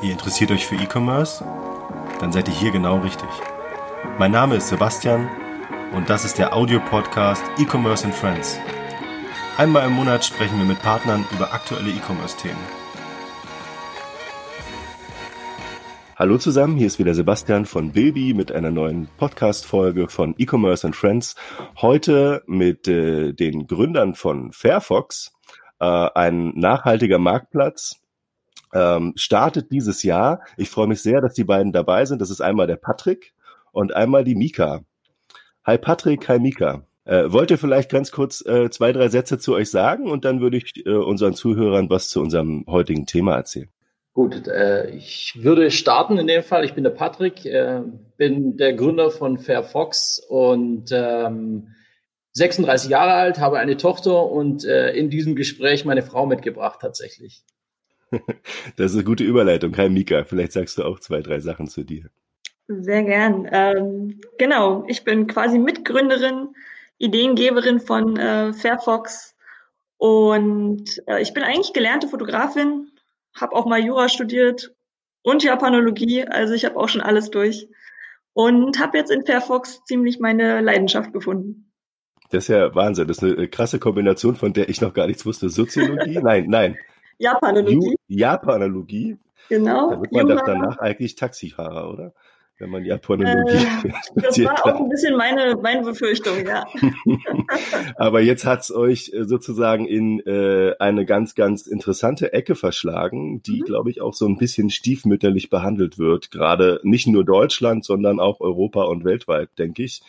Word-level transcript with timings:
Ihr 0.00 0.12
interessiert 0.12 0.52
euch 0.52 0.64
für 0.64 0.76
E-Commerce? 0.76 1.44
Dann 2.20 2.30
seid 2.30 2.46
ihr 2.46 2.54
hier 2.54 2.70
genau 2.70 2.98
richtig. 2.98 3.28
Mein 4.16 4.30
Name 4.30 4.54
ist 4.54 4.68
Sebastian 4.68 5.28
und 5.92 6.08
das 6.08 6.24
ist 6.24 6.38
der 6.38 6.54
Audio-Podcast 6.54 7.42
E-Commerce 7.58 8.04
and 8.04 8.14
Friends. 8.14 8.60
Einmal 9.56 9.88
im 9.88 9.94
Monat 9.94 10.24
sprechen 10.24 10.56
wir 10.58 10.66
mit 10.66 10.80
Partnern 10.82 11.24
über 11.34 11.52
aktuelle 11.52 11.90
E-Commerce-Themen. 11.90 12.60
Hallo 16.14 16.38
zusammen, 16.38 16.76
hier 16.76 16.86
ist 16.86 17.00
wieder 17.00 17.14
Sebastian 17.14 17.66
von 17.66 17.90
Bilby 17.90 18.34
mit 18.34 18.52
einer 18.52 18.70
neuen 18.70 19.08
Podcast-Folge 19.16 20.08
von 20.08 20.36
E-Commerce 20.38 20.86
and 20.86 20.94
Friends. 20.94 21.34
Heute 21.80 22.44
mit 22.46 22.86
äh, 22.86 23.32
den 23.32 23.66
Gründern 23.66 24.14
von 24.14 24.52
Fairfox, 24.52 25.32
äh, 25.80 25.84
ein 25.84 26.52
nachhaltiger 26.54 27.18
Marktplatz, 27.18 28.00
ähm, 28.72 29.12
startet 29.16 29.70
dieses 29.72 30.02
Jahr. 30.02 30.42
Ich 30.56 30.70
freue 30.70 30.86
mich 30.86 31.02
sehr, 31.02 31.20
dass 31.20 31.34
die 31.34 31.44
beiden 31.44 31.72
dabei 31.72 32.04
sind. 32.04 32.20
Das 32.20 32.30
ist 32.30 32.40
einmal 32.40 32.66
der 32.66 32.76
Patrick 32.76 33.34
und 33.72 33.94
einmal 33.94 34.24
die 34.24 34.34
Mika. 34.34 34.82
Hi 35.64 35.78
Patrick, 35.78 36.28
hi 36.28 36.38
Mika. 36.38 36.84
Äh, 37.04 37.32
wollt 37.32 37.50
ihr 37.50 37.58
vielleicht 37.58 37.90
ganz 37.90 38.10
kurz 38.10 38.44
äh, 38.44 38.68
zwei, 38.70 38.92
drei 38.92 39.08
Sätze 39.08 39.38
zu 39.38 39.54
euch 39.54 39.70
sagen 39.70 40.10
und 40.10 40.24
dann 40.24 40.40
würde 40.40 40.58
ich 40.58 40.84
äh, 40.84 40.90
unseren 40.90 41.34
Zuhörern 41.34 41.88
was 41.88 42.10
zu 42.10 42.20
unserem 42.20 42.64
heutigen 42.66 43.06
Thema 43.06 43.36
erzählen. 43.36 43.68
Gut, 44.12 44.46
äh, 44.48 44.90
ich 44.90 45.38
würde 45.42 45.70
starten 45.70 46.18
in 46.18 46.26
dem 46.26 46.42
Fall. 46.42 46.64
Ich 46.64 46.74
bin 46.74 46.84
der 46.84 46.90
Patrick, 46.90 47.46
äh, 47.46 47.82
bin 48.16 48.56
der 48.56 48.74
Gründer 48.74 49.10
von 49.10 49.38
Fairfox 49.38 50.18
und 50.28 50.90
ähm, 50.92 51.68
36 52.32 52.90
Jahre 52.90 53.12
alt, 53.12 53.38
habe 53.38 53.58
eine 53.58 53.76
Tochter 53.76 54.30
und 54.30 54.64
äh, 54.64 54.90
in 54.90 55.08
diesem 55.08 55.36
Gespräch 55.36 55.84
meine 55.84 56.02
Frau 56.02 56.26
mitgebracht 56.26 56.80
tatsächlich. 56.80 57.44
Das 58.76 58.92
ist 58.92 58.94
eine 58.94 59.04
gute 59.04 59.24
Überleitung. 59.24 59.76
Hi 59.76 59.88
Mika, 59.88 60.24
vielleicht 60.24 60.52
sagst 60.52 60.78
du 60.78 60.84
auch 60.84 61.00
zwei, 61.00 61.20
drei 61.20 61.40
Sachen 61.40 61.66
zu 61.66 61.84
dir. 61.84 62.10
Sehr 62.68 63.02
gern. 63.02 63.48
Ähm, 63.50 64.20
genau, 64.38 64.84
ich 64.88 65.04
bin 65.04 65.26
quasi 65.26 65.58
Mitgründerin, 65.58 66.54
Ideengeberin 66.98 67.80
von 67.80 68.16
äh, 68.16 68.52
Fairfox 68.52 69.34
und 69.96 71.02
äh, 71.06 71.22
ich 71.22 71.32
bin 71.34 71.42
eigentlich 71.42 71.72
gelernte 71.72 72.08
Fotografin, 72.08 72.90
habe 73.34 73.56
auch 73.56 73.66
mal 73.66 73.82
Jura 73.82 74.08
studiert 74.08 74.74
und 75.22 75.42
Japanologie, 75.42 76.24
also 76.26 76.54
ich 76.54 76.64
habe 76.64 76.76
auch 76.76 76.88
schon 76.88 77.00
alles 77.00 77.30
durch 77.30 77.68
und 78.34 78.78
habe 78.78 78.98
jetzt 78.98 79.10
in 79.10 79.24
Fairfox 79.24 79.84
ziemlich 79.84 80.20
meine 80.20 80.60
Leidenschaft 80.60 81.12
gefunden. 81.12 81.72
Das 82.30 82.44
ist 82.44 82.48
ja 82.48 82.74
Wahnsinn. 82.74 83.08
Das 83.08 83.18
ist 83.18 83.36
eine 83.36 83.48
krasse 83.48 83.78
Kombination, 83.78 84.36
von 84.36 84.52
der 84.52 84.68
ich 84.68 84.80
noch 84.80 84.92
gar 84.92 85.06
nichts 85.06 85.24
wusste. 85.24 85.48
Soziologie? 85.48 86.18
Nein, 86.22 86.46
nein. 86.48 86.76
Japanologie. 87.18 87.96
Japanologie. 88.08 89.18
Genau. 89.48 89.90
Da 89.90 90.00
wird 90.00 90.12
man 90.12 90.28
doch 90.28 90.42
danach 90.44 90.78
eigentlich 90.78 91.16
Taxifahrer, 91.16 91.90
oder? 91.90 92.12
Wenn 92.58 92.70
man 92.70 92.84
Japanologie. 92.84 93.56
Äh, 93.84 93.92
das 94.16 94.38
war 94.44 94.66
auch 94.66 94.80
ein 94.80 94.88
bisschen 94.88 95.16
meine, 95.16 95.56
meine 95.62 95.82
Befürchtung, 95.82 96.44
ja. 96.44 96.66
Aber 97.96 98.20
jetzt 98.20 98.44
hat's 98.44 98.72
euch 98.72 99.12
äh, 99.14 99.24
sozusagen 99.24 99.86
in 99.86 100.20
äh, 100.26 100.74
eine 100.80 101.06
ganz, 101.06 101.36
ganz 101.36 101.68
interessante 101.68 102.32
Ecke 102.32 102.56
verschlagen, 102.56 103.42
die, 103.42 103.60
mhm. 103.60 103.64
glaube 103.64 103.90
ich, 103.90 104.00
auch 104.00 104.12
so 104.12 104.26
ein 104.26 104.38
bisschen 104.38 104.70
stiefmütterlich 104.70 105.50
behandelt 105.50 105.98
wird. 105.98 106.32
Gerade 106.32 106.80
nicht 106.82 107.06
nur 107.06 107.24
Deutschland, 107.24 107.84
sondern 107.84 108.18
auch 108.18 108.40
Europa 108.40 108.82
und 108.82 109.04
weltweit, 109.04 109.50
denke 109.58 109.84
ich. 109.84 110.02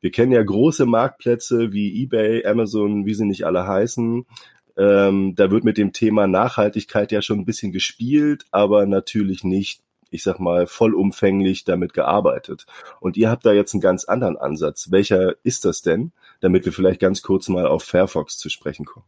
Wir 0.00 0.10
kennen 0.10 0.32
ja 0.32 0.42
große 0.42 0.86
Marktplätze 0.86 1.72
wie 1.72 2.02
eBay, 2.02 2.44
Amazon, 2.46 3.04
wie 3.06 3.14
sie 3.14 3.26
nicht 3.26 3.44
alle 3.44 3.66
heißen, 3.66 4.26
ähm, 4.76 5.34
da 5.34 5.50
wird 5.50 5.64
mit 5.64 5.78
dem 5.78 5.92
Thema 5.92 6.26
Nachhaltigkeit 6.26 7.12
ja 7.12 7.22
schon 7.22 7.40
ein 7.40 7.44
bisschen 7.44 7.72
gespielt, 7.72 8.44
aber 8.50 8.86
natürlich 8.86 9.44
nicht, 9.44 9.82
ich 10.10 10.22
sag 10.22 10.38
mal, 10.38 10.66
vollumfänglich 10.66 11.64
damit 11.64 11.94
gearbeitet. 11.94 12.66
Und 13.00 13.16
ihr 13.16 13.30
habt 13.30 13.46
da 13.46 13.52
jetzt 13.52 13.74
einen 13.74 13.80
ganz 13.80 14.04
anderen 14.04 14.36
Ansatz. 14.36 14.90
Welcher 14.90 15.34
ist 15.42 15.64
das 15.64 15.82
denn, 15.82 16.12
damit 16.40 16.64
wir 16.64 16.72
vielleicht 16.72 17.00
ganz 17.00 17.22
kurz 17.22 17.48
mal 17.48 17.66
auf 17.66 17.84
Fairfox 17.84 18.38
zu 18.38 18.48
sprechen 18.48 18.84
kommen? 18.84 19.06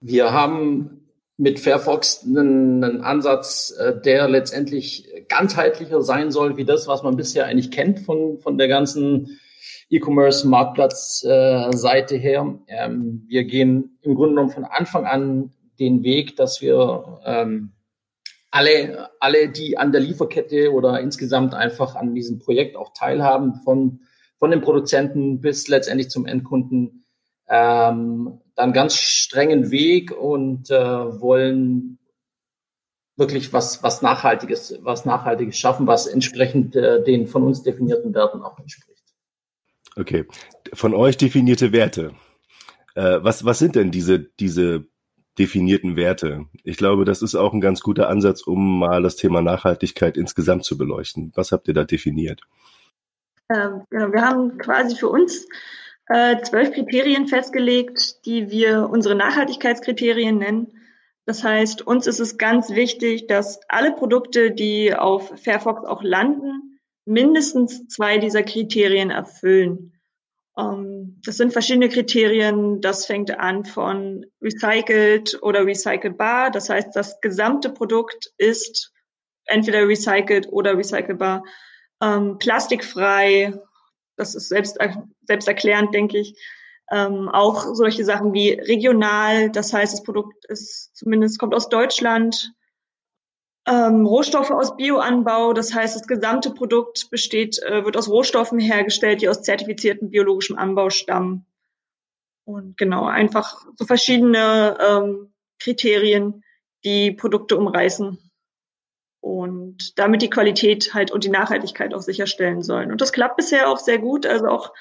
Wir 0.00 0.32
haben 0.32 1.06
mit 1.38 1.60
Fairfox 1.60 2.24
einen, 2.24 2.82
einen 2.82 3.00
Ansatz, 3.02 3.74
äh, 3.78 4.00
der 4.00 4.28
letztendlich 4.28 5.08
ganzheitlicher 5.28 6.02
sein 6.02 6.30
soll, 6.30 6.56
wie 6.56 6.64
das, 6.64 6.86
was 6.88 7.02
man 7.02 7.16
bisher 7.16 7.46
eigentlich 7.46 7.70
kennt 7.70 8.00
von, 8.00 8.38
von 8.38 8.56
der 8.56 8.68
ganzen 8.68 9.38
E-Commerce-Marktplatz-Seite 9.90 12.16
her. 12.16 12.58
Ähm, 12.68 13.24
wir 13.28 13.44
gehen 13.44 13.98
im 14.02 14.14
Grunde 14.14 14.34
genommen 14.34 14.50
von 14.50 14.64
Anfang 14.64 15.06
an 15.06 15.52
den 15.78 16.02
Weg, 16.02 16.36
dass 16.36 16.60
wir 16.60 17.20
ähm, 17.24 17.72
alle, 18.50 19.10
alle, 19.20 19.48
die 19.50 19.78
an 19.78 19.92
der 19.92 20.00
Lieferkette 20.00 20.72
oder 20.72 21.00
insgesamt 21.00 21.54
einfach 21.54 21.94
an 21.94 22.14
diesem 22.14 22.38
Projekt 22.38 22.76
auch 22.76 22.92
teilhaben, 22.94 23.56
von, 23.64 24.00
von 24.38 24.50
den 24.50 24.62
Produzenten 24.62 25.40
bis 25.40 25.68
letztendlich 25.68 26.10
zum 26.10 26.26
Endkunden, 26.26 27.04
ähm, 27.48 28.40
dann 28.54 28.72
ganz 28.72 28.96
strengen 28.96 29.70
Weg 29.70 30.10
und 30.10 30.70
äh, 30.70 31.20
wollen 31.20 31.98
wirklich 33.16 33.52
was, 33.52 33.82
was 33.82 34.02
Nachhaltiges, 34.02 34.78
was 34.82 35.04
Nachhaltiges 35.04 35.58
schaffen, 35.58 35.86
was 35.86 36.06
entsprechend 36.06 36.76
äh, 36.76 37.02
den 37.02 37.26
von 37.26 37.42
uns 37.42 37.62
definierten 37.62 38.14
Werten 38.14 38.42
auch 38.42 38.58
entspricht. 38.58 38.95
Okay. 39.96 40.26
Von 40.72 40.94
euch 40.94 41.16
definierte 41.16 41.72
Werte. 41.72 42.12
Äh, 42.94 43.18
was, 43.22 43.44
was 43.44 43.58
sind 43.58 43.76
denn 43.76 43.90
diese, 43.90 44.20
diese 44.20 44.86
definierten 45.38 45.96
Werte? 45.96 46.46
Ich 46.64 46.76
glaube, 46.76 47.04
das 47.04 47.22
ist 47.22 47.34
auch 47.34 47.52
ein 47.52 47.60
ganz 47.60 47.80
guter 47.80 48.08
Ansatz, 48.08 48.42
um 48.42 48.78
mal 48.78 49.02
das 49.02 49.16
Thema 49.16 49.42
Nachhaltigkeit 49.42 50.16
insgesamt 50.16 50.64
zu 50.64 50.76
beleuchten. 50.78 51.32
Was 51.34 51.52
habt 51.52 51.68
ihr 51.68 51.74
da 51.74 51.84
definiert? 51.84 52.42
Ähm, 53.48 53.82
genau, 53.90 54.12
wir 54.12 54.22
haben 54.22 54.58
quasi 54.58 54.96
für 54.96 55.08
uns 55.08 55.46
äh, 56.08 56.40
zwölf 56.42 56.72
Kriterien 56.72 57.26
festgelegt, 57.26 58.26
die 58.26 58.50
wir 58.50 58.88
unsere 58.90 59.14
Nachhaltigkeitskriterien 59.14 60.38
nennen. 60.38 60.72
Das 61.26 61.42
heißt, 61.42 61.86
uns 61.86 62.06
ist 62.06 62.20
es 62.20 62.38
ganz 62.38 62.70
wichtig, 62.70 63.26
dass 63.26 63.60
alle 63.68 63.92
Produkte, 63.92 64.52
die 64.52 64.94
auf 64.94 65.32
Fairfox 65.40 65.84
auch 65.84 66.02
landen, 66.02 66.75
mindestens 67.06 67.86
zwei 67.88 68.18
dieser 68.18 68.42
Kriterien 68.42 69.10
erfüllen. 69.10 69.98
Ähm, 70.58 71.20
das 71.24 71.36
sind 71.36 71.52
verschiedene 71.52 71.88
Kriterien. 71.88 72.80
Das 72.80 73.06
fängt 73.06 73.30
an 73.38 73.64
von 73.64 74.26
recycled 74.42 75.38
oder 75.42 75.64
recycelbar. 75.64 76.50
Das 76.50 76.68
heißt, 76.68 76.94
das 76.94 77.20
gesamte 77.20 77.70
Produkt 77.70 78.32
ist 78.36 78.92
entweder 79.46 79.88
recycelt 79.88 80.48
oder 80.50 80.76
recycelbar. 80.76 81.44
Ähm, 82.02 82.38
plastikfrei, 82.38 83.54
das 84.16 84.34
ist 84.34 84.48
selbst, 84.48 84.78
selbst 85.22 85.48
erklärend, 85.48 85.94
denke 85.94 86.18
ich. 86.18 86.36
Ähm, 86.90 87.28
auch 87.28 87.74
solche 87.74 88.04
Sachen 88.04 88.32
wie 88.32 88.50
regional, 88.50 89.50
das 89.50 89.72
heißt, 89.72 89.92
das 89.92 90.02
Produkt 90.04 90.44
ist 90.46 90.94
zumindest 90.94 91.38
kommt 91.38 91.54
aus 91.54 91.68
Deutschland, 91.68 92.52
ähm, 93.66 94.06
Rohstoffe 94.06 94.50
aus 94.50 94.76
Bioanbau. 94.76 95.52
Das 95.52 95.74
heißt, 95.74 95.96
das 95.96 96.06
gesamte 96.06 96.50
Produkt 96.50 97.10
besteht, 97.10 97.60
äh, 97.62 97.84
wird 97.84 97.96
aus 97.96 98.08
Rohstoffen 98.08 98.58
hergestellt, 98.58 99.20
die 99.22 99.28
aus 99.28 99.42
zertifiziertem 99.42 100.10
biologischem 100.10 100.56
Anbau 100.56 100.90
stammen. 100.90 101.46
Und 102.44 102.76
genau, 102.76 103.06
einfach 103.06 103.66
so 103.74 103.84
verschiedene 103.84 104.78
ähm, 104.80 105.32
Kriterien, 105.58 106.44
die 106.84 107.10
Produkte 107.10 107.56
umreißen 107.56 108.18
und 109.20 109.98
damit 109.98 110.22
die 110.22 110.30
Qualität 110.30 110.94
halt 110.94 111.10
und 111.10 111.24
die 111.24 111.30
Nachhaltigkeit 111.30 111.92
auch 111.92 112.02
sicherstellen 112.02 112.62
sollen. 112.62 112.92
Und 112.92 113.00
das 113.00 113.12
klappt 113.12 113.36
bisher 113.36 113.68
auch 113.68 113.78
sehr 113.78 113.98
gut. 113.98 114.24
Also 114.24 114.46
auch 114.46 114.72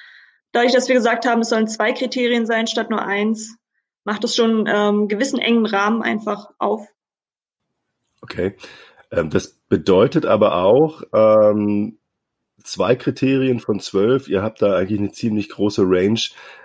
dadurch, 0.52 0.74
dass 0.74 0.88
wir 0.88 0.94
gesagt 0.94 1.26
haben, 1.26 1.42
es 1.42 1.50
sollen 1.50 1.68
zwei 1.68 1.94
Kriterien 1.94 2.46
sein 2.46 2.68
statt 2.68 2.92
nur 2.92 3.02
eins, 3.02 3.58
macht 4.04 4.24
es 4.24 4.36
schon 4.36 4.68
ähm, 4.68 5.08
gewissen 5.08 5.40
engen 5.40 5.66
Rahmen 5.66 6.04
einfach 6.04 6.52
auf. 6.60 6.88
Okay. 8.26 8.56
Ähm, 9.12 9.30
das 9.30 9.60
bedeutet 9.70 10.26
aber 10.26 10.56
auch, 10.56 11.04
ähm, 11.14 11.98
zwei 12.64 12.96
Kriterien 12.96 13.60
von 13.60 13.80
zwölf. 13.80 14.28
Ihr 14.28 14.42
habt 14.42 14.62
da 14.62 14.76
eigentlich 14.76 15.00
eine 15.00 15.12
ziemlich 15.12 15.50
große 15.50 15.84
Range, 15.86 16.20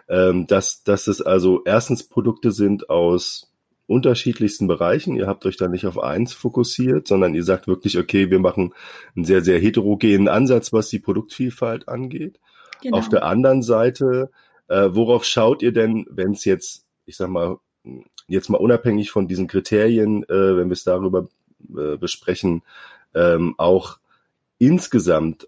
ähm, 0.09 0.47
dass, 0.47 0.83
dass 0.83 1.07
es 1.07 1.21
also 1.21 1.63
erstens 1.65 2.09
Produkte 2.09 2.51
sind 2.51 2.89
aus 2.89 3.53
unterschiedlichsten 3.87 4.67
Bereichen. 4.69 5.17
Ihr 5.17 5.27
habt 5.27 5.45
euch 5.45 5.57
da 5.57 5.69
nicht 5.69 5.85
auf 5.85 5.99
eins 5.99 6.33
fokussiert, 6.33 7.07
sondern 7.09 7.35
ihr 7.35 7.45
sagt 7.45 7.67
wirklich, 7.67 7.99
okay, 7.99 8.31
wir 8.31 8.39
machen 8.39 8.73
einen 9.15 9.25
sehr, 9.25 9.43
sehr 9.43 9.59
heterogenen 9.59 10.29
Ansatz, 10.29 10.73
was 10.73 10.89
die 10.89 11.01
Produktvielfalt 11.01 11.89
angeht. 11.89 12.41
Genau. 12.83 12.97
Auf 12.97 13.09
der 13.09 13.25
anderen 13.25 13.63
Seite, 13.63 14.31
äh, 14.69 14.89
worauf 14.91 15.25
schaut 15.25 15.63
ihr 15.63 15.73
denn, 15.73 16.07
wenn 16.09 16.33
es 16.33 16.45
jetzt, 16.45 16.87
ich 17.05 17.17
sag 17.17 17.29
mal, 17.29 17.59
jetzt 18.29 18.49
mal 18.49 18.59
unabhängig 18.59 19.11
von 19.11 19.29
diesen 19.29 19.49
Kriterien, 19.49 20.23
äh, 20.25 20.57
wenn 20.57 20.69
wir 20.69 20.75
es 20.75 20.85
darüber 20.85 21.29
äh, 21.77 21.97
besprechen, 21.97 22.63
ähm, 23.15 23.55
auch 23.59 23.99
insgesamt 24.59 25.47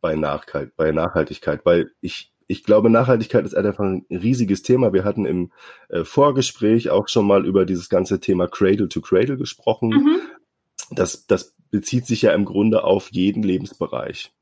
bei, 0.00 0.14
Nachhalt, 0.14 0.76
bei 0.76 0.92
Nachhaltigkeit, 0.92 1.60
weil 1.64 1.90
ich, 2.00 2.32
ich 2.46 2.64
glaube, 2.64 2.90
Nachhaltigkeit 2.90 3.44
ist 3.44 3.56
einfach 3.56 3.84
ein 3.84 4.06
riesiges 4.10 4.62
Thema. 4.62 4.92
Wir 4.92 5.04
hatten 5.04 5.26
im 5.26 5.50
äh, 5.88 6.04
Vorgespräch 6.04 6.90
auch 6.90 7.08
schon 7.08 7.26
mal 7.26 7.44
über 7.44 7.66
dieses 7.66 7.88
ganze 7.88 8.20
Thema 8.20 8.46
Cradle 8.46 8.88
to 8.88 9.00
Cradle 9.00 9.36
gesprochen. 9.36 9.88
Mhm. 9.90 10.20
Das, 10.92 11.26
das 11.26 11.54
bezieht 11.70 12.06
sich 12.06 12.22
ja 12.22 12.32
im 12.32 12.44
Grunde 12.44 12.84
auf 12.84 13.10
jeden 13.10 13.42
Lebensbereich. 13.42 14.32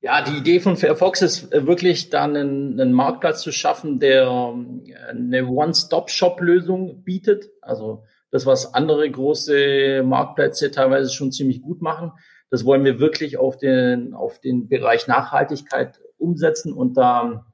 Ja, 0.00 0.22
die 0.22 0.36
Idee 0.36 0.60
von 0.60 0.76
Fairfox 0.76 1.22
ist 1.22 1.52
äh, 1.52 1.66
wirklich 1.66 2.10
dann 2.10 2.36
einen, 2.36 2.80
einen 2.80 2.92
Marktplatz 2.92 3.42
zu 3.42 3.50
schaffen, 3.50 3.98
der 3.98 4.24
äh, 4.24 5.10
eine 5.10 5.46
One-Stop-Shop-Lösung 5.46 7.02
bietet. 7.02 7.50
Also 7.60 8.04
das, 8.30 8.46
was 8.46 8.74
andere 8.74 9.10
große 9.10 10.02
Marktplätze 10.04 10.70
teilweise 10.70 11.10
schon 11.10 11.32
ziemlich 11.32 11.62
gut 11.62 11.82
machen, 11.82 12.12
das 12.50 12.64
wollen 12.64 12.84
wir 12.84 13.00
wirklich 13.00 13.38
auf 13.38 13.56
den, 13.56 14.14
auf 14.14 14.40
den 14.40 14.68
Bereich 14.68 15.06
Nachhaltigkeit 15.06 16.00
umsetzen 16.18 16.72
und 16.72 16.96
da 16.96 17.46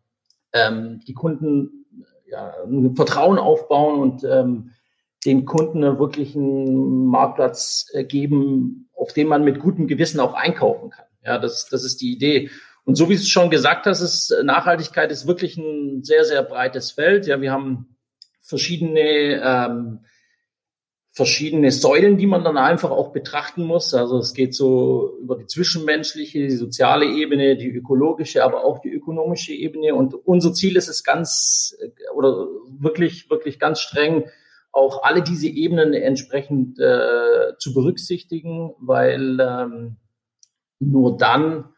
ähm, 0.53 1.01
die 1.07 1.15
Kunden 1.15 1.87
ja, 2.27 2.55
ein 2.65 2.95
Vertrauen 2.97 3.39
aufbauen 3.39 4.01
und 4.01 4.25
ähm, 4.25 4.73
den 5.25 5.45
Kunden 5.45 5.83
wirklich 5.99 6.35
einen 6.35 7.07
Marktplatz 7.07 7.87
äh, 7.93 8.05
geben, 8.05 8.89
auf 8.95 9.13
dem 9.13 9.29
man 9.29 9.45
mit 9.45 9.61
gutem 9.61 9.87
Gewissen 9.87 10.21
auch 10.21 10.35
einkaufen 10.35 10.91
kann. 10.91 11.07
Ja, 11.25 11.39
das, 11.39 11.69
das 11.69 11.85
ist 11.85 12.01
die 12.01 12.13
Idee. 12.13 12.51
Und 12.85 12.97
so 12.97 13.09
wie 13.09 13.17
du 13.17 13.23
schon 13.23 13.51
gesagt 13.51 13.87
hast, 13.87 14.01
ist 14.01 14.35
Nachhaltigkeit 14.43 15.13
ist 15.13 15.27
wirklich 15.27 15.57
ein 15.57 16.03
sehr, 16.03 16.25
sehr 16.25 16.43
breites 16.43 16.91
Feld. 16.91 17.27
Ja, 17.27 17.41
wir 17.41 17.53
haben 17.53 17.97
verschiedene 18.41 19.41
ähm, 19.45 20.01
verschiedene 21.15 21.71
Säulen, 21.71 22.17
die 22.17 22.27
man 22.27 22.43
dann 22.43 22.57
einfach 22.57 22.91
auch 22.91 23.13
betrachten 23.13 23.65
muss. 23.65 23.93
Also 23.93 24.17
es 24.17 24.33
geht 24.33 24.55
so 24.55 25.19
über 25.21 25.37
die 25.37 25.47
zwischenmenschliche, 25.47 26.39
die 26.39 26.57
soziale 26.57 27.05
Ebene, 27.05 27.57
die 27.57 27.69
ökologische, 27.69 28.43
aber 28.43 28.65
auch 28.65 28.79
die 28.79 28.91
ökonomische 28.91 29.53
Ebene. 29.53 29.95
Und 29.95 30.15
unser 30.15 30.55
Ziel 30.55 30.77
ist 30.77 30.89
es 30.89 31.05
ganz 31.05 31.77
oder 32.15 32.47
wirklich, 32.79 33.29
wirklich 33.29 33.59
ganz 33.59 33.81
streng, 33.81 34.25
auch 34.73 35.03
alle 35.03 35.23
diese 35.23 35.49
Ebenen 35.49 35.93
entsprechend 35.93 36.79
äh, 36.79 37.59
zu 37.59 37.75
berücksichtigen, 37.75 38.73
weil 38.79 39.39
ähm, 39.39 39.97
nur 40.81 41.19
dann 41.19 41.75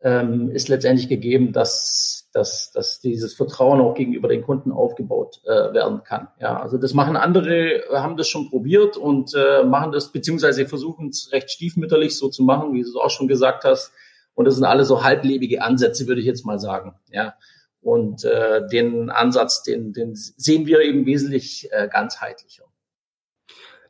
ähm, 0.00 0.50
ist 0.50 0.68
letztendlich 0.68 1.10
gegeben, 1.10 1.52
dass, 1.52 2.19
dass, 2.32 2.70
dass 2.70 3.00
dieses 3.00 3.34
Vertrauen 3.34 3.80
auch 3.80 3.94
gegenüber 3.94 4.28
den 4.28 4.42
Kunden 4.42 4.70
aufgebaut 4.72 5.40
äh, 5.44 5.72
werden 5.72 6.04
kann. 6.04 6.28
Ja, 6.40 6.60
also 6.60 6.78
das 6.78 6.94
machen 6.94 7.16
andere, 7.16 7.82
haben 7.92 8.16
das 8.16 8.28
schon 8.28 8.50
probiert 8.50 8.96
und 8.96 9.34
äh, 9.34 9.64
machen 9.64 9.92
das, 9.92 10.12
beziehungsweise 10.12 10.66
versuchen 10.66 11.08
es 11.08 11.30
recht 11.32 11.50
stiefmütterlich 11.50 12.16
so 12.16 12.28
zu 12.28 12.44
machen, 12.44 12.72
wie 12.72 12.82
du 12.82 12.88
es 12.88 12.96
auch 12.96 13.10
schon 13.10 13.28
gesagt 13.28 13.64
hast. 13.64 13.92
Und 14.34 14.44
das 14.44 14.54
sind 14.54 14.64
alle 14.64 14.84
so 14.84 15.02
halblebige 15.02 15.62
Ansätze, 15.62 16.06
würde 16.06 16.20
ich 16.20 16.26
jetzt 16.26 16.46
mal 16.46 16.58
sagen. 16.58 16.94
Ja. 17.10 17.34
Und 17.82 18.24
äh, 18.24 18.66
den 18.68 19.10
Ansatz, 19.10 19.62
den, 19.62 19.92
den 19.92 20.14
sehen 20.14 20.66
wir 20.66 20.80
eben 20.80 21.06
wesentlich 21.06 21.68
äh, 21.72 21.88
ganzheitlicher. 21.88 22.64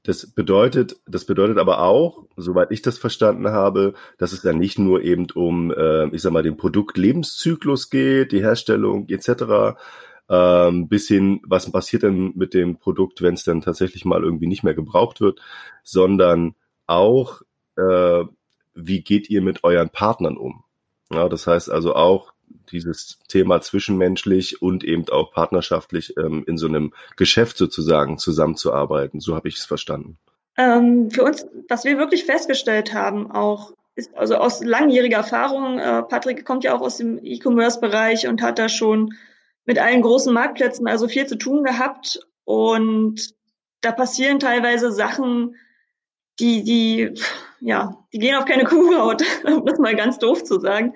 Das 0.02 0.26
bedeutet, 0.32 0.96
das 1.06 1.26
bedeutet 1.26 1.58
aber 1.58 1.82
auch, 1.82 2.24
soweit 2.36 2.70
ich 2.70 2.80
das 2.80 2.96
verstanden 2.96 3.48
habe, 3.48 3.92
dass 4.16 4.32
es 4.32 4.40
dann 4.40 4.58
nicht 4.58 4.78
nur 4.78 5.02
eben 5.02 5.26
um, 5.34 5.70
äh, 5.70 6.06
ich 6.08 6.22
sag 6.22 6.32
mal, 6.32 6.42
den 6.42 6.56
Produktlebenszyklus 6.56 7.90
geht, 7.90 8.32
die 8.32 8.40
Herstellung 8.40 9.08
etc., 9.08 9.76
ähm, 10.30 10.88
bis 10.88 11.08
hin, 11.08 11.40
was 11.44 11.70
passiert 11.70 12.04
denn 12.04 12.32
mit 12.36 12.54
dem 12.54 12.78
Produkt, 12.78 13.20
wenn 13.20 13.34
es 13.34 13.44
dann 13.44 13.60
tatsächlich 13.60 14.04
mal 14.04 14.22
irgendwie 14.22 14.46
nicht 14.46 14.62
mehr 14.62 14.74
gebraucht 14.74 15.20
wird, 15.20 15.40
sondern 15.82 16.54
auch, 16.86 17.42
äh, 17.76 18.24
wie 18.74 19.02
geht 19.02 19.28
ihr 19.28 19.42
mit 19.42 19.64
euren 19.64 19.90
Partnern 19.90 20.36
um? 20.36 20.64
Ja, 21.12 21.28
das 21.28 21.46
heißt 21.46 21.70
also 21.70 21.94
auch 21.94 22.32
dieses 22.70 23.18
Thema 23.28 23.60
zwischenmenschlich 23.60 24.62
und 24.62 24.84
eben 24.84 25.08
auch 25.08 25.32
partnerschaftlich 25.32 26.16
ähm, 26.16 26.44
in 26.46 26.56
so 26.56 26.66
einem 26.66 26.92
Geschäft 27.16 27.56
sozusagen 27.56 28.18
zusammenzuarbeiten. 28.18 29.20
So 29.20 29.34
habe 29.34 29.48
ich 29.48 29.56
es 29.56 29.64
verstanden. 29.64 30.18
Ähm, 30.56 31.10
für 31.10 31.22
uns, 31.22 31.46
was 31.68 31.84
wir 31.84 31.98
wirklich 31.98 32.24
festgestellt 32.24 32.92
haben, 32.92 33.30
auch 33.30 33.72
ist 33.96 34.16
also 34.16 34.36
aus 34.36 34.64
langjähriger 34.64 35.18
Erfahrung, 35.18 35.78
äh, 35.78 36.02
Patrick 36.02 36.44
kommt 36.44 36.64
ja 36.64 36.74
auch 36.74 36.80
aus 36.80 36.96
dem 36.96 37.18
E-Commerce-Bereich 37.22 38.28
und 38.28 38.42
hat 38.42 38.58
da 38.58 38.68
schon 38.68 39.14
mit 39.64 39.78
allen 39.78 40.02
großen 40.02 40.32
Marktplätzen 40.32 40.86
also 40.88 41.08
viel 41.08 41.26
zu 41.26 41.36
tun 41.36 41.64
gehabt. 41.64 42.20
Und 42.44 43.34
da 43.82 43.92
passieren 43.92 44.38
teilweise 44.38 44.92
Sachen, 44.92 45.56
die, 46.38 46.64
die, 46.64 47.14
ja, 47.60 47.96
die 48.12 48.18
gehen 48.18 48.36
auf 48.36 48.46
keine 48.46 48.64
Kuhhaut, 48.66 49.22
um 49.44 49.64
das 49.66 49.78
mal 49.78 49.94
ganz 49.94 50.18
doof 50.18 50.44
zu 50.44 50.60
sagen. 50.60 50.94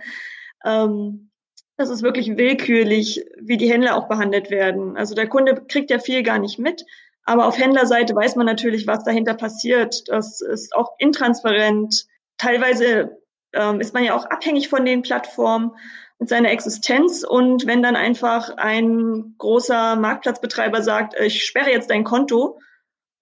Ähm, 0.64 1.30
das 1.76 1.90
ist 1.90 2.02
wirklich 2.02 2.36
willkürlich, 2.36 3.24
wie 3.38 3.56
die 3.56 3.70
Händler 3.70 3.96
auch 3.96 4.08
behandelt 4.08 4.50
werden. 4.50 4.96
Also 4.96 5.14
der 5.14 5.28
Kunde 5.28 5.64
kriegt 5.66 5.90
ja 5.90 5.98
viel 5.98 6.22
gar 6.22 6.38
nicht 6.38 6.58
mit, 6.58 6.84
aber 7.24 7.46
auf 7.46 7.58
Händlerseite 7.58 8.14
weiß 8.14 8.36
man 8.36 8.46
natürlich, 8.46 8.86
was 8.86 9.04
dahinter 9.04 9.34
passiert. 9.34 10.08
Das 10.08 10.40
ist 10.40 10.74
auch 10.74 10.92
intransparent. 10.98 12.06
Teilweise 12.38 13.18
ähm, 13.52 13.80
ist 13.80 13.94
man 13.94 14.04
ja 14.04 14.14
auch 14.14 14.26
abhängig 14.26 14.68
von 14.68 14.84
den 14.84 15.02
Plattformen 15.02 15.72
mit 16.18 16.28
seiner 16.28 16.50
Existenz. 16.50 17.24
Und 17.24 17.66
wenn 17.66 17.82
dann 17.82 17.96
einfach 17.96 18.50
ein 18.56 19.34
großer 19.38 19.96
Marktplatzbetreiber 19.96 20.82
sagt, 20.82 21.18
ich 21.18 21.44
sperre 21.44 21.70
jetzt 21.70 21.90
dein 21.90 22.04
Konto 22.04 22.58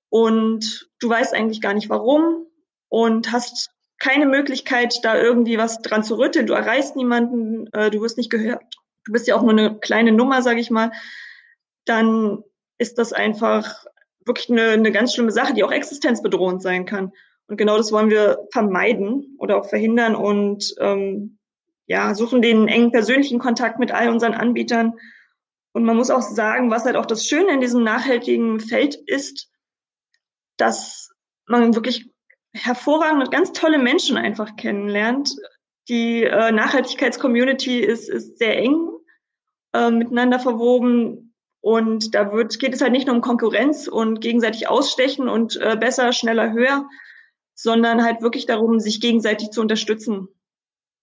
und 0.08 0.90
du 1.00 1.08
weißt 1.08 1.32
eigentlich 1.32 1.60
gar 1.60 1.74
nicht 1.74 1.88
warum 1.88 2.46
und 2.88 3.32
hast 3.32 3.71
keine 4.02 4.26
Möglichkeit, 4.26 4.98
da 5.04 5.16
irgendwie 5.16 5.58
was 5.58 5.80
dran 5.80 6.02
zu 6.02 6.18
rütteln. 6.18 6.48
Du 6.48 6.54
erreichst 6.54 6.96
niemanden, 6.96 7.72
äh, 7.72 7.88
du 7.88 8.00
wirst 8.00 8.18
nicht 8.18 8.30
gehört. 8.30 8.64
Du 9.04 9.12
bist 9.12 9.28
ja 9.28 9.36
auch 9.36 9.42
nur 9.42 9.52
eine 9.52 9.78
kleine 9.78 10.10
Nummer, 10.10 10.42
sage 10.42 10.58
ich 10.58 10.72
mal. 10.72 10.90
Dann 11.84 12.42
ist 12.78 12.98
das 12.98 13.12
einfach 13.12 13.86
wirklich 14.26 14.50
eine, 14.50 14.70
eine 14.70 14.90
ganz 14.90 15.14
schlimme 15.14 15.30
Sache, 15.30 15.54
die 15.54 15.62
auch 15.62 15.70
existenzbedrohend 15.70 16.62
sein 16.62 16.84
kann. 16.84 17.12
Und 17.46 17.58
genau 17.58 17.76
das 17.76 17.92
wollen 17.92 18.10
wir 18.10 18.40
vermeiden 18.50 19.36
oder 19.38 19.56
auch 19.56 19.68
verhindern 19.68 20.16
und 20.16 20.74
ähm, 20.80 21.38
ja, 21.86 22.16
suchen 22.16 22.42
den 22.42 22.66
engen 22.66 22.90
persönlichen 22.90 23.38
Kontakt 23.38 23.78
mit 23.78 23.92
all 23.92 24.08
unseren 24.08 24.34
Anbietern. 24.34 24.94
Und 25.72 25.84
man 25.84 25.96
muss 25.96 26.10
auch 26.10 26.22
sagen, 26.22 26.72
was 26.72 26.84
halt 26.84 26.96
auch 26.96 27.06
das 27.06 27.24
Schöne 27.24 27.52
in 27.52 27.60
diesem 27.60 27.84
nachhaltigen 27.84 28.58
Feld 28.58 28.96
ist, 28.96 29.48
dass 30.56 31.10
man 31.46 31.72
wirklich 31.76 32.11
hervorragende, 32.54 33.30
ganz 33.30 33.52
tolle 33.52 33.78
Menschen 33.78 34.16
einfach 34.16 34.56
kennenlernt. 34.56 35.34
Die 35.88 36.24
äh, 36.24 36.52
Nachhaltigkeitscommunity 36.52 37.80
ist, 37.80 38.08
ist 38.08 38.38
sehr 38.38 38.56
eng 38.58 38.88
äh, 39.72 39.90
miteinander 39.90 40.38
verwoben 40.38 41.34
und 41.60 42.14
da 42.14 42.32
wird, 42.32 42.58
geht 42.58 42.74
es 42.74 42.80
halt 42.80 42.92
nicht 42.92 43.06
nur 43.06 43.16
um 43.16 43.22
Konkurrenz 43.22 43.88
und 43.88 44.20
gegenseitig 44.20 44.68
ausstechen 44.68 45.28
und 45.28 45.56
äh, 45.56 45.76
besser, 45.76 46.12
schneller, 46.12 46.52
höher, 46.52 46.88
sondern 47.54 48.04
halt 48.04 48.20
wirklich 48.20 48.46
darum, 48.46 48.80
sich 48.80 49.00
gegenseitig 49.00 49.50
zu 49.50 49.60
unterstützen. 49.60 50.28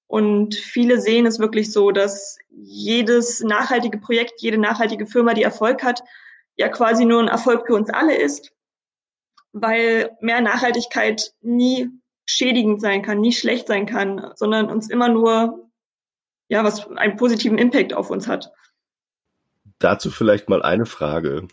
Und 0.07 0.55
viele 0.55 0.99
sehen 0.99 1.25
es 1.25 1.39
wirklich 1.39 1.71
so, 1.71 1.91
dass 1.91 2.37
jedes 2.49 3.41
nachhaltige 3.41 3.99
Projekt, 3.99 4.41
jede 4.41 4.57
nachhaltige 4.57 5.05
Firma, 5.05 5.33
die 5.33 5.43
Erfolg 5.43 5.83
hat, 5.83 6.03
ja 6.57 6.67
quasi 6.67 7.05
nur 7.05 7.21
ein 7.21 7.27
Erfolg 7.27 7.67
für 7.67 7.75
uns 7.75 7.89
alle 7.89 8.15
ist 8.15 8.51
weil 9.51 10.17
mehr 10.21 10.41
Nachhaltigkeit 10.41 11.33
nie 11.41 11.89
schädigend 12.25 12.81
sein 12.81 13.01
kann, 13.01 13.19
nie 13.19 13.33
schlecht 13.33 13.67
sein 13.67 13.85
kann, 13.85 14.31
sondern 14.35 14.69
uns 14.69 14.89
immer 14.89 15.09
nur, 15.09 15.69
ja, 16.47 16.63
was 16.63 16.87
einen 16.91 17.17
positiven 17.17 17.57
Impact 17.57 17.93
auf 17.93 18.09
uns 18.09 18.27
hat. 18.27 18.51
Dazu 19.79 20.11
vielleicht 20.11 20.49
mal 20.49 20.61
eine 20.61 20.85
Frage 20.85 21.47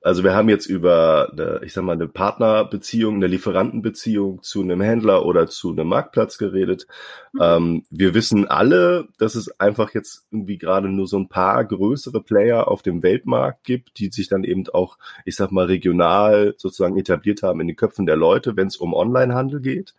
also 0.00 0.22
wir 0.22 0.34
haben 0.34 0.48
jetzt 0.48 0.66
über, 0.66 1.30
eine, 1.32 1.60
ich 1.64 1.72
sag 1.72 1.82
mal, 1.82 1.92
eine 1.92 2.06
Partnerbeziehung, 2.06 3.16
eine 3.16 3.26
Lieferantenbeziehung 3.26 4.42
zu 4.42 4.62
einem 4.62 4.80
Händler 4.80 5.26
oder 5.26 5.48
zu 5.48 5.72
einem 5.72 5.88
Marktplatz 5.88 6.38
geredet. 6.38 6.86
Mhm. 7.32 7.40
Ähm, 7.42 7.82
wir 7.90 8.14
wissen 8.14 8.46
alle, 8.46 9.08
dass 9.18 9.34
es 9.34 9.58
einfach 9.60 9.94
jetzt 9.94 10.26
irgendwie 10.30 10.58
gerade 10.58 10.88
nur 10.88 11.08
so 11.08 11.18
ein 11.18 11.28
paar 11.28 11.64
größere 11.64 12.22
Player 12.22 12.68
auf 12.68 12.82
dem 12.82 13.02
Weltmarkt 13.02 13.64
gibt, 13.64 13.98
die 13.98 14.10
sich 14.10 14.28
dann 14.28 14.44
eben 14.44 14.68
auch, 14.68 14.98
ich 15.24 15.34
sag 15.34 15.50
mal, 15.50 15.66
regional 15.66 16.54
sozusagen 16.58 16.96
etabliert 16.96 17.42
haben 17.42 17.60
in 17.60 17.66
den 17.66 17.76
Köpfen 17.76 18.06
der 18.06 18.16
Leute, 18.16 18.56
wenn 18.56 18.68
es 18.68 18.76
um 18.76 18.94
Onlinehandel 18.94 19.60
geht. 19.60 19.94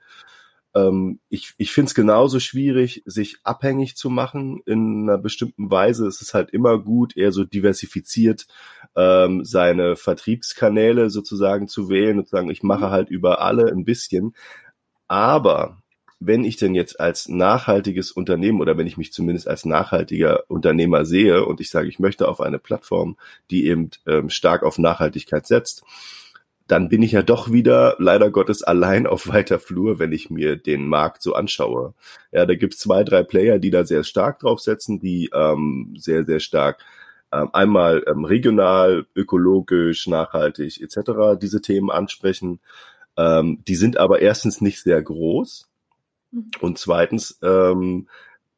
Ähm, 0.87 1.19
ich 1.29 1.53
ich 1.57 1.71
finde 1.71 1.89
es 1.89 1.95
genauso 1.95 2.39
schwierig, 2.39 3.03
sich 3.05 3.37
abhängig 3.43 3.95
zu 3.95 4.09
machen 4.09 4.61
in 4.65 5.03
einer 5.03 5.17
bestimmten 5.17 5.71
Weise. 5.71 6.07
Es 6.07 6.21
ist 6.21 6.33
halt 6.33 6.51
immer 6.51 6.79
gut, 6.79 7.15
eher 7.17 7.31
so 7.31 7.43
diversifiziert 7.43 8.47
ähm, 8.95 9.43
seine 9.45 9.95
Vertriebskanäle 9.95 11.09
sozusagen 11.09 11.67
zu 11.67 11.89
wählen 11.89 12.19
und 12.19 12.25
zu 12.25 12.31
sagen, 12.31 12.49
ich 12.49 12.63
mache 12.63 12.87
mhm. 12.87 12.91
halt 12.91 13.09
über 13.09 13.41
alle 13.41 13.71
ein 13.71 13.85
bisschen. 13.85 14.35
Aber 15.07 15.77
wenn 16.19 16.43
ich 16.43 16.57
denn 16.57 16.75
jetzt 16.75 16.99
als 16.99 17.29
nachhaltiges 17.29 18.11
Unternehmen 18.11 18.59
oder 18.59 18.77
wenn 18.77 18.87
ich 18.87 18.97
mich 18.97 19.13
zumindest 19.13 19.47
als 19.47 19.65
nachhaltiger 19.65 20.43
Unternehmer 20.49 21.05
sehe 21.05 21.45
und 21.45 21.61
ich 21.61 21.69
sage, 21.69 21.87
ich 21.87 21.99
möchte 21.99 22.27
auf 22.27 22.41
eine 22.41 22.59
Plattform, 22.59 23.17
die 23.49 23.67
eben 23.67 23.89
ähm, 24.05 24.29
stark 24.29 24.63
auf 24.63 24.77
Nachhaltigkeit 24.77 25.47
setzt, 25.47 25.83
dann 26.69 26.87
bin 26.87 27.01
ich 27.01 27.13
ja 27.13 27.23
doch 27.23 27.51
wieder 27.51 27.95
leider 27.97 28.29
Gottes 28.29 28.61
allein 28.61 29.07
auf 29.07 29.27
weiter 29.27 29.57
Flur, 29.57 29.97
wenn 29.97 30.11
ich 30.11 30.29
mir 30.29 30.55
den 30.55 30.87
Markt 30.87 31.23
so 31.23 31.33
anschaue. 31.33 31.95
Ja, 32.31 32.45
da 32.45 32.53
gibt's 32.53 32.77
zwei, 32.77 33.03
drei 33.03 33.23
Player, 33.23 33.57
die 33.57 33.71
da 33.71 33.83
sehr 33.85 34.03
stark 34.03 34.39
draufsetzen, 34.39 34.99
die 34.99 35.31
ähm, 35.33 35.95
sehr, 35.97 36.25
sehr 36.25 36.39
stark 36.39 36.85
ähm, 37.31 37.49
einmal 37.53 38.03
ähm, 38.05 38.23
regional, 38.23 39.07
ökologisch, 39.15 40.05
nachhaltig 40.05 40.79
etc. 40.79 41.39
diese 41.41 41.59
Themen 41.61 41.89
ansprechen. 41.89 42.59
Ähm, 43.17 43.63
die 43.67 43.75
sind 43.75 43.97
aber 43.97 44.21
erstens 44.21 44.61
nicht 44.61 44.83
sehr 44.83 45.01
groß 45.01 45.67
mhm. 46.31 46.51
und 46.61 46.77
zweitens, 46.77 47.39
ähm, 47.41 48.07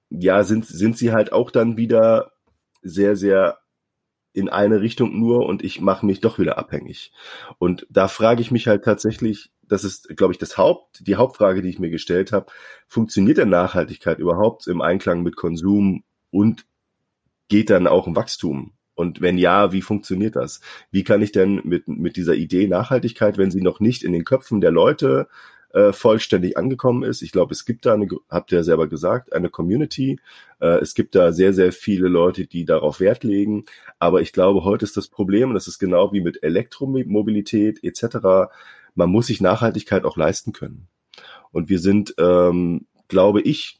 ja, 0.09 0.43
sind, 0.43 0.65
sind 0.65 0.97
sie 0.97 1.13
halt 1.13 1.31
auch 1.31 1.49
dann 1.49 1.77
wieder 1.77 2.33
sehr, 2.81 3.15
sehr 3.15 3.60
in 4.33 4.49
eine 4.49 4.81
Richtung 4.81 5.19
nur 5.19 5.45
und 5.45 5.63
ich 5.63 5.81
mache 5.81 6.05
mich 6.05 6.21
doch 6.21 6.39
wieder 6.39 6.57
abhängig. 6.57 7.11
Und 7.57 7.85
da 7.89 8.07
frage 8.07 8.41
ich 8.41 8.51
mich 8.51 8.67
halt 8.67 8.83
tatsächlich, 8.83 9.51
das 9.67 9.83
ist, 9.83 10.15
glaube 10.17 10.33
ich, 10.33 10.39
das 10.39 10.57
Haupt, 10.57 11.07
die 11.07 11.15
Hauptfrage, 11.15 11.61
die 11.61 11.69
ich 11.69 11.79
mir 11.79 11.89
gestellt 11.89 12.31
habe, 12.31 12.51
funktioniert 12.87 13.37
denn 13.37 13.49
Nachhaltigkeit 13.49 14.19
überhaupt 14.19 14.67
im 14.67 14.81
Einklang 14.81 15.23
mit 15.23 15.35
Konsum 15.35 16.03
und 16.29 16.65
geht 17.47 17.69
dann 17.69 17.87
auch 17.87 18.07
ein 18.07 18.15
Wachstum? 18.15 18.73
Und 18.95 19.21
wenn 19.21 19.37
ja, 19.37 19.71
wie 19.71 19.81
funktioniert 19.81 20.35
das? 20.35 20.61
Wie 20.91 21.03
kann 21.03 21.21
ich 21.21 21.31
denn 21.31 21.61
mit, 21.63 21.87
mit 21.87 22.17
dieser 22.17 22.35
Idee 22.35 22.67
Nachhaltigkeit, 22.67 23.37
wenn 23.37 23.51
sie 23.51 23.61
noch 23.61 23.79
nicht 23.79 24.03
in 24.03 24.13
den 24.13 24.25
Köpfen 24.25 24.61
der 24.61 24.71
Leute 24.71 25.27
äh, 25.73 25.93
vollständig 25.93 26.57
angekommen 26.57 27.03
ist. 27.03 27.21
Ich 27.21 27.31
glaube, 27.31 27.53
es 27.53 27.65
gibt 27.65 27.85
da 27.85 27.93
eine, 27.93 28.07
habt 28.29 28.51
ihr 28.51 28.59
ja 28.59 28.63
selber 28.63 28.87
gesagt, 28.87 29.33
eine 29.33 29.49
Community. 29.49 30.19
Äh, 30.59 30.79
es 30.79 30.93
gibt 30.95 31.15
da 31.15 31.31
sehr, 31.31 31.53
sehr 31.53 31.71
viele 31.71 32.07
Leute, 32.07 32.45
die 32.47 32.65
darauf 32.65 32.99
Wert 32.99 33.23
legen. 33.23 33.65
Aber 33.99 34.21
ich 34.21 34.33
glaube, 34.33 34.63
heute 34.63 34.85
ist 34.85 34.97
das 34.97 35.07
Problem, 35.07 35.49
und 35.49 35.55
das 35.55 35.67
ist 35.67 35.79
genau 35.79 36.11
wie 36.13 36.21
mit 36.21 36.43
Elektromobilität 36.43 37.83
etc., 37.83 38.49
man 38.93 39.09
muss 39.09 39.27
sich 39.27 39.39
Nachhaltigkeit 39.39 40.03
auch 40.03 40.17
leisten 40.17 40.51
können. 40.51 40.87
Und 41.51 41.69
wir 41.69 41.79
sind, 41.79 42.13
ähm, 42.17 42.87
glaube 43.07 43.41
ich, 43.41 43.79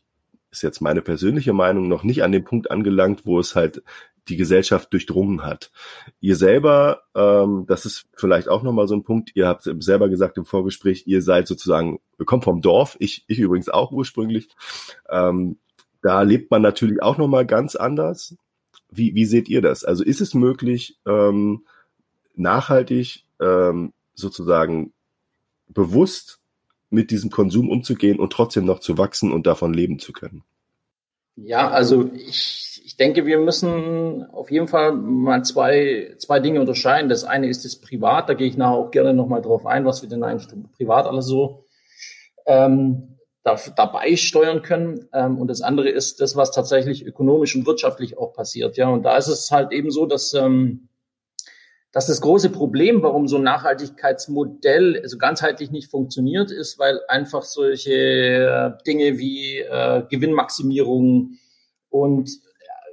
ist 0.52 0.64
jetzt 0.64 0.82
meine 0.82 1.02
persönliche 1.02 1.54
Meinung, 1.54 1.88
noch 1.88 2.04
nicht 2.04 2.24
an 2.24 2.32
dem 2.32 2.44
Punkt 2.44 2.72
angelangt, 2.72 3.26
wo 3.26 3.40
es 3.40 3.56
halt 3.56 3.84
die 4.32 4.38
Gesellschaft 4.38 4.92
durchdrungen 4.94 5.44
hat. 5.44 5.72
Ihr 6.22 6.36
selber, 6.36 7.02
ähm, 7.14 7.66
das 7.68 7.86
ist 7.86 8.08
vielleicht 8.16 8.48
auch 8.48 8.64
nochmal 8.64 8.88
so 8.88 8.96
ein 8.96 9.04
Punkt, 9.04 9.32
ihr 9.36 9.48
habt 9.48 9.70
selber 9.80 10.10
gesagt 10.10 10.38
im 10.38 10.46
Vorgespräch, 10.46 11.04
ihr 11.06 11.22
seid 11.22 11.48
sozusagen, 11.48 12.00
kommt 12.26 12.46
vom 12.46 12.62
Dorf, 12.62 12.96
ich, 13.00 13.26
ich 13.28 13.40
übrigens 13.40 13.70
auch 13.70 13.92
ursprünglich. 13.92 14.48
Ähm, 15.10 15.58
da 16.02 16.22
lebt 16.22 16.50
man 16.50 16.62
natürlich 16.62 17.04
auch 17.04 17.18
nochmal 17.18 17.46
ganz 17.46 17.76
anders. 17.76 18.36
Wie, 18.90 19.14
wie 19.14 19.26
seht 19.26 19.50
ihr 19.50 19.62
das? 19.62 19.84
Also 19.84 20.04
ist 20.04 20.22
es 20.22 20.34
möglich, 20.34 20.98
ähm, 21.06 21.66
nachhaltig 22.36 23.26
ähm, 23.40 23.94
sozusagen 24.16 24.94
bewusst 25.68 26.40
mit 26.90 27.12
diesem 27.12 27.30
Konsum 27.30 27.70
umzugehen 27.70 28.20
und 28.20 28.34
trotzdem 28.34 28.66
noch 28.66 28.80
zu 28.80 28.98
wachsen 28.98 29.32
und 29.32 29.46
davon 29.46 29.74
leben 29.74 30.00
zu 30.00 30.14
können? 30.14 30.44
Ja, 31.44 31.70
also 31.70 32.10
ich 32.14 32.72
ich 32.92 32.98
denke, 32.98 33.26
wir 33.26 33.40
müssen 33.40 34.26
auf 34.32 34.52
jeden 34.52 34.68
Fall 34.68 34.92
mal 34.92 35.46
zwei, 35.46 36.14
zwei 36.18 36.42
Dinge 36.42 36.60
unterscheiden. 36.60 37.10
Das 37.10 37.24
eine 37.24 37.48
ist 37.48 37.64
das 37.64 37.78
Privat, 37.78 38.28
da 38.28 38.34
gehe 38.34 38.48
ich 38.48 38.58
nachher 38.58 38.76
auch 38.76 38.92
gerne 38.92 39.14
nochmal 39.14 39.42
drauf 39.42 39.66
ein, 39.66 39.86
was 39.86 40.02
wir 40.02 40.10
denn 40.10 40.24
eigentlich 40.24 40.50
privat 40.76 41.06
alles 41.06 41.26
so 41.26 41.64
ähm, 42.46 43.18
da, 43.44 43.56
dabei 43.78 44.18
steuern 44.18 44.62
können. 44.62 45.08
Ähm, 45.14 45.38
und 45.40 45.48
das 45.48 45.62
andere 45.62 45.88
ist 45.88 46.20
das, 46.20 46.36
was 46.36 46.52
tatsächlich 46.52 47.06
ökonomisch 47.06 47.56
und 47.56 47.66
wirtschaftlich 47.66 48.18
auch 48.18 48.34
passiert. 48.34 48.76
Ja, 48.76 48.90
und 48.90 49.04
da 49.04 49.16
ist 49.16 49.30
es 49.30 49.52
halt 49.52 49.72
eben 49.72 49.90
so, 49.90 50.06
dass 50.06 50.34
ähm, 50.34 50.90
dass 51.92 52.08
das 52.08 52.22
große 52.22 52.50
Problem, 52.50 53.04
warum 53.04 53.28
so 53.28 53.36
ein 53.36 53.44
Nachhaltigkeitsmodell 53.44 54.96
so 54.96 55.02
also 55.02 55.18
ganzheitlich 55.18 55.72
nicht 55.72 55.92
funktioniert, 55.92 56.52
ist, 56.52 56.80
weil 56.80 57.02
einfach 57.08 57.44
solche 57.44 58.78
Dinge 58.88 59.18
wie 59.18 59.60
äh, 59.60 60.04
Gewinnmaximierung 60.10 61.38
und 61.90 62.30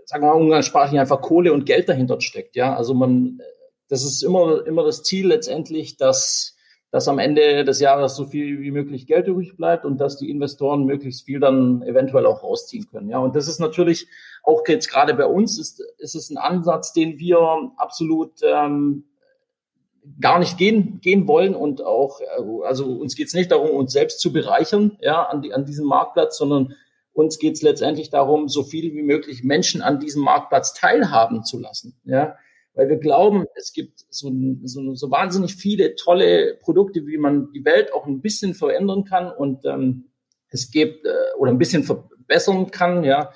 sagen 0.08 0.24
wir 0.24 0.28
mal 0.28 0.40
umgangssprachlich 0.40 0.98
einfach 0.98 1.20
Kohle 1.20 1.52
und 1.52 1.66
Geld 1.66 1.88
dahinter 1.88 2.20
steckt. 2.20 2.56
Ja, 2.56 2.74
also 2.74 2.94
man, 2.94 3.40
das 3.88 4.04
ist 4.04 4.22
immer, 4.22 4.66
immer 4.66 4.82
das 4.82 5.02
Ziel 5.02 5.28
letztendlich, 5.28 5.96
dass, 5.98 6.56
dass 6.90 7.08
am 7.08 7.18
Ende 7.18 7.64
des 7.64 7.80
Jahres 7.80 8.16
so 8.16 8.24
viel 8.24 8.60
wie 8.60 8.70
möglich 8.70 9.06
Geld 9.06 9.26
übrig 9.26 9.56
bleibt 9.56 9.84
und 9.84 9.98
dass 9.98 10.16
die 10.16 10.30
Investoren 10.30 10.84
möglichst 10.84 11.26
viel 11.26 11.38
dann 11.38 11.82
eventuell 11.82 12.24
auch 12.24 12.42
rausziehen 12.42 12.86
können. 12.90 13.10
Ja, 13.10 13.18
und 13.18 13.36
das 13.36 13.46
ist 13.46 13.60
natürlich 13.60 14.08
auch 14.42 14.62
jetzt 14.66 14.88
gerade 14.88 15.14
bei 15.14 15.26
uns 15.26 15.58
ist, 15.58 15.82
ist 15.98 16.14
es 16.14 16.30
ein 16.30 16.38
Ansatz, 16.38 16.92
den 16.94 17.18
wir 17.18 17.72
absolut 17.76 18.40
ähm, 18.42 19.04
gar 20.20 20.38
nicht 20.38 20.56
gehen, 20.56 21.00
gehen 21.02 21.28
wollen 21.28 21.54
und 21.54 21.84
auch, 21.84 22.20
also 22.64 22.86
uns 22.86 23.14
geht 23.14 23.28
es 23.28 23.34
nicht 23.34 23.50
darum, 23.50 23.70
uns 23.70 23.92
selbst 23.92 24.20
zu 24.20 24.32
bereichern, 24.32 24.96
ja, 25.00 25.24
an, 25.24 25.42
die, 25.42 25.52
an 25.52 25.66
diesem 25.66 25.86
Marktplatz, 25.86 26.38
sondern 26.38 26.74
uns 27.12 27.38
geht 27.38 27.54
es 27.54 27.62
letztendlich 27.62 28.10
darum, 28.10 28.48
so 28.48 28.62
viele 28.62 28.92
wie 28.94 29.02
möglich 29.02 29.44
Menschen 29.44 29.82
an 29.82 30.00
diesem 30.00 30.22
Marktplatz 30.22 30.72
teilhaben 30.72 31.44
zu 31.44 31.58
lassen. 31.58 31.96
Ja, 32.04 32.36
weil 32.78 32.88
wir 32.88 32.98
glauben, 32.98 33.46
es 33.56 33.72
gibt 33.72 34.04
so, 34.08 34.32
so, 34.62 34.94
so 34.94 35.10
wahnsinnig 35.10 35.56
viele 35.56 35.96
tolle 35.96 36.56
Produkte, 36.62 37.04
wie 37.06 37.18
man 37.18 37.50
die 37.52 37.64
Welt 37.64 37.92
auch 37.92 38.06
ein 38.06 38.20
bisschen 38.20 38.54
verändern 38.54 39.04
kann 39.04 39.32
und 39.32 39.64
ähm, 39.64 40.12
es 40.48 40.70
gibt 40.70 41.04
äh, 41.04 41.10
oder 41.38 41.50
ein 41.50 41.58
bisschen 41.58 41.82
verbessern 41.82 42.70
kann. 42.70 43.02
Ja, 43.02 43.32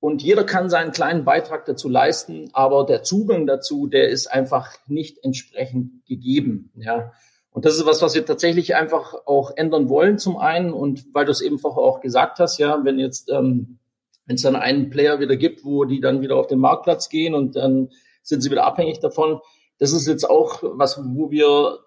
und 0.00 0.22
jeder 0.22 0.44
kann 0.44 0.70
seinen 0.70 0.92
kleinen 0.92 1.26
Beitrag 1.26 1.66
dazu 1.66 1.90
leisten, 1.90 2.48
aber 2.54 2.86
der 2.86 3.02
Zugang 3.02 3.46
dazu, 3.46 3.88
der 3.88 4.08
ist 4.08 4.26
einfach 4.26 4.72
nicht 4.86 5.22
entsprechend 5.22 6.06
gegeben. 6.06 6.72
Ja. 6.76 7.12
Und 7.50 7.66
das 7.66 7.76
ist 7.76 7.84
was, 7.84 8.00
was 8.00 8.14
wir 8.14 8.24
tatsächlich 8.24 8.74
einfach 8.74 9.14
auch 9.26 9.52
ändern 9.54 9.90
wollen 9.90 10.18
zum 10.18 10.38
einen. 10.38 10.72
Und 10.72 11.04
weil 11.12 11.26
du 11.26 11.30
es 11.30 11.42
eben 11.42 11.58
vorher 11.58 11.82
auch 11.82 12.00
gesagt 12.00 12.38
hast, 12.38 12.56
ja, 12.56 12.82
wenn 12.84 12.98
jetzt, 12.98 13.30
ähm, 13.30 13.80
wenn 14.24 14.36
es 14.36 14.42
dann 14.42 14.56
einen 14.56 14.88
Player 14.88 15.20
wieder 15.20 15.36
gibt, 15.36 15.62
wo 15.62 15.84
die 15.84 16.00
dann 16.00 16.22
wieder 16.22 16.36
auf 16.36 16.46
den 16.46 16.58
Marktplatz 16.58 17.10
gehen 17.10 17.34
und 17.34 17.54
dann 17.56 17.90
sind 18.26 18.42
sie 18.42 18.50
wieder 18.50 18.64
abhängig 18.64 19.00
davon. 19.00 19.40
Das 19.78 19.92
ist 19.92 20.06
jetzt 20.06 20.28
auch 20.28 20.62
was, 20.62 20.98
wo 21.04 21.30
wir 21.30 21.80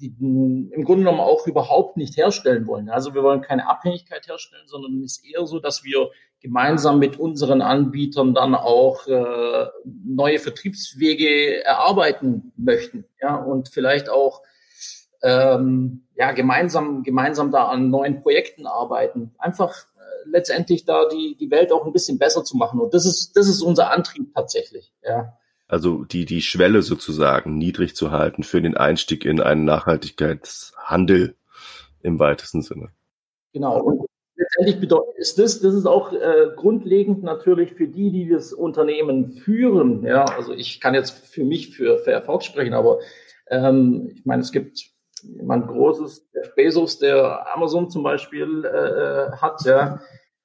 die, 0.00 0.10
die, 0.10 0.70
im 0.72 0.84
Grunde 0.84 1.04
genommen 1.04 1.20
auch 1.20 1.46
überhaupt 1.46 1.98
nicht 1.98 2.16
herstellen 2.16 2.66
wollen. 2.66 2.88
Also 2.88 3.12
wir 3.12 3.22
wollen 3.22 3.42
keine 3.42 3.68
Abhängigkeit 3.68 4.26
herstellen, 4.26 4.66
sondern 4.66 5.02
es 5.02 5.18
ist 5.18 5.26
eher 5.26 5.46
so, 5.46 5.58
dass 5.58 5.84
wir 5.84 6.10
gemeinsam 6.40 6.98
mit 6.98 7.18
unseren 7.18 7.60
Anbietern 7.60 8.34
dann 8.34 8.54
auch 8.54 9.06
äh, 9.06 9.66
neue 9.84 10.38
Vertriebswege 10.38 11.62
erarbeiten 11.64 12.52
möchten. 12.56 13.04
Ja, 13.20 13.36
und 13.36 13.68
vielleicht 13.68 14.08
auch 14.08 14.42
ähm, 15.22 16.06
ja, 16.16 16.32
gemeinsam, 16.32 17.02
gemeinsam 17.02 17.50
da 17.50 17.68
an 17.68 17.90
neuen 17.90 18.20
Projekten 18.20 18.66
arbeiten. 18.66 19.34
Einfach 19.38 19.74
äh, 19.96 20.28
letztendlich 20.30 20.84
da 20.84 21.08
die, 21.08 21.36
die 21.38 21.50
Welt 21.50 21.72
auch 21.72 21.84
ein 21.86 21.92
bisschen 21.92 22.18
besser 22.18 22.44
zu 22.44 22.56
machen. 22.56 22.80
Und 22.80 22.94
das 22.94 23.06
ist, 23.06 23.36
das 23.36 23.48
ist 23.48 23.62
unser 23.62 23.90
Antrieb 23.90 24.34
tatsächlich, 24.34 24.92
ja. 25.02 25.36
Also 25.66 26.04
die, 26.04 26.26
die 26.26 26.42
Schwelle 26.42 26.82
sozusagen 26.82 27.56
niedrig 27.56 27.96
zu 27.96 28.10
halten 28.10 28.42
für 28.42 28.60
den 28.60 28.76
Einstieg 28.76 29.24
in 29.24 29.40
einen 29.40 29.64
Nachhaltigkeitshandel 29.64 31.36
im 32.02 32.18
weitesten 32.18 32.62
Sinne. 32.62 32.90
Genau. 33.52 33.80
Und 33.80 34.06
letztendlich 34.36 34.80
bedeutet 34.80 35.16
ist 35.16 35.38
das, 35.38 35.60
das 35.60 35.74
ist 35.74 35.86
auch 35.86 36.12
äh, 36.12 36.50
grundlegend 36.54 37.22
natürlich 37.22 37.74
für 37.74 37.88
die, 37.88 38.10
die 38.10 38.28
das 38.28 38.52
Unternehmen 38.52 39.32
führen. 39.32 40.04
Ja, 40.04 40.24
also 40.24 40.52
ich 40.52 40.80
kann 40.80 40.94
jetzt 40.94 41.26
für 41.26 41.44
mich 41.44 41.74
für 41.74 41.98
Fair 41.98 42.22
Fox 42.22 42.44
sprechen, 42.44 42.74
aber 42.74 42.98
ähm, 43.48 44.10
ich 44.14 44.24
meine, 44.26 44.42
es 44.42 44.52
gibt 44.52 44.78
jemand 45.22 45.68
Großes, 45.68 46.30
der 46.32 46.52
Bezos, 46.54 46.98
der 46.98 47.54
Amazon 47.54 47.90
zum 47.90 48.02
Beispiel 48.02 48.64
äh, 48.64 49.36
hat, 49.36 49.64
ja, 49.64 50.00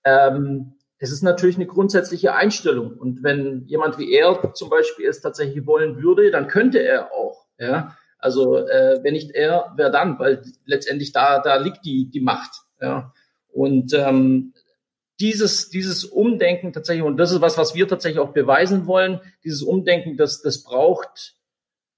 ähm, 0.06 0.79
es 1.00 1.12
ist 1.12 1.24
natürlich 1.24 1.56
eine 1.56 1.66
grundsätzliche 1.66 2.36
Einstellung. 2.36 2.98
Und 2.98 3.24
wenn 3.24 3.66
jemand 3.68 3.98
wie 3.98 4.14
er 4.14 4.54
zum 4.54 4.70
Beispiel 4.70 5.08
es 5.08 5.22
tatsächlich 5.22 5.66
wollen 5.66 6.02
würde, 6.02 6.30
dann 6.30 6.48
könnte 6.48 6.80
er 6.80 7.14
auch. 7.14 7.46
Ja? 7.58 7.98
Also 8.18 8.58
äh, 8.58 9.00
wenn 9.02 9.14
nicht 9.14 9.32
er, 9.32 9.74
wer 9.78 9.90
dann? 9.90 10.20
Weil 10.20 10.44
letztendlich 10.66 11.14
da, 11.14 11.40
da 11.40 11.56
liegt 11.56 11.86
die, 11.86 12.10
die 12.10 12.20
Macht. 12.20 12.52
Ja? 12.82 13.14
Und 13.48 13.94
ähm, 13.94 14.54
dieses, 15.22 15.70
dieses 15.70 16.04
Umdenken 16.04 16.74
tatsächlich, 16.74 17.06
und 17.06 17.18
das 17.18 17.32
ist 17.32 17.42
was, 17.42 17.58
was 17.58 17.76
wir 17.76 17.88
tatsächlich 17.88 18.20
auch 18.20 18.34
beweisen 18.34 18.86
wollen, 18.86 19.22
dieses 19.44 19.64
Umdenken, 19.64 20.18
das, 20.18 20.42
das 20.42 20.64
braucht 20.64 21.36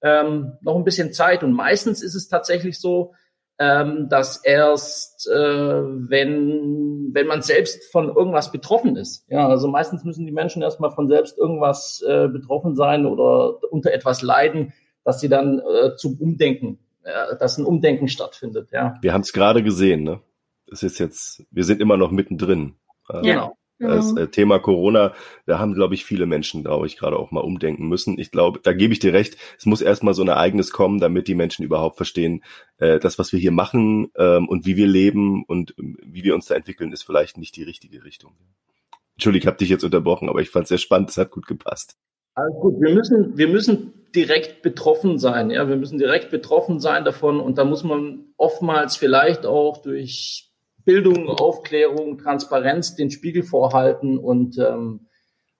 ähm, 0.03 0.53
noch 0.61 0.75
ein 0.75 0.83
bisschen 0.83 1.11
Zeit. 1.11 1.43
Und 1.43 1.53
meistens 1.53 2.03
ist 2.03 2.15
es 2.15 2.27
tatsächlich 2.27 2.79
so, 2.79 3.13
ähm, 3.61 4.09
dass 4.09 4.43
erst, 4.43 5.27
äh, 5.27 5.35
wenn, 5.35 7.11
wenn 7.13 7.27
man 7.27 7.43
selbst 7.43 7.91
von 7.91 8.09
irgendwas 8.09 8.51
betroffen 8.51 8.95
ist. 8.95 9.23
Ja, 9.29 9.47
also 9.47 9.67
meistens 9.67 10.03
müssen 10.03 10.25
die 10.25 10.31
Menschen 10.31 10.63
erstmal 10.63 10.89
von 10.89 11.07
selbst 11.07 11.37
irgendwas 11.37 12.03
äh, 12.07 12.27
betroffen 12.27 12.75
sein 12.75 13.05
oder 13.05 13.63
unter 13.71 13.93
etwas 13.93 14.23
leiden, 14.23 14.73
dass 15.03 15.19
sie 15.19 15.29
dann 15.29 15.59
äh, 15.59 15.95
zum 15.95 16.15
Umdenken, 16.19 16.79
äh, 17.03 17.37
dass 17.37 17.59
ein 17.59 17.65
Umdenken 17.65 18.07
stattfindet. 18.07 18.69
Ja. 18.71 18.97
Wir 19.03 19.13
haben 19.13 19.21
es 19.21 19.31
gerade 19.31 19.61
gesehen, 19.61 20.03
ne? 20.03 20.21
Das 20.65 20.81
ist 20.81 20.97
jetzt, 20.97 21.43
wir 21.51 21.63
sind 21.63 21.81
immer 21.81 21.97
noch 21.97 22.09
mittendrin. 22.09 22.75
Genau. 23.21 23.57
Das 23.87 24.15
äh, 24.15 24.27
Thema 24.27 24.59
Corona, 24.59 25.13
da 25.45 25.59
haben, 25.59 25.73
glaube 25.73 25.95
ich, 25.95 26.05
viele 26.05 26.25
Menschen, 26.25 26.63
glaube 26.63 26.87
ich, 26.87 26.97
gerade 26.97 27.17
auch 27.17 27.31
mal 27.31 27.41
umdenken 27.41 27.87
müssen. 27.87 28.19
Ich 28.19 28.31
glaube, 28.31 28.59
da 28.61 28.73
gebe 28.73 28.93
ich 28.93 28.99
dir 28.99 29.13
recht, 29.13 29.37
es 29.57 29.65
muss 29.65 29.81
erstmal 29.81 30.13
so 30.13 30.21
ein 30.21 30.27
Ereignis 30.27 30.71
kommen, 30.71 30.99
damit 30.99 31.27
die 31.27 31.35
Menschen 31.35 31.65
überhaupt 31.65 31.97
verstehen, 31.97 32.43
äh, 32.77 32.99
das, 32.99 33.17
was 33.17 33.31
wir 33.31 33.39
hier 33.39 33.51
machen 33.51 34.11
ähm, 34.15 34.47
und 34.47 34.65
wie 34.65 34.75
wir 34.75 34.87
leben 34.87 35.43
und 35.45 35.73
ähm, 35.79 35.97
wie 36.03 36.23
wir 36.23 36.35
uns 36.35 36.45
da 36.45 36.55
entwickeln, 36.55 36.91
ist 36.91 37.03
vielleicht 37.03 37.37
nicht 37.37 37.55
die 37.55 37.63
richtige 37.63 38.03
Richtung. 38.03 38.33
Entschuldigung, 39.15 39.43
ich 39.43 39.47
habe 39.47 39.57
dich 39.57 39.69
jetzt 39.69 39.83
unterbrochen, 39.83 40.29
aber 40.29 40.41
ich 40.41 40.49
fand 40.49 40.63
es 40.63 40.69
sehr 40.69 40.77
spannend, 40.77 41.09
es 41.09 41.17
hat 41.17 41.31
gut 41.31 41.47
gepasst. 41.47 41.97
Also 42.33 42.59
gut, 42.59 42.81
wir 42.81 42.93
müssen, 42.93 43.37
wir 43.37 43.47
müssen 43.47 43.93
direkt 44.15 44.61
betroffen 44.61 45.17
sein. 45.19 45.49
Ja, 45.49 45.67
wir 45.67 45.75
müssen 45.75 45.97
direkt 45.97 46.29
betroffen 46.31 46.79
sein 46.79 47.03
davon 47.03 47.39
und 47.39 47.57
da 47.57 47.65
muss 47.65 47.83
man 47.83 48.25
oftmals 48.37 48.95
vielleicht 48.95 49.45
auch 49.45 49.81
durch 49.81 50.50
Bildung, 50.83 51.29
Aufklärung, 51.29 52.17
Transparenz 52.17 52.95
den 52.95 53.11
Spiegel 53.11 53.43
vorhalten 53.43 54.17
und 54.17 54.57
ähm, 54.57 55.07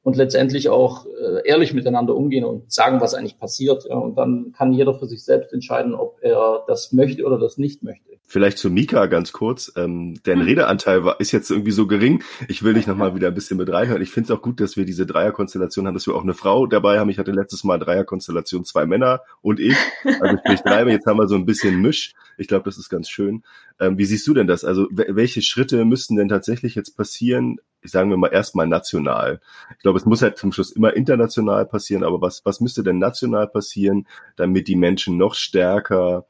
und 0.04 0.18
letztendlich 0.18 0.70
auch 0.70 1.06
äh, 1.06 1.48
ehrlich 1.48 1.74
miteinander 1.74 2.16
umgehen 2.16 2.44
und 2.44 2.72
sagen, 2.72 3.02
was 3.02 3.14
eigentlich 3.14 3.38
passiert. 3.38 3.86
Ja. 3.88 3.96
Und 3.96 4.16
dann 4.16 4.52
kann 4.58 4.74
jeder 4.74 4.98
für 4.98 5.06
sich 5.06 5.24
selbst 5.24 5.54
entscheiden, 5.54 5.94
ob 5.94 6.18
er 6.22 6.64
das 6.68 6.92
möchte 6.92 7.24
oder 7.24 7.38
das 7.38 7.58
nicht 7.58 7.84
möchte. 7.84 8.12
Vielleicht 8.26 8.58
zu 8.58 8.70
Mika 8.70 9.08
ganz 9.08 9.32
kurz. 9.34 9.74
Ähm, 9.76 10.20
dein 10.24 10.40
hm. 10.40 10.46
Redeanteil 10.46 11.04
war, 11.04 11.20
ist 11.20 11.34
jetzt 11.34 11.52
irgendwie 11.52 11.72
so 11.72 11.86
gering. 11.86 12.24
Ich 12.48 12.64
will 12.64 12.74
dich 12.74 12.88
nochmal 12.88 13.14
wieder 13.14 13.28
ein 13.28 13.34
bisschen 13.34 13.58
mit 13.58 13.70
reinhören. 13.70 14.02
Ich 14.02 14.12
finde 14.12 14.32
es 14.32 14.40
auch 14.40 14.42
gut, 14.42 14.60
dass 14.60 14.78
wir 14.78 14.86
diese 14.86 15.06
Dreierkonstellation 15.06 15.86
haben, 15.86 15.94
dass 15.94 16.08
wir 16.08 16.16
auch 16.16 16.24
eine 16.24 16.34
Frau 16.34 16.66
dabei 16.66 16.98
haben. 16.98 17.10
Ich 17.10 17.20
hatte 17.20 17.32
letztes 17.32 17.64
Mal 17.64 17.78
Dreierkonstellation, 17.78 18.64
zwei 18.64 18.86
Männer 18.86 19.22
und 19.42 19.60
ich. 19.60 19.76
Also 20.22 20.38
sprich 20.38 20.62
drei, 20.66 20.90
jetzt 20.90 21.06
haben 21.06 21.18
wir 21.18 21.28
so 21.28 21.36
ein 21.36 21.46
bisschen 21.46 21.82
Misch. 21.82 22.14
Ich 22.38 22.48
glaube, 22.48 22.64
das 22.64 22.78
ist 22.78 22.90
ganz 22.90 23.10
schön. 23.10 23.44
Ähm, 23.80 23.98
wie 23.98 24.06
siehst 24.06 24.26
du 24.28 24.34
denn 24.34 24.48
das? 24.48 24.64
Also 24.64 24.88
welche 24.92 25.42
Schritte 25.42 25.84
müssten 25.84 26.16
denn 26.16 26.30
tatsächlich 26.30 26.74
jetzt 26.74 26.96
passieren, 26.96 27.58
sagen 27.84 28.10
wir 28.10 28.18
mal 28.18 28.34
erstmal 28.34 28.68
national. 28.68 29.42
Ich 29.72 29.80
glaube, 29.80 29.98
es 29.98 30.06
muss 30.06 30.22
halt 30.22 30.38
zum 30.38 30.52
Schluss 30.52 30.72
immer 30.72 30.94
international 30.94 31.66
passieren, 31.66 32.04
aber 32.04 32.22
was, 32.22 32.46
was 32.46 32.62
müsste 32.62 32.84
denn 32.84 33.00
national 33.00 33.48
passieren, 33.48 34.08
damit 34.36 34.68
die 34.68 34.76
Menschen 34.76 35.18
noch 35.18 35.34
stärker, 35.34 36.26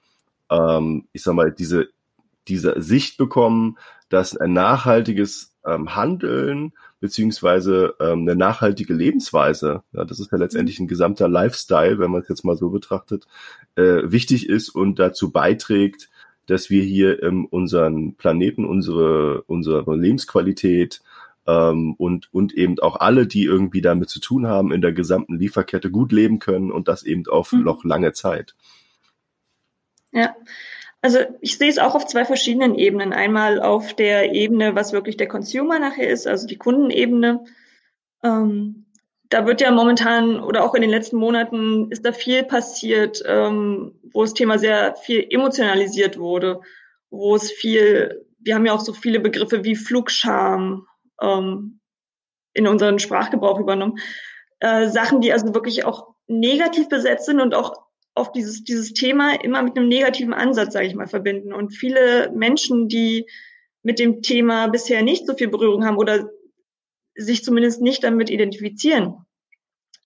ähm, 0.49 1.07
ich 1.11 1.23
sag 1.23 1.33
mal, 1.33 1.51
diese, 1.51 1.89
diese 2.47 2.81
Sicht 2.81 3.17
bekommen, 3.17 3.77
dass 4.09 4.35
ein 4.35 4.53
nachhaltiges 4.53 5.55
ähm, 5.65 5.95
Handeln 5.95 6.73
beziehungsweise 6.99 7.95
ähm, 7.99 8.21
eine 8.21 8.35
nachhaltige 8.35 8.93
Lebensweise, 8.93 9.83
ja, 9.91 10.05
das 10.05 10.19
ist 10.19 10.31
ja 10.31 10.37
letztendlich 10.37 10.79
ein 10.79 10.87
gesamter 10.87 11.27
Lifestyle, 11.27 11.99
wenn 11.99 12.11
man 12.11 12.21
es 12.21 12.29
jetzt 12.29 12.45
mal 12.45 12.55
so 12.55 12.69
betrachtet, 12.69 13.25
äh, 13.75 14.03
wichtig 14.03 14.47
ist 14.47 14.69
und 14.69 14.99
dazu 14.99 15.31
beiträgt, 15.31 16.09
dass 16.45 16.69
wir 16.69 16.83
hier 16.83 17.23
ähm, 17.23 17.45
unseren 17.45 18.15
Planeten, 18.15 18.65
unsere, 18.65 19.43
unsere 19.43 19.95
Lebensqualität 19.95 21.01
ähm, 21.47 21.95
und, 21.97 22.33
und 22.33 22.53
eben 22.53 22.79
auch 22.79 22.99
alle, 22.99 23.27
die 23.27 23.43
irgendwie 23.43 23.81
damit 23.81 24.09
zu 24.09 24.19
tun 24.19 24.47
haben, 24.47 24.71
in 24.71 24.81
der 24.81 24.93
gesamten 24.93 25.37
Lieferkette 25.37 25.89
gut 25.89 26.11
leben 26.11 26.39
können 26.39 26.71
und 26.71 26.87
das 26.87 27.03
eben 27.03 27.25
auf 27.27 27.51
mhm. 27.51 27.63
noch 27.63 27.83
lange 27.83 28.13
Zeit. 28.13 28.55
Ja, 30.11 30.35
also 31.01 31.19
ich 31.39 31.57
sehe 31.57 31.69
es 31.69 31.79
auch 31.79 31.95
auf 31.95 32.05
zwei 32.05 32.25
verschiedenen 32.25 32.75
Ebenen. 32.75 33.13
Einmal 33.13 33.61
auf 33.61 33.93
der 33.95 34.33
Ebene, 34.33 34.75
was 34.75 34.93
wirklich 34.93 35.17
der 35.17 35.27
Consumer 35.27 35.79
nachher 35.79 36.09
ist, 36.09 36.27
also 36.27 36.45
die 36.47 36.57
Kundenebene. 36.57 37.43
Ähm, 38.23 38.85
da 39.29 39.47
wird 39.47 39.61
ja 39.61 39.71
momentan 39.71 40.41
oder 40.41 40.63
auch 40.63 40.75
in 40.75 40.81
den 40.81 40.91
letzten 40.91 41.15
Monaten 41.15 41.89
ist 41.89 42.05
da 42.05 42.11
viel 42.11 42.43
passiert, 42.43 43.23
ähm, 43.25 43.93
wo 44.11 44.23
das 44.23 44.33
Thema 44.33 44.59
sehr 44.59 44.95
viel 44.95 45.25
emotionalisiert 45.29 46.19
wurde, 46.19 46.59
wo 47.09 47.35
es 47.35 47.49
viel, 47.49 48.25
wir 48.39 48.55
haben 48.55 48.65
ja 48.65 48.73
auch 48.73 48.81
so 48.81 48.93
viele 48.93 49.21
Begriffe 49.21 49.63
wie 49.63 49.75
Flugscham, 49.75 50.85
ähm, 51.21 51.79
in 52.53 52.67
unseren 52.67 52.99
Sprachgebrauch 52.99 53.59
übernommen. 53.59 53.99
Äh, 54.59 54.89
Sachen, 54.89 55.21
die 55.21 55.31
also 55.31 55.53
wirklich 55.53 55.85
auch 55.85 56.13
negativ 56.27 56.89
besetzt 56.89 57.25
sind 57.25 57.39
und 57.39 57.55
auch 57.55 57.73
auf 58.13 58.31
dieses, 58.31 58.63
dieses 58.63 58.93
Thema 58.93 59.41
immer 59.41 59.61
mit 59.63 59.77
einem 59.77 59.87
negativen 59.87 60.33
Ansatz, 60.33 60.73
sage 60.73 60.87
ich 60.87 60.95
mal, 60.95 61.07
verbinden. 61.07 61.53
Und 61.53 61.71
viele 61.71 62.31
Menschen, 62.31 62.87
die 62.87 63.25
mit 63.83 63.99
dem 63.99 64.21
Thema 64.21 64.67
bisher 64.67 65.01
nicht 65.01 65.25
so 65.25 65.35
viel 65.35 65.47
Berührung 65.47 65.85
haben 65.85 65.97
oder 65.97 66.29
sich 67.15 67.43
zumindest 67.43 67.81
nicht 67.81 68.03
damit 68.03 68.29
identifizieren, 68.29 69.25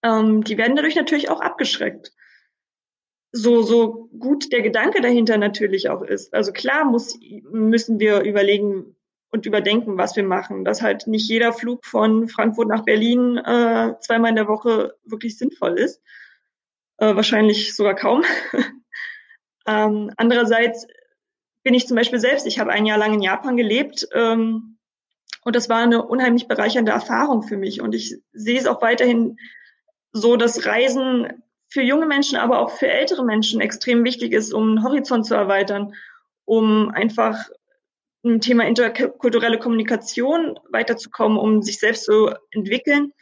ähm, 0.03 0.43
die 0.43 0.57
werden 0.57 0.75
dadurch 0.75 0.95
natürlich 0.95 1.29
auch 1.29 1.41
abgeschreckt. 1.41 2.11
So, 3.31 3.63
so 3.63 4.09
gut 4.17 4.51
der 4.53 4.61
Gedanke 4.61 5.01
dahinter 5.01 5.37
natürlich 5.37 5.89
auch 5.89 6.03
ist. 6.03 6.33
Also 6.33 6.53
klar 6.53 6.85
muss, 6.85 7.19
müssen 7.51 7.99
wir 7.99 8.21
überlegen, 8.21 8.94
und 9.31 9.45
überdenken, 9.45 9.97
was 9.97 10.15
wir 10.15 10.23
machen. 10.23 10.65
Dass 10.65 10.81
halt 10.81 11.07
nicht 11.07 11.27
jeder 11.29 11.53
Flug 11.53 11.85
von 11.85 12.27
Frankfurt 12.27 12.67
nach 12.67 12.83
Berlin 12.83 13.37
äh, 13.37 13.93
zweimal 13.99 14.29
in 14.29 14.35
der 14.35 14.47
Woche 14.47 14.95
wirklich 15.03 15.37
sinnvoll 15.37 15.79
ist. 15.79 16.01
Äh, 16.97 17.15
wahrscheinlich 17.15 17.75
sogar 17.75 17.95
kaum. 17.95 18.23
ähm, 19.67 20.11
andererseits 20.17 20.87
bin 21.63 21.73
ich 21.73 21.87
zum 21.87 21.97
Beispiel 21.97 22.19
selbst, 22.19 22.45
ich 22.45 22.59
habe 22.59 22.71
ein 22.71 22.85
Jahr 22.85 22.97
lang 22.97 23.13
in 23.13 23.21
Japan 23.21 23.57
gelebt 23.57 24.07
ähm, 24.13 24.77
und 25.43 25.55
das 25.55 25.67
war 25.67 25.79
eine 25.79 26.05
unheimlich 26.05 26.47
bereichernde 26.47 26.91
Erfahrung 26.91 27.43
für 27.43 27.57
mich. 27.57 27.81
Und 27.81 27.93
ich 27.93 28.17
sehe 28.33 28.59
es 28.59 28.67
auch 28.67 28.81
weiterhin 28.81 29.37
so, 30.11 30.37
dass 30.37 30.65
Reisen 30.65 31.43
für 31.67 31.81
junge 31.81 32.05
Menschen, 32.05 32.37
aber 32.37 32.59
auch 32.59 32.71
für 32.71 32.87
ältere 32.87 33.25
Menschen 33.25 33.61
extrem 33.61 34.03
wichtig 34.03 34.31
ist, 34.31 34.53
um 34.53 34.69
einen 34.69 34.83
Horizont 34.83 35.25
zu 35.25 35.35
erweitern, 35.35 35.93
um 36.45 36.89
einfach 36.89 37.49
im 38.25 38.41
Thema 38.41 38.65
interkulturelle 38.65 39.59
Kommunikation 39.59 40.59
weiterzukommen, 40.71 41.37
um 41.37 41.61
sich 41.61 41.79
selbst 41.79 42.05
zu 42.05 42.31
entwickeln. 42.51 43.13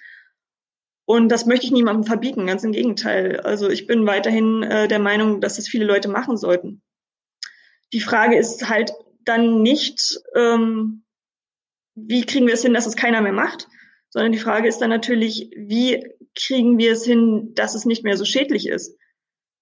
Und 1.05 1.29
das 1.29 1.45
möchte 1.45 1.65
ich 1.65 1.71
niemandem 1.73 2.05
verbieten, 2.05 2.47
ganz 2.47 2.63
im 2.63 2.71
Gegenteil. 2.71 3.41
Also 3.41 3.69
ich 3.69 3.85
bin 3.85 4.07
weiterhin 4.07 4.63
äh, 4.63 4.87
der 4.87 4.99
Meinung, 4.99 5.41
dass 5.41 5.57
es 5.57 5.67
viele 5.67 5.85
Leute 5.85 6.07
machen 6.07 6.37
sollten. 6.37 6.81
Die 7.91 7.99
Frage 7.99 8.37
ist 8.37 8.69
halt 8.69 8.93
dann 9.25 9.61
nicht, 9.61 10.19
ähm, 10.35 11.03
wie 11.95 12.25
kriegen 12.25 12.47
wir 12.47 12.53
es 12.53 12.61
hin, 12.61 12.73
dass 12.73 12.87
es 12.87 12.95
keiner 12.95 13.21
mehr 13.21 13.33
macht, 13.33 13.67
sondern 14.09 14.31
die 14.31 14.39
Frage 14.39 14.69
ist 14.69 14.79
dann 14.79 14.89
natürlich, 14.89 15.51
wie 15.55 16.03
kriegen 16.35 16.77
wir 16.77 16.93
es 16.93 17.03
hin, 17.03 17.53
dass 17.55 17.75
es 17.75 17.85
nicht 17.85 18.03
mehr 18.03 18.15
so 18.15 18.25
schädlich 18.25 18.67
ist 18.67 18.97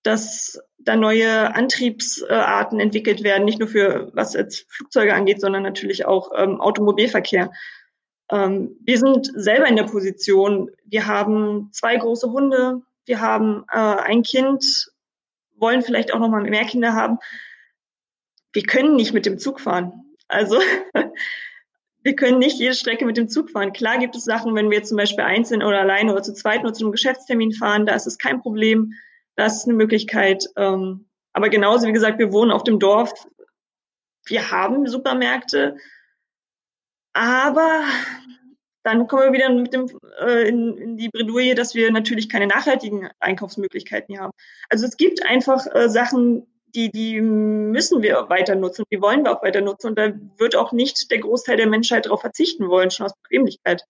dass 0.04 0.60
da 0.80 0.96
neue 0.96 1.54
Antriebsarten 1.56 2.80
entwickelt 2.80 3.24
werden, 3.24 3.46
nicht 3.46 3.60
nur 3.60 3.68
für 3.68 4.10
was 4.14 4.34
jetzt 4.34 4.66
Flugzeuge 4.72 5.14
angeht, 5.14 5.42
sondern 5.42 5.64
natürlich 5.64 6.06
auch 6.06 6.32
ähm, 6.36 6.60
Automobilverkehr. 6.60 7.52
Ähm, 8.32 8.78
wir 8.84 8.98
sind 8.98 9.32
selber 9.36 9.68
in 9.68 9.76
der 9.76 9.84
Position, 9.84 10.72
wir 10.86 11.06
haben 11.06 11.70
zwei 11.72 11.98
große 11.98 12.32
Hunde, 12.32 12.82
wir 13.06 13.20
haben 13.20 13.66
äh, 13.72 13.78
ein 13.78 14.24
Kind, 14.24 14.92
wollen 15.56 15.82
vielleicht 15.82 16.14
auch 16.14 16.20
noch 16.20 16.30
mal 16.30 16.42
mehr 16.42 16.66
Kinder 16.66 16.94
haben. 16.94 17.20
Wir 18.54 18.64
können 18.64 18.96
nicht 18.96 19.14
mit 19.14 19.26
dem 19.26 19.38
Zug 19.38 19.62
fahren. 19.62 19.94
Also 20.28 20.60
wir 22.04 22.16
können 22.16 22.40
nicht 22.40 22.58
jede 22.58 22.74
Strecke 22.74 23.06
mit 23.06 23.18
dem 23.18 23.30
Zug 23.30 23.52
fahren. 23.52 23.74
Klar 23.74 24.00
gibt 24.00 24.16
es 24.16 24.24
Sachen, 24.24 24.56
wenn 24.56 24.72
wir 24.72 24.84
zum 24.84 24.98
Beispiel 24.98 25.24
einzeln 25.24 25.62
oder 25.62 25.80
alleine 25.80 26.12
oder 26.12 26.24
zu 26.24 26.34
zweit 26.34 26.64
nur 26.64 26.74
zu 26.74 26.84
einem 26.84 26.92
Geschäftstermin 26.92 27.54
fahren, 27.54 27.86
da 27.86 27.94
ist 27.94 28.08
es 28.08 28.18
kein 28.18 28.42
Problem 28.42 28.94
das 29.36 29.58
ist 29.58 29.66
eine 29.66 29.76
Möglichkeit. 29.76 30.46
Ähm, 30.56 31.08
aber 31.34 31.50
genauso, 31.50 31.88
wie 31.88 31.94
gesagt, 31.94 32.20
wir 32.20 32.32
wohnen 32.32 32.52
auf 32.52 32.64
dem 32.64 32.80
Dorf. 32.80 33.12
Wir 34.26 34.52
haben 34.52 34.88
Supermärkte. 34.88 35.78
Aber 37.14 37.84
dann 38.84 39.08
kommen 39.08 39.24
wir 39.24 39.34
wieder 39.34 39.50
mit 39.50 39.74
dem, 39.74 39.90
äh, 40.20 40.48
in, 40.48 40.78
in 40.78 40.98
die 40.98 41.10
Bredouille, 41.10 41.56
dass 41.56 41.76
wir 41.76 41.92
natürlich 41.92 42.30
keine 42.30 42.48
nachhaltigen 42.48 43.10
Einkaufsmöglichkeiten 43.20 44.20
haben. 44.20 44.32
Also 44.70 44.86
es 44.86 44.98
gibt 44.98 45.26
einfach 45.26 45.66
äh, 45.74 45.90
Sachen, 45.90 46.48
die, 46.74 46.90
die 46.90 47.20
müssen 47.22 48.02
wir 48.02 48.30
weiter 48.30 48.56
nutzen, 48.56 48.86
die 48.92 49.02
wollen 49.02 49.24
wir 49.24 49.38
auch 49.38 49.44
weiter 49.44 49.62
nutzen. 49.62 49.88
Und 49.88 50.00
da 50.00 50.14
wird 50.38 50.56
auch 50.56 50.72
nicht 50.72 51.12
der 51.12 51.20
Großteil 51.20 51.58
der 51.58 51.68
Menschheit 51.68 52.06
darauf 52.06 52.22
verzichten 52.22 52.70
wollen, 52.70 52.92
schon 52.92 53.06
aus 53.06 53.14
Bequemlichkeit. 53.24 53.84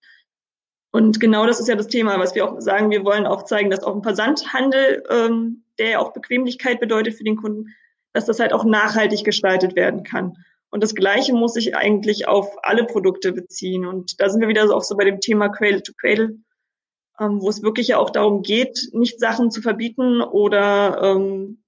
Und 0.92 1.20
genau 1.20 1.46
das 1.46 1.58
ist 1.58 1.68
ja 1.68 1.74
das 1.74 1.88
Thema, 1.88 2.18
was 2.18 2.34
wir 2.34 2.44
auch 2.44 2.60
sagen. 2.60 2.90
Wir 2.90 3.04
wollen 3.04 3.26
auch 3.26 3.44
zeigen, 3.44 3.70
dass 3.70 3.82
auch 3.82 3.96
ein 3.96 4.02
Versandhandel, 4.02 5.02
ähm, 5.08 5.64
der 5.78 5.90
ja 5.90 5.98
auch 5.98 6.12
Bequemlichkeit 6.12 6.80
bedeutet 6.80 7.14
für 7.14 7.24
den 7.24 7.36
Kunden, 7.36 7.74
dass 8.12 8.26
das 8.26 8.40
halt 8.40 8.52
auch 8.52 8.64
nachhaltig 8.64 9.24
gestaltet 9.24 9.74
werden 9.74 10.04
kann. 10.04 10.34
Und 10.70 10.82
das 10.82 10.94
Gleiche 10.94 11.32
muss 11.32 11.54
sich 11.54 11.74
eigentlich 11.74 12.28
auf 12.28 12.56
alle 12.62 12.84
Produkte 12.84 13.32
beziehen. 13.32 13.86
Und 13.86 14.20
da 14.20 14.28
sind 14.28 14.42
wir 14.42 14.48
wieder 14.48 14.74
auch 14.74 14.82
so 14.82 14.94
bei 14.94 15.04
dem 15.04 15.20
Thema 15.20 15.48
Cradle 15.48 15.82
to 15.82 15.92
Cradle, 15.98 16.36
ähm, 17.18 17.40
wo 17.40 17.48
es 17.48 17.62
wirklich 17.62 17.88
ja 17.88 17.96
auch 17.96 18.10
darum 18.10 18.42
geht, 18.42 18.90
nicht 18.92 19.18
Sachen 19.18 19.50
zu 19.50 19.62
verbieten 19.62 20.20
oder 20.20 21.00
ähm, 21.02 21.62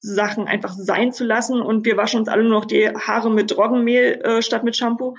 Sachen 0.00 0.46
einfach 0.46 0.74
sein 0.74 1.12
zu 1.12 1.24
lassen. 1.24 1.62
Und 1.62 1.86
wir 1.86 1.96
waschen 1.96 2.20
uns 2.20 2.28
alle 2.28 2.42
nur 2.42 2.52
noch 2.52 2.66
die 2.66 2.88
Haare 2.88 3.30
mit 3.30 3.56
Roggenmehl 3.56 4.20
äh, 4.22 4.42
statt 4.42 4.64
mit 4.64 4.76
Shampoo. 4.76 5.14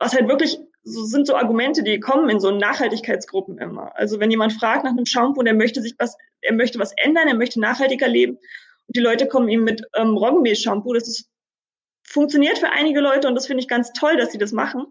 Was 0.00 0.14
halt 0.14 0.28
wirklich 0.28 0.58
so 0.84 1.04
sind 1.04 1.26
so 1.26 1.34
Argumente, 1.34 1.82
die 1.82 1.98
kommen 1.98 2.28
in 2.28 2.40
so 2.40 2.50
Nachhaltigkeitsgruppen 2.50 3.58
immer. 3.58 3.96
Also 3.96 4.20
wenn 4.20 4.30
jemand 4.30 4.52
fragt 4.52 4.84
nach 4.84 4.92
einem 4.92 5.06
Shampoo 5.06 5.40
und 5.40 5.46
er 5.46 5.54
möchte 5.54 5.80
sich 5.80 5.94
was, 5.98 6.16
er 6.42 6.54
möchte 6.54 6.78
was 6.78 6.92
ändern, 6.96 7.26
er 7.26 7.34
möchte 7.34 7.58
nachhaltiger 7.58 8.06
leben 8.06 8.36
und 8.36 8.96
die 8.96 9.00
Leute 9.00 9.26
kommen 9.26 9.48
ihm 9.48 9.64
mit 9.64 9.82
ähm, 9.94 10.16
Roggenmehl-Shampoo, 10.16 10.92
das 10.92 11.08
ist, 11.08 11.30
funktioniert 12.06 12.58
für 12.58 12.68
einige 12.68 13.00
Leute 13.00 13.28
und 13.28 13.34
das 13.34 13.46
finde 13.46 13.62
ich 13.62 13.68
ganz 13.68 13.92
toll, 13.92 14.16
dass 14.18 14.30
sie 14.30 14.38
das 14.38 14.52
machen. 14.52 14.86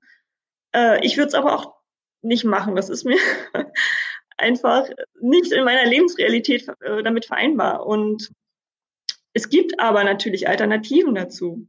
Äh, 0.76 1.06
ich 1.06 1.16
würde 1.18 1.28
es 1.28 1.36
aber 1.36 1.56
auch 1.56 1.76
nicht 2.24 2.44
machen. 2.44 2.76
Das 2.76 2.90
ist 2.90 3.04
mir 3.04 3.20
einfach 4.38 4.90
nicht 5.22 5.52
in 5.52 5.64
meiner 5.64 5.86
Lebensrealität 5.86 6.68
äh, 6.82 7.04
damit 7.04 7.26
vereinbar. 7.26 7.86
Und 7.86 8.32
es 9.34 9.50
gibt 9.50 9.80
aber 9.80 10.04
natürlich 10.04 10.48
Alternativen 10.48 11.14
dazu. 11.14 11.68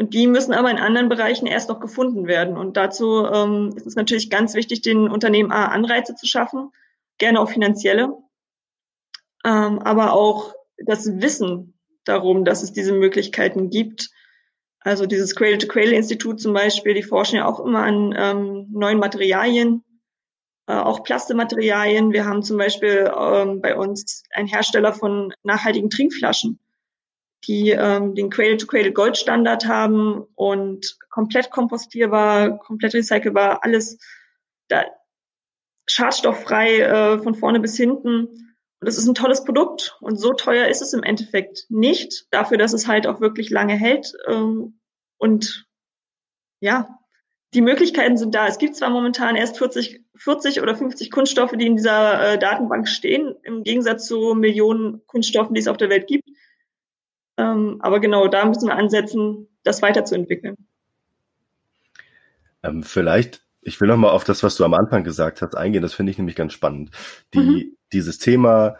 Und 0.00 0.14
die 0.14 0.26
müssen 0.26 0.54
aber 0.54 0.70
in 0.70 0.78
anderen 0.78 1.10
Bereichen 1.10 1.44
erst 1.44 1.68
noch 1.68 1.78
gefunden 1.78 2.26
werden. 2.26 2.56
Und 2.56 2.78
dazu 2.78 3.26
ähm, 3.26 3.74
ist 3.76 3.86
es 3.86 3.96
natürlich 3.96 4.30
ganz 4.30 4.54
wichtig, 4.54 4.80
den 4.80 5.10
Unternehmen 5.10 5.52
A, 5.52 5.66
Anreize 5.66 6.14
zu 6.14 6.26
schaffen, 6.26 6.70
gerne 7.18 7.38
auch 7.38 7.50
finanzielle, 7.50 8.16
ähm, 9.44 9.78
aber 9.78 10.14
auch 10.14 10.54
das 10.86 11.20
Wissen 11.20 11.78
darum, 12.04 12.46
dass 12.46 12.62
es 12.62 12.72
diese 12.72 12.94
Möglichkeiten 12.94 13.68
gibt. 13.68 14.08
Also 14.80 15.04
dieses 15.04 15.36
Cradle-to-Cradle-Institut 15.36 16.40
zum 16.40 16.54
Beispiel, 16.54 16.94
die 16.94 17.02
forschen 17.02 17.36
ja 17.36 17.44
auch 17.44 17.60
immer 17.60 17.82
an 17.82 18.14
ähm, 18.16 18.68
neuen 18.72 19.00
Materialien, 19.00 19.84
äh, 20.66 20.72
auch 20.72 21.02
Plastematerialien. 21.02 22.14
Wir 22.14 22.24
haben 22.24 22.42
zum 22.42 22.56
Beispiel 22.56 23.12
ähm, 23.14 23.60
bei 23.60 23.76
uns 23.76 24.22
einen 24.32 24.48
Hersteller 24.48 24.94
von 24.94 25.34
nachhaltigen 25.42 25.90
Trinkflaschen, 25.90 26.58
die 27.44 27.70
ähm, 27.70 28.14
den 28.14 28.30
Cradle-to-Cradle 28.30 28.92
Gold-Standard 28.92 29.66
haben 29.66 30.26
und 30.34 30.98
komplett 31.08 31.50
kompostierbar, 31.50 32.58
komplett 32.58 32.94
recycelbar, 32.94 33.64
alles 33.64 33.98
da, 34.68 34.84
schadstofffrei 35.88 36.80
äh, 36.80 37.18
von 37.18 37.34
vorne 37.34 37.60
bis 37.60 37.76
hinten. 37.76 38.46
Und 38.80 38.88
es 38.88 38.96
ist 38.96 39.06
ein 39.06 39.14
tolles 39.14 39.44
Produkt 39.44 39.96
und 40.00 40.16
so 40.16 40.32
teuer 40.32 40.68
ist 40.68 40.80
es 40.80 40.94
im 40.94 41.02
Endeffekt 41.02 41.66
nicht, 41.68 42.26
dafür, 42.30 42.56
dass 42.56 42.72
es 42.72 42.86
halt 42.86 43.06
auch 43.06 43.20
wirklich 43.20 43.50
lange 43.50 43.74
hält. 43.74 44.12
Ähm, 44.26 44.80
und 45.18 45.66
ja, 46.60 46.98
die 47.52 47.62
Möglichkeiten 47.62 48.16
sind 48.16 48.34
da. 48.34 48.46
Es 48.46 48.58
gibt 48.58 48.76
zwar 48.76 48.90
momentan 48.90 49.36
erst 49.36 49.58
40, 49.58 50.02
40 50.14 50.62
oder 50.62 50.74
50 50.74 51.10
Kunststoffe, 51.10 51.52
die 51.52 51.66
in 51.66 51.76
dieser 51.76 52.34
äh, 52.34 52.38
Datenbank 52.38 52.88
stehen, 52.88 53.34
im 53.42 53.64
Gegensatz 53.64 54.06
zu 54.06 54.34
Millionen 54.34 55.04
Kunststoffen, 55.06 55.54
die 55.54 55.60
es 55.60 55.68
auf 55.68 55.76
der 55.76 55.90
Welt 55.90 56.06
gibt. 56.06 56.28
Ähm, 57.40 57.78
aber 57.80 58.00
genau, 58.00 58.28
da 58.28 58.44
müssen 58.44 58.68
wir 58.68 58.76
ansetzen, 58.76 59.48
das 59.62 59.82
weiterzuentwickeln. 59.82 60.56
Ähm, 62.62 62.82
vielleicht 62.82 63.42
ich 63.62 63.80
will 63.80 63.88
noch 63.88 63.96
mal 63.96 64.10
auf 64.10 64.24
das, 64.24 64.42
was 64.42 64.56
du 64.56 64.64
am 64.64 64.74
Anfang 64.74 65.04
gesagt 65.04 65.42
hast, 65.42 65.54
eingehen. 65.54 65.82
Das 65.82 65.94
finde 65.94 66.12
ich 66.12 66.18
nämlich 66.18 66.36
ganz 66.36 66.52
spannend. 66.52 66.90
Die, 67.34 67.38
mhm. 67.38 67.76
Dieses 67.92 68.18
Thema, 68.18 68.76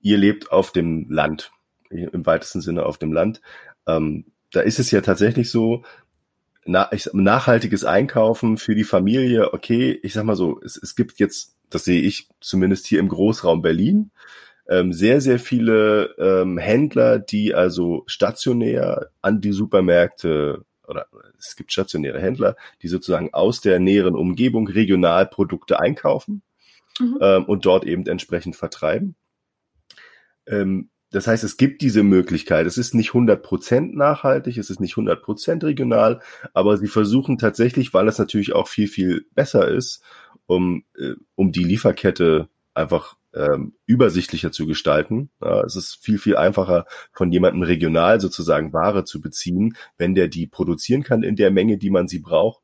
ihr 0.00 0.18
lebt 0.18 0.50
auf 0.50 0.72
dem 0.72 1.06
Land, 1.10 1.52
im 1.90 2.26
weitesten 2.26 2.60
Sinne 2.60 2.86
auf 2.86 2.98
dem 2.98 3.12
Land. 3.12 3.40
Ähm, 3.86 4.26
da 4.52 4.60
ist 4.60 4.78
es 4.78 4.90
ja 4.90 5.00
tatsächlich 5.02 5.50
so, 5.50 5.84
na, 6.64 6.90
ich, 6.92 7.10
nachhaltiges 7.12 7.84
Einkaufen 7.84 8.56
für 8.56 8.74
die 8.74 8.84
Familie, 8.84 9.52
okay, 9.52 9.98
ich 10.02 10.14
sag 10.14 10.24
mal 10.24 10.36
so, 10.36 10.60
es, 10.62 10.76
es 10.76 10.96
gibt 10.96 11.18
jetzt, 11.18 11.56
das 11.70 11.84
sehe 11.84 12.02
ich 12.02 12.28
zumindest 12.40 12.86
hier 12.86 13.00
im 13.00 13.08
Großraum 13.08 13.62
Berlin, 13.62 14.10
ähm, 14.68 14.92
sehr, 14.92 15.20
sehr 15.20 15.38
viele 15.38 16.14
ähm, 16.18 16.58
Händler, 16.58 17.18
die 17.18 17.54
also 17.54 18.04
stationär 18.06 19.10
an 19.22 19.40
die 19.40 19.52
Supermärkte 19.52 20.64
oder 20.86 21.06
es 21.38 21.54
gibt 21.54 21.72
stationäre 21.72 22.20
Händler, 22.20 22.56
die 22.82 22.88
sozusagen 22.88 23.32
aus 23.34 23.60
der 23.60 23.78
näheren 23.78 24.14
Umgebung 24.14 24.66
regional 24.66 25.26
Produkte 25.26 25.78
einkaufen 25.78 26.42
mhm. 26.98 27.18
ähm, 27.20 27.44
und 27.44 27.66
dort 27.66 27.84
eben 27.84 28.06
entsprechend 28.06 28.56
vertreiben. 28.56 29.14
Ähm, 30.46 30.90
das 31.10 31.26
heißt, 31.26 31.44
es 31.44 31.56
gibt 31.56 31.80
diese 31.80 32.02
Möglichkeit. 32.02 32.66
Es 32.66 32.76
ist 32.76 32.94
nicht 32.94 33.10
100% 33.10 33.96
nachhaltig, 33.96 34.58
es 34.58 34.68
ist 34.68 34.80
nicht 34.80 34.94
100% 34.94 35.64
regional, 35.64 36.20
aber 36.52 36.76
sie 36.76 36.88
versuchen 36.88 37.38
tatsächlich, 37.38 37.94
weil 37.94 38.08
es 38.08 38.18
natürlich 38.18 38.52
auch 38.52 38.68
viel, 38.68 38.88
viel 38.88 39.26
besser 39.34 39.68
ist, 39.68 40.02
um, 40.46 40.84
äh, 40.98 41.14
um 41.34 41.52
die 41.52 41.64
Lieferkette 41.64 42.48
einfach 42.74 43.16
ähm, 43.34 43.74
übersichtlicher 43.86 44.52
zu 44.52 44.66
gestalten. 44.66 45.30
Ja, 45.42 45.62
es 45.62 45.76
ist 45.76 45.98
viel, 46.02 46.18
viel 46.18 46.36
einfacher, 46.36 46.86
von 47.12 47.30
jemandem 47.30 47.62
regional 47.62 48.20
sozusagen 48.20 48.72
Ware 48.72 49.04
zu 49.04 49.20
beziehen, 49.20 49.76
wenn 49.96 50.14
der 50.14 50.28
die 50.28 50.46
produzieren 50.46 51.02
kann 51.02 51.22
in 51.22 51.36
der 51.36 51.50
Menge, 51.50 51.78
die 51.78 51.90
man 51.90 52.08
sie 52.08 52.20
braucht, 52.20 52.62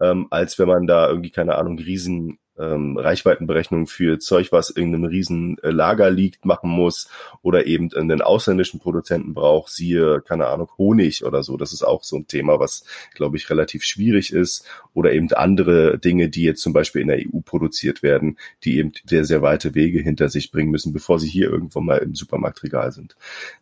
ähm, 0.00 0.26
als 0.30 0.58
wenn 0.58 0.68
man 0.68 0.86
da 0.86 1.08
irgendwie, 1.08 1.30
keine 1.30 1.56
Ahnung, 1.56 1.78
riesen 1.78 2.38
ähm, 2.58 2.96
Reichweitenberechnung 2.96 3.86
für 3.86 4.18
Zeug, 4.18 4.52
was 4.52 4.70
in 4.70 4.94
einem 4.94 5.04
riesen 5.04 5.58
äh, 5.62 5.70
Lager 5.70 6.10
liegt, 6.10 6.44
machen 6.44 6.70
muss 6.70 7.08
oder 7.42 7.66
eben 7.66 7.92
einen 7.94 8.22
ausländischen 8.22 8.80
Produzenten 8.80 9.34
braucht, 9.34 9.72
siehe, 9.72 10.22
keine 10.22 10.46
Ahnung, 10.46 10.68
Honig 10.78 11.24
oder 11.24 11.42
so. 11.42 11.56
Das 11.56 11.72
ist 11.72 11.82
auch 11.82 12.04
so 12.04 12.16
ein 12.16 12.26
Thema, 12.26 12.58
was, 12.58 12.84
glaube 13.14 13.36
ich, 13.36 13.50
relativ 13.50 13.82
schwierig 13.84 14.32
ist. 14.32 14.66
Oder 14.94 15.12
eben 15.12 15.32
andere 15.32 15.98
Dinge, 15.98 16.28
die 16.28 16.42
jetzt 16.42 16.62
zum 16.62 16.72
Beispiel 16.72 17.02
in 17.02 17.08
der 17.08 17.18
EU 17.18 17.40
produziert 17.44 18.02
werden, 18.02 18.38
die 18.64 18.78
eben 18.78 18.92
sehr, 19.04 19.24
sehr 19.24 19.42
weite 19.42 19.74
Wege 19.74 20.00
hinter 20.00 20.28
sich 20.28 20.50
bringen 20.50 20.70
müssen, 20.70 20.92
bevor 20.92 21.18
sie 21.18 21.28
hier 21.28 21.50
irgendwo 21.50 21.80
mal 21.80 21.98
im 21.98 22.14
Supermarktregal 22.14 22.92
sind. 22.92 23.16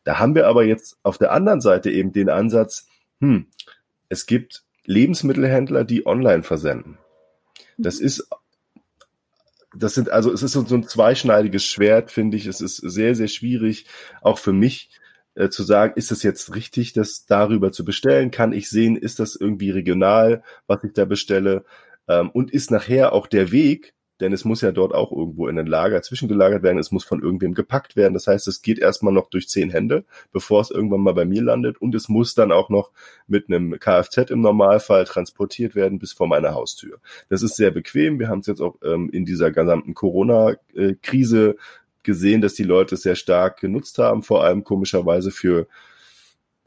Da 0.04 0.18
haben 0.18 0.34
wir 0.34 0.46
aber 0.46 0.64
jetzt 0.64 0.98
auf 1.02 1.18
der 1.18 1.32
anderen 1.32 1.60
Seite 1.60 1.90
eben 1.90 2.12
den 2.12 2.28
Ansatz, 2.28 2.88
hm, 3.20 3.46
es 4.08 4.26
gibt 4.26 4.64
Lebensmittelhändler, 4.84 5.84
die 5.84 6.06
online 6.06 6.42
versenden. 6.42 6.98
Das 7.76 7.98
ist 7.98 8.28
das 9.76 9.94
sind, 9.94 10.10
also 10.10 10.32
es 10.32 10.42
ist 10.42 10.52
so, 10.52 10.64
ein 10.74 10.88
zweischneidiges 10.88 11.64
Schwert, 11.64 12.10
finde 12.10 12.36
ich. 12.36 12.46
Es 12.46 12.60
ist 12.60 12.76
sehr, 12.76 13.14
sehr 13.14 13.28
schwierig, 13.28 13.86
auch 14.20 14.38
für 14.38 14.52
mich 14.52 14.90
äh, 15.34 15.48
zu 15.48 15.62
sagen, 15.62 15.94
ist 15.96 16.12
es 16.12 16.22
jetzt 16.22 16.54
richtig, 16.54 16.92
das 16.92 17.26
darüber 17.26 17.72
zu 17.72 17.84
bestellen? 17.84 18.30
Kann 18.30 18.52
ich 18.52 18.70
sehen, 18.70 18.96
ist 18.96 19.18
das 19.18 19.36
irgendwie 19.36 19.70
regional, 19.70 20.42
was 20.66 20.84
ich 20.84 20.92
da 20.92 21.04
bestelle? 21.04 21.64
Ähm, 22.08 22.30
und 22.30 22.52
ist 22.52 22.70
nachher 22.70 23.12
auch 23.12 23.26
der 23.26 23.50
Weg 23.52 23.94
denn 24.20 24.32
es 24.32 24.44
muss 24.44 24.60
ja 24.60 24.72
dort 24.72 24.94
auch 24.94 25.10
irgendwo 25.10 25.48
in 25.48 25.58
ein 25.58 25.66
Lager 25.66 26.00
zwischengelagert 26.02 26.62
werden, 26.62 26.78
es 26.78 26.92
muss 26.92 27.04
von 27.04 27.22
irgendwem 27.22 27.54
gepackt 27.54 27.96
werden. 27.96 28.14
Das 28.14 28.26
heißt, 28.26 28.46
es 28.48 28.62
geht 28.62 28.78
erstmal 28.78 29.12
noch 29.12 29.28
durch 29.28 29.48
zehn 29.48 29.70
Hände, 29.70 30.04
bevor 30.32 30.60
es 30.60 30.70
irgendwann 30.70 31.00
mal 31.00 31.14
bei 31.14 31.24
mir 31.24 31.42
landet 31.42 31.80
und 31.80 31.94
es 31.94 32.08
muss 32.08 32.34
dann 32.34 32.52
auch 32.52 32.68
noch 32.70 32.92
mit 33.26 33.48
einem 33.48 33.78
Kfz 33.78 34.30
im 34.30 34.40
Normalfall 34.40 35.04
transportiert 35.04 35.74
werden 35.74 35.98
bis 35.98 36.12
vor 36.12 36.28
meine 36.28 36.54
Haustür. 36.54 36.98
Das 37.28 37.42
ist 37.42 37.56
sehr 37.56 37.70
bequem. 37.70 38.18
Wir 38.18 38.28
haben 38.28 38.40
es 38.40 38.46
jetzt 38.46 38.60
auch 38.60 38.76
ähm, 38.84 39.10
in 39.10 39.24
dieser 39.24 39.50
gesamten 39.50 39.94
Corona-Krise 39.94 41.56
gesehen, 42.02 42.40
dass 42.40 42.54
die 42.54 42.64
Leute 42.64 42.94
es 42.94 43.02
sehr 43.02 43.16
stark 43.16 43.58
genutzt 43.60 43.98
haben, 43.98 44.22
vor 44.22 44.44
allem 44.44 44.62
komischerweise 44.62 45.30
für 45.30 45.66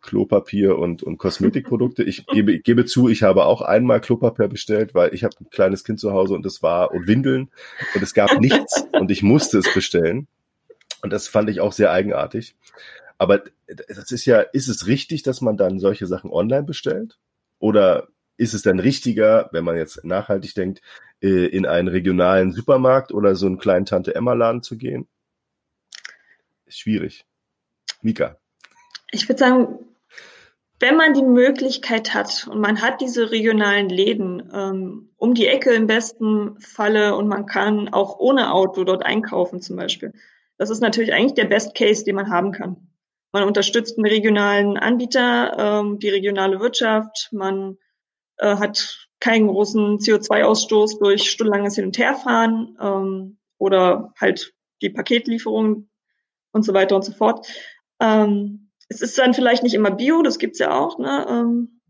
Klopapier 0.01 0.77
und, 0.77 1.03
und 1.03 1.17
Kosmetikprodukte. 1.17 2.03
Ich 2.03 2.25
gebe, 2.27 2.59
gebe 2.59 2.85
zu, 2.85 3.09
ich 3.09 3.23
habe 3.23 3.45
auch 3.45 3.61
einmal 3.61 3.99
Klopapier 3.99 4.47
bestellt, 4.47 4.93
weil 4.93 5.13
ich 5.13 5.23
habe 5.23 5.35
ein 5.39 5.49
kleines 5.49 5.83
Kind 5.83 5.99
zu 5.99 6.13
Hause 6.13 6.33
und 6.33 6.45
es 6.45 6.63
war 6.63 6.91
und 6.91 7.07
Windeln 7.07 7.49
und 7.95 8.01
es 8.01 8.13
gab 8.13 8.39
nichts 8.39 8.85
und 8.93 9.11
ich 9.11 9.23
musste 9.23 9.57
es 9.57 9.73
bestellen. 9.73 10.27
Und 11.01 11.11
das 11.11 11.27
fand 11.27 11.49
ich 11.49 11.61
auch 11.61 11.73
sehr 11.73 11.91
eigenartig. 11.91 12.55
Aber 13.17 13.43
das 13.67 14.11
ist 14.11 14.25
ja, 14.25 14.41
ist 14.41 14.67
es 14.67 14.87
richtig, 14.87 15.23
dass 15.23 15.41
man 15.41 15.57
dann 15.57 15.79
solche 15.79 16.07
Sachen 16.07 16.31
online 16.31 16.63
bestellt? 16.63 17.17
Oder 17.59 18.07
ist 18.37 18.53
es 18.53 18.61
dann 18.61 18.79
richtiger, 18.79 19.49
wenn 19.51 19.63
man 19.63 19.77
jetzt 19.77 20.03
nachhaltig 20.05 20.53
denkt, 20.53 20.81
äh, 21.21 21.47
in 21.47 21.65
einen 21.65 21.87
regionalen 21.87 22.51
Supermarkt 22.51 23.11
oder 23.11 23.35
so 23.35 23.47
einen 23.47 23.57
kleinen 23.57 23.85
Tante-Emma-Laden 23.85 24.61
zu 24.61 24.77
gehen? 24.77 25.07
Schwierig. 26.67 27.25
Mika. 28.01 28.37
Ich 29.11 29.27
würde 29.27 29.39
sagen, 29.39 29.79
wenn 30.79 30.95
man 30.95 31.13
die 31.13 31.23
Möglichkeit 31.23 32.13
hat 32.13 32.47
und 32.47 32.59
man 32.59 32.81
hat 32.81 33.01
diese 33.01 33.31
regionalen 33.31 33.89
Läden 33.89 34.51
ähm, 34.53 35.09
um 35.17 35.33
die 35.33 35.47
Ecke 35.47 35.73
im 35.73 35.87
besten 35.87 36.59
Falle 36.59 37.15
und 37.15 37.27
man 37.27 37.47
kann 37.47 37.89
auch 37.89 38.19
ohne 38.19 38.53
Auto 38.53 38.83
dort 38.83 39.05
einkaufen 39.05 39.59
zum 39.59 39.75
Beispiel. 39.75 40.13
Das 40.57 40.69
ist 40.69 40.81
natürlich 40.81 41.13
eigentlich 41.13 41.33
der 41.33 41.45
Best 41.45 41.75
Case, 41.75 42.03
den 42.03 42.15
man 42.15 42.29
haben 42.29 42.51
kann. 42.51 42.89
Man 43.31 43.43
unterstützt 43.43 43.97
einen 43.97 44.07
regionalen 44.07 44.77
Anbieter, 44.77 45.57
ähm, 45.57 45.99
die 45.99 46.09
regionale 46.09 46.59
Wirtschaft, 46.59 47.29
man 47.31 47.77
äh, 48.37 48.55
hat 48.55 49.09
keinen 49.19 49.47
großen 49.47 49.97
CO2-Ausstoß 49.97 50.99
durch 50.99 51.29
stundenlanges 51.29 51.75
Hin- 51.75 51.85
und 51.85 51.97
Herfahren 51.97 52.77
ähm, 52.79 53.37
oder 53.57 54.13
halt 54.19 54.53
die 54.81 54.89
Paketlieferung 54.89 55.89
und 56.51 56.63
so 56.63 56.73
weiter 56.73 56.95
und 56.95 57.03
so 57.03 57.13
fort. 57.13 57.47
Ähm, 57.99 58.66
es 58.89 59.01
ist 59.01 59.17
dann 59.17 59.33
vielleicht 59.33 59.63
nicht 59.63 59.73
immer 59.73 59.91
Bio, 59.91 60.21
das 60.21 60.39
gibt's 60.39 60.59
ja 60.59 60.77
auch, 60.77 60.97
ne? 60.97 61.25
Ähm, 61.29 61.81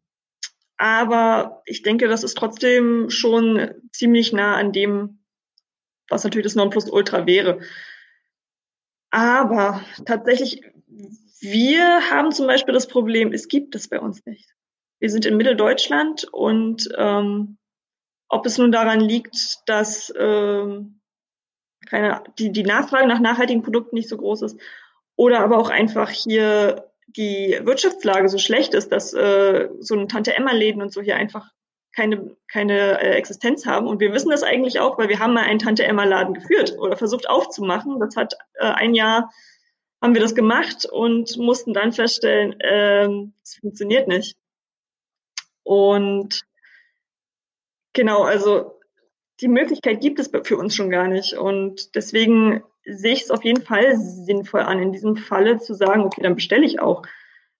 aber 0.77 1.63
ich 1.65 1.81
denke, 1.81 2.07
das 2.07 2.23
ist 2.23 2.37
trotzdem 2.37 3.09
schon 3.09 3.71
ziemlich 3.91 4.31
nah 4.31 4.55
an 4.55 4.71
dem, 4.71 5.23
was 6.07 6.23
natürlich 6.23 6.45
das 6.45 6.55
Nonplusultra 6.55 7.25
wäre. 7.25 7.59
Aber 9.09 9.83
tatsächlich, 10.05 10.61
wir 11.39 12.09
haben 12.11 12.31
zum 12.31 12.45
Beispiel 12.45 12.73
das 12.73 12.87
Problem, 12.87 13.33
es 13.33 13.47
gibt 13.47 13.75
es 13.75 13.87
bei 13.87 13.99
uns 13.99 14.25
nicht. 14.25 14.53
Wir 14.99 15.09
sind 15.09 15.25
in 15.25 15.37
Mitteldeutschland 15.37 16.25
und 16.31 16.89
ähm, 16.95 17.57
ob 18.29 18.45
es 18.45 18.57
nun 18.57 18.71
daran 18.71 18.99
liegt, 18.99 19.67
dass 19.67 20.13
ähm, 20.17 21.01
keine, 21.87 22.23
die, 22.37 22.51
die 22.51 22.63
Nachfrage 22.63 23.07
nach 23.07 23.19
nachhaltigen 23.19 23.63
Produkten 23.63 23.95
nicht 23.95 24.09
so 24.09 24.17
groß 24.17 24.43
ist 24.43 24.59
oder 25.15 25.39
aber 25.39 25.57
auch 25.57 25.69
einfach 25.69 26.09
hier 26.09 26.86
die 27.07 27.59
Wirtschaftslage 27.63 28.29
so 28.29 28.37
schlecht 28.37 28.73
ist, 28.73 28.91
dass 28.91 29.13
äh, 29.13 29.69
so 29.79 29.95
ein 29.95 30.07
Tante-Emma-Läden 30.07 30.81
und 30.81 30.91
so 30.93 31.01
hier 31.01 31.15
einfach 31.15 31.51
keine, 31.95 32.35
keine 32.47 33.01
äh, 33.01 33.15
Existenz 33.15 33.65
haben. 33.65 33.87
Und 33.87 33.99
wir 33.99 34.13
wissen 34.13 34.29
das 34.29 34.43
eigentlich 34.43 34.79
auch, 34.79 34.97
weil 34.97 35.09
wir 35.09 35.19
haben 35.19 35.33
mal 35.33 35.43
einen 35.43 35.59
Tante-Emma-Laden 35.59 36.35
geführt 36.35 36.77
oder 36.77 36.95
versucht 36.95 37.29
aufzumachen. 37.29 37.99
Das 37.99 38.15
hat 38.15 38.35
äh, 38.55 38.65
ein 38.65 38.93
Jahr 38.93 39.31
haben 40.01 40.13
wir 40.13 40.21
das 40.21 40.35
gemacht 40.35 40.85
und 40.85 41.37
mussten 41.37 41.73
dann 41.73 41.91
feststellen, 41.91 42.55
ähm, 42.59 43.33
es 43.43 43.57
äh, 43.57 43.61
funktioniert 43.61 44.07
nicht. 44.07 44.37
Und 45.63 46.45
genau, 47.93 48.21
also 48.21 48.79
die 49.41 49.47
Möglichkeit 49.47 50.01
gibt 50.01 50.19
es 50.19 50.29
für 50.43 50.57
uns 50.57 50.75
schon 50.75 50.89
gar 50.89 51.07
nicht. 51.07 51.33
Und 51.33 51.95
deswegen 51.95 52.63
sehe 52.87 53.13
ich 53.13 53.23
es 53.23 53.31
auf 53.31 53.43
jeden 53.43 53.61
Fall 53.61 53.97
sinnvoll 53.97 54.61
an, 54.61 54.81
in 54.81 54.91
diesem 54.91 55.17
Falle 55.17 55.57
zu 55.57 55.73
sagen, 55.73 56.03
okay, 56.03 56.21
dann 56.21 56.35
bestelle 56.35 56.65
ich 56.65 56.79
auch. 56.79 57.03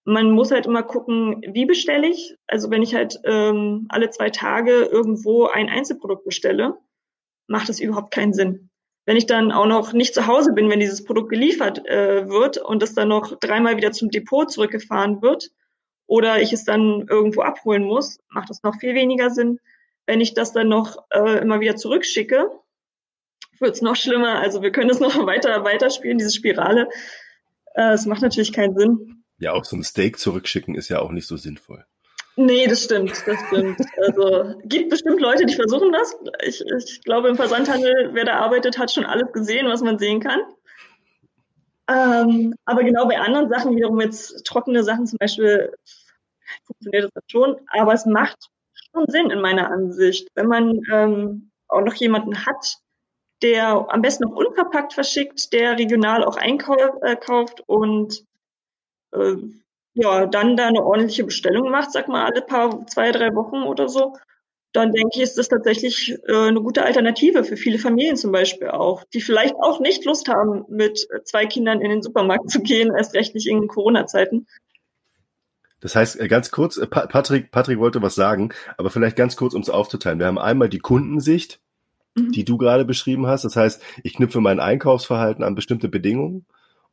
Man 0.05 0.31
muss 0.31 0.51
halt 0.51 0.65
immer 0.65 0.83
gucken, 0.83 1.41
wie 1.51 1.65
bestelle 1.65 2.07
ich. 2.07 2.37
Also 2.47 2.71
wenn 2.71 2.81
ich 2.81 2.95
halt 2.95 3.19
ähm, 3.25 3.87
alle 3.89 4.09
zwei 4.09 4.29
Tage 4.29 4.71
irgendwo 4.71 5.47
ein 5.47 5.69
Einzelprodukt 5.69 6.23
bestelle, 6.23 6.77
macht 7.47 7.67
das 7.67 7.81
überhaupt 7.81 8.11
keinen 8.11 8.33
Sinn. 8.33 8.69
Wenn 9.05 9.17
ich 9.17 9.25
dann 9.25 9.51
auch 9.51 9.67
noch 9.67 9.93
nicht 9.93 10.13
zu 10.13 10.27
Hause 10.27 10.53
bin, 10.53 10.69
wenn 10.69 10.79
dieses 10.79 11.03
Produkt 11.03 11.29
geliefert 11.29 11.85
äh, 11.87 12.27
wird 12.29 12.57
und 12.57 12.83
es 12.83 12.93
dann 12.93 13.09
noch 13.09 13.37
dreimal 13.39 13.77
wieder 13.77 13.91
zum 13.91 14.09
Depot 14.09 14.49
zurückgefahren 14.49 15.21
wird 15.21 15.49
oder 16.07 16.41
ich 16.41 16.53
es 16.53 16.63
dann 16.63 17.05
irgendwo 17.09 17.41
abholen 17.41 17.83
muss, 17.83 18.19
macht 18.29 18.49
das 18.49 18.63
noch 18.63 18.75
viel 18.79 18.95
weniger 18.95 19.29
Sinn. 19.29 19.59
Wenn 20.05 20.21
ich 20.21 20.33
das 20.33 20.53
dann 20.53 20.69
noch 20.69 20.97
äh, 21.09 21.39
immer 21.39 21.59
wieder 21.59 21.75
zurückschicke, 21.75 22.49
wird 23.61 23.75
es 23.75 23.81
noch 23.81 23.95
schlimmer. 23.95 24.39
Also 24.39 24.61
wir 24.61 24.71
können 24.71 24.89
es 24.89 24.99
noch 24.99 25.25
weiter 25.25 25.63
weiterspielen, 25.63 26.17
diese 26.17 26.31
Spirale. 26.31 26.89
Äh, 27.75 27.93
es 27.93 28.05
macht 28.05 28.21
natürlich 28.21 28.53
keinen 28.53 28.77
Sinn. 28.77 29.23
Ja, 29.39 29.53
auch 29.53 29.65
so 29.65 29.75
ein 29.75 29.83
Steak 29.83 30.17
zurückschicken 30.17 30.75
ist 30.75 30.89
ja 30.89 30.99
auch 30.99 31.11
nicht 31.11 31.27
so 31.27 31.37
sinnvoll. 31.37 31.85
Nee, 32.39 32.67
das 32.67 32.83
stimmt, 32.83 33.11
das 33.25 33.39
stimmt. 33.47 33.79
Also 33.97 34.59
gibt 34.63 34.89
bestimmt 34.89 35.19
Leute, 35.19 35.45
die 35.45 35.55
versuchen 35.55 35.91
das. 35.91 36.15
Ich, 36.43 36.61
ich 36.61 37.01
glaube, 37.01 37.29
im 37.29 37.35
Versandhandel, 37.35 38.11
wer 38.13 38.25
da 38.25 38.33
arbeitet, 38.33 38.77
hat 38.77 38.91
schon 38.91 39.05
alles 39.05 39.31
gesehen, 39.31 39.67
was 39.67 39.81
man 39.81 39.97
sehen 39.97 40.19
kann. 40.19 40.41
Ähm, 41.89 42.53
aber 42.65 42.83
genau 42.83 43.07
bei 43.07 43.17
anderen 43.17 43.49
Sachen, 43.49 43.75
wiederum 43.75 43.99
jetzt 44.01 44.45
trockene 44.45 44.83
Sachen 44.83 45.07
zum 45.07 45.17
Beispiel, 45.17 45.73
funktioniert 46.63 47.09
das 47.13 47.23
schon. 47.27 47.55
Aber 47.69 47.93
es 47.93 48.05
macht 48.05 48.37
schon 48.91 49.05
Sinn 49.07 49.31
in 49.31 49.41
meiner 49.41 49.71
Ansicht, 49.71 50.27
wenn 50.35 50.47
man 50.47 50.79
ähm, 50.91 51.51
auch 51.67 51.81
noch 51.81 51.95
jemanden 51.95 52.45
hat, 52.45 52.77
der 53.41 53.87
am 53.89 54.01
besten 54.01 54.25
noch 54.25 54.35
unverpackt 54.35 54.93
verschickt, 54.93 55.53
der 55.53 55.77
regional 55.77 56.23
auch 56.23 56.37
einkauft 56.37 57.59
äh, 57.59 57.63
und 57.65 58.25
äh, 59.11 59.35
ja, 59.93 60.25
dann 60.25 60.55
da 60.57 60.67
eine 60.67 60.83
ordentliche 60.83 61.23
Bestellung 61.23 61.71
macht, 61.71 61.91
sag 61.91 62.07
mal 62.07 62.25
alle 62.25 62.41
paar, 62.41 62.85
zwei, 62.87 63.11
drei 63.11 63.33
Wochen 63.33 63.63
oder 63.63 63.89
so, 63.89 64.13
dann 64.73 64.91
denke 64.91 65.09
ich, 65.15 65.21
ist 65.21 65.37
das 65.37 65.49
tatsächlich 65.49 66.15
äh, 66.27 66.35
eine 66.35 66.61
gute 66.61 66.83
Alternative 66.83 67.43
für 67.43 67.57
viele 67.57 67.79
Familien 67.79 68.15
zum 68.15 68.31
Beispiel 68.31 68.67
auch, 68.67 69.03
die 69.13 69.21
vielleicht 69.21 69.55
auch 69.55 69.79
nicht 69.79 70.05
Lust 70.05 70.27
haben, 70.27 70.65
mit 70.69 71.07
zwei 71.23 71.45
Kindern 71.45 71.81
in 71.81 71.89
den 71.89 72.03
Supermarkt 72.03 72.49
zu 72.49 72.61
gehen, 72.61 72.93
erst 72.95 73.15
recht 73.15 73.33
nicht 73.33 73.47
in 73.47 73.67
Corona-Zeiten. 73.67 74.45
Das 75.79 75.95
heißt, 75.95 76.19
äh, 76.19 76.27
ganz 76.27 76.51
kurz, 76.51 76.77
äh, 76.77 76.87
Patrick, 76.87 77.51
Patrick 77.51 77.79
wollte 77.79 78.01
was 78.01 78.15
sagen, 78.15 78.53
aber 78.77 78.89
vielleicht 78.89 79.15
ganz 79.15 79.35
kurz, 79.35 79.53
um 79.53 79.61
es 79.61 79.69
aufzuteilen. 79.69 80.19
Wir 80.19 80.27
haben 80.27 80.39
einmal 80.39 80.69
die 80.69 80.79
Kundensicht, 80.79 81.59
mhm. 82.17 82.31
die 82.31 82.45
du 82.45 82.57
gerade 82.57 82.85
beschrieben 82.85 83.27
hast. 83.27 83.45
Das 83.45 83.55
heißt, 83.55 83.81
ich 84.03 84.15
knüpfe 84.15 84.41
mein 84.41 84.59
Einkaufsverhalten 84.59 85.43
an 85.43 85.55
bestimmte 85.55 85.89
Bedingungen. 85.89 86.45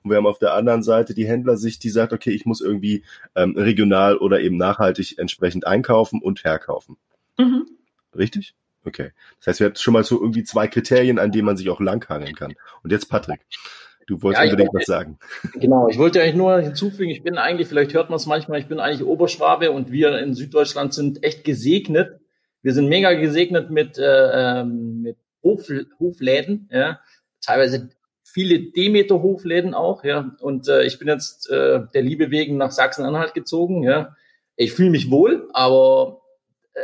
Und 0.03 0.11
wir 0.11 0.19
haben 0.19 0.27
auf 0.27 0.39
der 0.39 0.55
anderen 0.55 0.83
Seite 0.83 1.15
die 1.15 1.27
Händlersicht, 1.27 1.83
die 1.83 1.89
sagt, 1.89 2.13
okay, 2.13 2.31
ich 2.31 2.45
muss 2.45 2.61
irgendwie 2.61 3.05
ähm, 3.35 3.57
regional 3.57 4.19
oder 4.19 4.41
eben 4.41 4.59
nachhaltig 4.59 5.19
entsprechend 5.19 5.67
einkaufen 5.67 6.21
und 6.21 6.41
verkaufen. 6.41 6.99
Mhm. 7.39 7.67
Richtig? 8.15 8.55
Okay. 8.85 9.13
Das 9.39 9.47
heißt, 9.47 9.61
wir 9.61 9.69
haben 9.69 9.77
schon 9.77 9.95
mal 9.95 10.05
so 10.05 10.21
irgendwie 10.21 10.45
zwei 10.45 10.69
Kriterien, 10.69 11.19
an 11.19 11.33
denen 11.33 11.47
man 11.47 11.57
sich 11.57 11.71
auch 11.71 11.81
langhangeln 11.81 12.35
kann. 12.35 12.55
Und 12.83 12.93
jetzt 12.93 13.07
Patrick. 13.07 13.41
Du 14.07 14.21
wolltest 14.21 14.45
ja, 14.45 14.51
unbedingt 14.51 14.75
was 14.75 14.85
sagen. 14.85 15.19
Genau, 15.55 15.89
ich 15.89 15.97
wollte 15.97 16.21
eigentlich 16.21 16.35
nur 16.35 16.61
hinzufügen, 16.61 17.11
ich 17.11 17.23
bin 17.23 17.39
eigentlich, 17.39 17.69
vielleicht 17.69 17.95
hört 17.95 18.11
man 18.11 18.19
es 18.19 18.27
manchmal, 18.27 18.61
ich 18.61 18.67
bin 18.67 18.79
eigentlich 18.79 19.03
Oberschwabe 19.03 19.71
und 19.71 19.91
wir 19.91 20.19
in 20.19 20.35
Süddeutschland 20.35 20.93
sind 20.93 21.25
echt 21.25 21.45
gesegnet. 21.45 22.21
Wir 22.65 22.73
sind 22.73 22.89
mega 22.89 23.13
gesegnet 23.13 23.71
mit, 23.71 23.99
äh, 23.99 24.61
ähm, 24.61 25.03
mit 25.03 25.19
Hof, 25.43 25.69
Hofläden, 26.01 26.71
ja, 26.73 26.99
teilweise 27.43 27.91
viele 28.23 28.59
Demeter-Hofläden 28.59 29.75
auch, 29.75 30.03
ja. 30.03 30.35
Und 30.41 30.67
äh, 30.69 30.85
ich 30.85 30.99
bin 30.99 31.07
jetzt 31.07 31.51
äh, 31.51 31.81
der 31.93 32.03
Liebe 32.03 32.31
wegen 32.31 32.57
nach 32.57 32.71
Sachsen-Anhalt 32.71 33.35
gezogen, 33.35 33.83
ja. 33.83 34.17
Ich 34.57 34.73
fühle 34.73 34.91
mich 34.91 35.11
wohl, 35.11 35.47
aber 35.53 36.23
äh, 36.73 36.81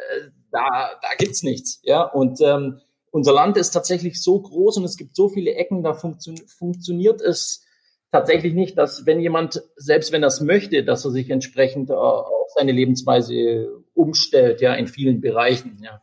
da, 0.52 0.90
da 1.00 1.08
gibt's 1.16 1.42
nichts, 1.42 1.80
ja. 1.82 2.02
Und 2.02 2.42
ähm, 2.42 2.80
unser 3.10 3.32
Land 3.32 3.56
ist 3.56 3.70
tatsächlich 3.70 4.22
so 4.22 4.38
groß 4.38 4.76
und 4.76 4.84
es 4.84 4.98
gibt 4.98 5.16
so 5.16 5.30
viele 5.30 5.54
Ecken, 5.54 5.82
da 5.82 5.94
funktio 5.94 6.34
funktioniert 6.58 7.22
es 7.22 7.64
tatsächlich 8.12 8.52
nicht, 8.52 8.76
dass 8.76 9.06
wenn 9.06 9.20
jemand, 9.20 9.62
selbst 9.76 10.12
wenn 10.12 10.20
das 10.20 10.42
möchte, 10.42 10.84
dass 10.84 11.06
er 11.06 11.10
sich 11.10 11.30
entsprechend 11.30 11.88
äh, 11.88 11.94
auf 11.94 12.50
seine 12.54 12.72
Lebensweise 12.72 13.79
umstellt, 14.00 14.60
ja, 14.60 14.74
in 14.74 14.86
vielen 14.86 15.20
Bereichen, 15.20 15.78
ja. 15.82 16.02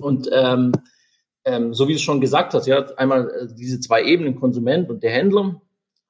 Und 0.00 0.28
ähm, 0.32 0.72
ähm, 1.44 1.74
so 1.74 1.88
wie 1.88 1.94
du 1.94 1.98
schon 1.98 2.20
gesagt 2.20 2.54
hast, 2.54 2.66
ja, 2.66 2.84
einmal 2.96 3.30
äh, 3.30 3.54
diese 3.54 3.80
zwei 3.80 4.04
Ebenen, 4.04 4.36
Konsument 4.36 4.90
und 4.90 5.02
der 5.02 5.12
Händler. 5.12 5.60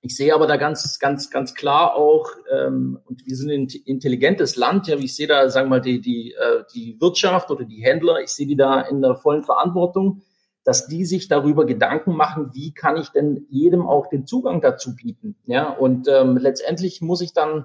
Ich 0.01 0.17
sehe 0.17 0.35
aber 0.35 0.47
da 0.47 0.57
ganz, 0.57 0.99
ganz, 0.99 1.31
ganz 1.31 1.55
klar 1.55 1.95
auch, 1.95 2.31
ähm, 2.53 3.01
und 3.05 3.27
wir 3.27 3.37
sind 3.37 3.51
ein 3.51 3.69
intelligentes 3.85 4.57
Land, 4.57 4.87
ja, 4.87 4.97
ich 4.97 5.15
sehe 5.15 5.27
da, 5.27 5.49
sagen 5.49 5.67
wir 5.67 5.77
mal, 5.77 5.81
die, 5.81 6.01
die, 6.01 6.35
äh, 6.35 6.63
die 6.75 6.97
Wirtschaft 7.01 7.51
oder 7.51 7.65
die 7.65 7.83
Händler, 7.83 8.21
ich 8.21 8.31
sehe 8.31 8.47
die 8.47 8.57
da 8.57 8.81
in 8.81 9.03
der 9.03 9.17
vollen 9.17 9.43
Verantwortung, 9.43 10.23
dass 10.65 10.87
die 10.87 11.05
sich 11.05 11.29
darüber 11.29 11.67
Gedanken 11.67 12.15
machen, 12.15 12.51
wie 12.53 12.73
kann 12.73 12.97
ich 12.97 13.09
denn 13.09 13.47
jedem 13.49 13.87
auch 13.87 14.09
den 14.09 14.27
Zugang 14.27 14.61
dazu 14.61 14.95
bieten. 14.95 15.37
Ja, 15.47 15.71
und 15.71 16.09
ähm, 16.09 16.37
letztendlich 16.37 17.01
muss 17.01 17.21
ich 17.21 17.33
dann 17.33 17.65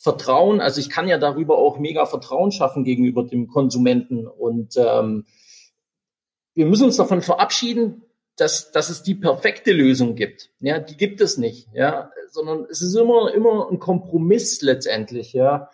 Vertrauen, 0.00 0.60
also 0.60 0.80
ich 0.80 0.90
kann 0.90 1.08
ja 1.08 1.18
darüber 1.18 1.58
auch 1.58 1.78
mega 1.78 2.06
Vertrauen 2.06 2.52
schaffen 2.52 2.84
gegenüber 2.84 3.24
dem 3.24 3.48
Konsumenten 3.48 4.28
und 4.28 4.76
ähm, 4.76 5.26
wir 6.54 6.66
müssen 6.66 6.84
uns 6.84 6.96
davon 6.96 7.20
verabschieden, 7.20 8.04
dass, 8.36 8.70
dass 8.70 8.90
es 8.90 9.02
die 9.02 9.16
perfekte 9.16 9.72
Lösung 9.72 10.14
gibt. 10.14 10.50
Ja, 10.60 10.78
die 10.78 10.96
gibt 10.96 11.20
es 11.20 11.36
nicht, 11.36 11.68
ja, 11.74 12.12
sondern 12.30 12.66
es 12.70 12.80
ist 12.80 12.94
immer, 12.94 13.34
immer 13.34 13.68
ein 13.70 13.80
Kompromiss 13.80 14.62
letztendlich, 14.62 15.32
ja. 15.32 15.68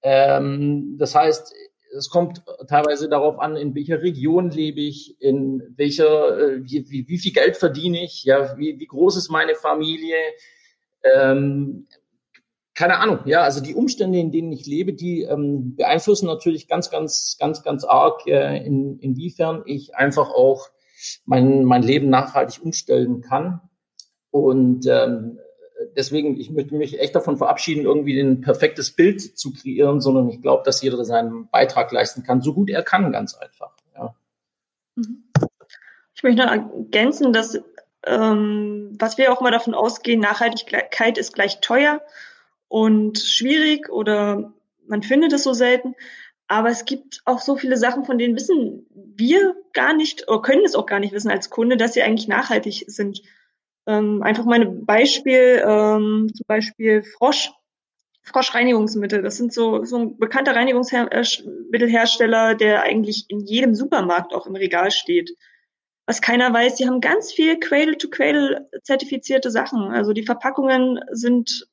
Ähm, 0.00 0.96
das 0.98 1.14
heißt, 1.14 1.52
es 1.94 2.08
kommt 2.08 2.42
teilweise 2.68 3.08
darauf 3.08 3.38
an, 3.38 3.56
in 3.56 3.74
welcher 3.74 4.00
Region 4.00 4.50
lebe 4.50 4.80
ich, 4.80 5.20
in 5.20 5.74
welcher, 5.76 6.38
äh, 6.38 6.64
wie, 6.64 6.88
wie, 6.90 7.08
wie 7.08 7.18
viel 7.18 7.32
Geld 7.32 7.56
verdiene 7.56 8.02
ich, 8.02 8.24
ja, 8.24 8.56
wie, 8.56 8.78
wie 8.78 8.86
groß 8.86 9.16
ist 9.18 9.28
meine 9.28 9.54
Familie, 9.54 10.16
ähm, 11.02 11.86
keine 12.78 13.00
Ahnung, 13.00 13.18
ja, 13.24 13.42
also 13.42 13.60
die 13.60 13.74
Umstände, 13.74 14.20
in 14.20 14.30
denen 14.30 14.52
ich 14.52 14.64
lebe, 14.64 14.92
die 14.92 15.22
ähm, 15.22 15.74
beeinflussen 15.74 16.26
natürlich 16.26 16.68
ganz, 16.68 16.90
ganz, 16.90 17.36
ganz, 17.40 17.64
ganz 17.64 17.82
arg, 17.82 18.24
äh, 18.28 18.64
in, 18.64 19.00
inwiefern 19.00 19.64
ich 19.66 19.96
einfach 19.96 20.30
auch 20.30 20.68
mein, 21.24 21.64
mein 21.64 21.82
Leben 21.82 22.08
nachhaltig 22.08 22.62
umstellen 22.62 23.20
kann. 23.20 23.60
Und 24.30 24.86
ähm, 24.86 25.40
deswegen, 25.96 26.38
ich 26.38 26.52
möchte 26.52 26.76
mich 26.76 27.00
echt 27.00 27.16
davon 27.16 27.36
verabschieden, 27.36 27.84
irgendwie 27.84 28.16
ein 28.20 28.42
perfektes 28.42 28.92
Bild 28.92 29.36
zu 29.36 29.52
kreieren, 29.52 30.00
sondern 30.00 30.28
ich 30.28 30.40
glaube, 30.40 30.62
dass 30.64 30.80
jeder 30.80 31.04
seinen 31.04 31.48
Beitrag 31.48 31.90
leisten 31.90 32.22
kann, 32.22 32.42
so 32.42 32.54
gut 32.54 32.70
er 32.70 32.84
kann, 32.84 33.10
ganz 33.10 33.34
einfach. 33.34 33.72
Ja. 33.96 34.14
Mhm. 34.94 35.24
Ich 36.14 36.22
möchte 36.22 36.44
noch 36.44 36.52
ergänzen, 36.52 37.32
dass 37.32 37.60
ähm, 38.06 38.94
was 39.00 39.18
wir 39.18 39.32
auch 39.32 39.40
mal 39.40 39.50
davon 39.50 39.74
ausgehen, 39.74 40.20
Nachhaltigkeit 40.20 41.18
ist 41.18 41.34
gleich 41.34 41.60
teuer 41.60 42.00
und 42.68 43.18
schwierig 43.18 43.88
oder 43.90 44.52
man 44.86 45.02
findet 45.02 45.32
es 45.32 45.42
so 45.42 45.52
selten. 45.52 45.94
Aber 46.46 46.70
es 46.70 46.84
gibt 46.86 47.20
auch 47.26 47.40
so 47.40 47.56
viele 47.56 47.76
Sachen, 47.76 48.04
von 48.06 48.16
denen 48.16 48.34
wissen 48.34 48.86
wir 48.94 49.54
gar 49.74 49.92
nicht 49.92 50.28
oder 50.28 50.40
können 50.40 50.64
es 50.64 50.74
auch 50.74 50.86
gar 50.86 50.98
nicht 50.98 51.12
wissen 51.12 51.30
als 51.30 51.50
Kunde, 51.50 51.76
dass 51.76 51.92
sie 51.92 52.02
eigentlich 52.02 52.28
nachhaltig 52.28 52.84
sind. 52.86 53.20
Ähm, 53.86 54.22
einfach 54.22 54.46
mal 54.46 54.64
Beispiel, 54.66 55.62
ähm, 55.66 56.30
zum 56.34 56.44
Beispiel 56.46 57.02
Frosch, 57.02 57.50
Froschreinigungsmittel. 58.22 59.22
Das 59.22 59.36
sind 59.36 59.52
so, 59.52 59.84
so 59.84 59.98
ein 59.98 60.18
bekannter 60.18 60.56
Reinigungsmittelhersteller, 60.56 62.54
der 62.54 62.82
eigentlich 62.82 63.26
in 63.28 63.40
jedem 63.40 63.74
Supermarkt 63.74 64.32
auch 64.34 64.46
im 64.46 64.56
Regal 64.56 64.90
steht. 64.90 65.30
Was 66.06 66.22
keiner 66.22 66.52
weiß, 66.52 66.76
die 66.76 66.86
haben 66.86 67.02
ganz 67.02 67.32
viel 67.32 67.58
Cradle-to-Cradle 67.58 68.70
zertifizierte 68.82 69.50
Sachen. 69.50 69.90
Also 69.90 70.14
die 70.14 70.24
Verpackungen 70.24 71.00
sind 71.10 71.68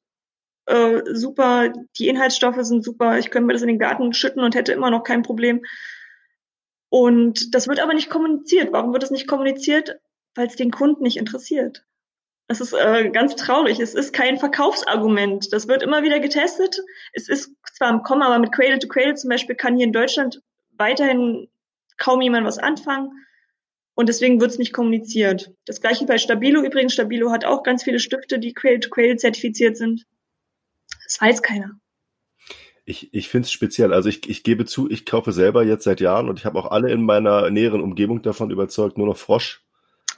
äh, 0.65 1.01
super, 1.13 1.73
die 1.97 2.07
Inhaltsstoffe 2.07 2.61
sind 2.61 2.83
super, 2.83 3.17
ich 3.17 3.29
könnte 3.29 3.47
mir 3.47 3.53
das 3.53 3.61
in 3.61 3.67
den 3.67 3.79
Garten 3.79 4.13
schütten 4.13 4.43
und 4.43 4.55
hätte 4.55 4.73
immer 4.73 4.89
noch 4.89 5.03
kein 5.03 5.21
Problem. 5.21 5.63
Und 6.89 7.53
das 7.53 7.67
wird 7.67 7.79
aber 7.79 7.93
nicht 7.93 8.09
kommuniziert. 8.09 8.71
Warum 8.71 8.93
wird 8.93 9.03
das 9.03 9.11
nicht 9.11 9.27
kommuniziert? 9.27 9.97
Weil 10.33 10.47
es 10.47 10.55
den 10.55 10.71
Kunden 10.71 11.03
nicht 11.03 11.17
interessiert. 11.17 11.83
Das 12.47 12.61
ist 12.61 12.73
äh, 12.73 13.09
ganz 13.09 13.35
traurig. 13.35 13.79
Es 13.79 13.95
ist 13.95 14.13
kein 14.13 14.37
Verkaufsargument. 14.37 15.51
Das 15.51 15.67
wird 15.67 15.81
immer 15.81 16.03
wieder 16.03 16.19
getestet. 16.19 16.79
Es 17.13 17.27
ist 17.27 17.51
zwar 17.73 17.89
im 17.89 18.03
Kommen, 18.03 18.21
aber 18.21 18.37
mit 18.39 18.51
Cradle 18.51 18.79
to 18.79 18.87
Cradle 18.87 19.15
zum 19.15 19.29
Beispiel 19.29 19.55
kann 19.55 19.75
hier 19.75 19.85
in 19.85 19.93
Deutschland 19.93 20.41
weiterhin 20.77 21.49
kaum 21.97 22.21
jemand 22.21 22.45
was 22.45 22.59
anfangen. 22.59 23.11
Und 23.95 24.09
deswegen 24.09 24.39
wird 24.39 24.51
es 24.51 24.59
nicht 24.59 24.73
kommuniziert. 24.73 25.51
Das 25.65 25.81
gleiche 25.81 26.05
bei 26.05 26.17
Stabilo 26.17 26.61
übrigens. 26.61 26.93
Stabilo 26.93 27.31
hat 27.31 27.45
auch 27.45 27.63
ganz 27.63 27.83
viele 27.83 27.99
Stifte, 27.99 28.39
die 28.39 28.53
Cradle 28.53 28.81
to 28.81 28.89
Cradle 28.89 29.15
zertifiziert 29.15 29.77
sind. 29.77 30.05
Das 31.05 31.21
weiß 31.21 31.41
keiner. 31.41 31.71
Ich, 32.83 33.13
ich 33.13 33.29
finde 33.29 33.45
es 33.45 33.51
speziell. 33.51 33.93
Also 33.93 34.09
ich, 34.09 34.29
ich 34.29 34.43
gebe 34.43 34.65
zu, 34.65 34.89
ich 34.89 35.05
kaufe 35.05 35.31
selber 35.31 35.63
jetzt 35.63 35.85
seit 35.85 36.01
Jahren 36.01 36.29
und 36.29 36.39
ich 36.39 36.45
habe 36.45 36.59
auch 36.59 36.69
alle 36.69 36.91
in 36.91 37.03
meiner 37.03 37.49
näheren 37.49 37.81
Umgebung 37.81 38.21
davon 38.21 38.51
überzeugt, 38.51 38.97
nur 38.97 39.07
noch 39.07 39.17
Frosch. 39.17 39.63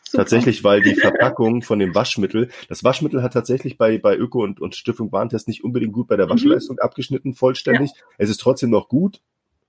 Super. 0.04 0.24
Tatsächlich, 0.24 0.64
weil 0.64 0.82
die 0.82 0.96
Verpackung 1.00 1.62
von 1.62 1.80
dem 1.80 1.96
Waschmittel, 1.96 2.50
das 2.68 2.84
Waschmittel 2.84 3.24
hat 3.24 3.34
tatsächlich 3.34 3.78
bei, 3.78 3.98
bei 3.98 4.18
Öko 4.18 4.44
und, 4.44 4.60
und 4.60 4.76
Stiftung 4.76 5.12
Warntest 5.12 5.48
nicht 5.48 5.64
unbedingt 5.64 5.94
gut 5.94 6.08
bei 6.08 6.18
der 6.18 6.28
mhm. 6.28 6.32
Waschleistung 6.32 6.78
mhm. 6.78 6.82
abgeschnitten, 6.82 7.34
vollständig. 7.34 7.92
Ja. 7.92 8.04
Es 8.18 8.30
ist 8.30 8.42
trotzdem 8.42 8.70
noch 8.70 8.90
gut, 8.90 9.22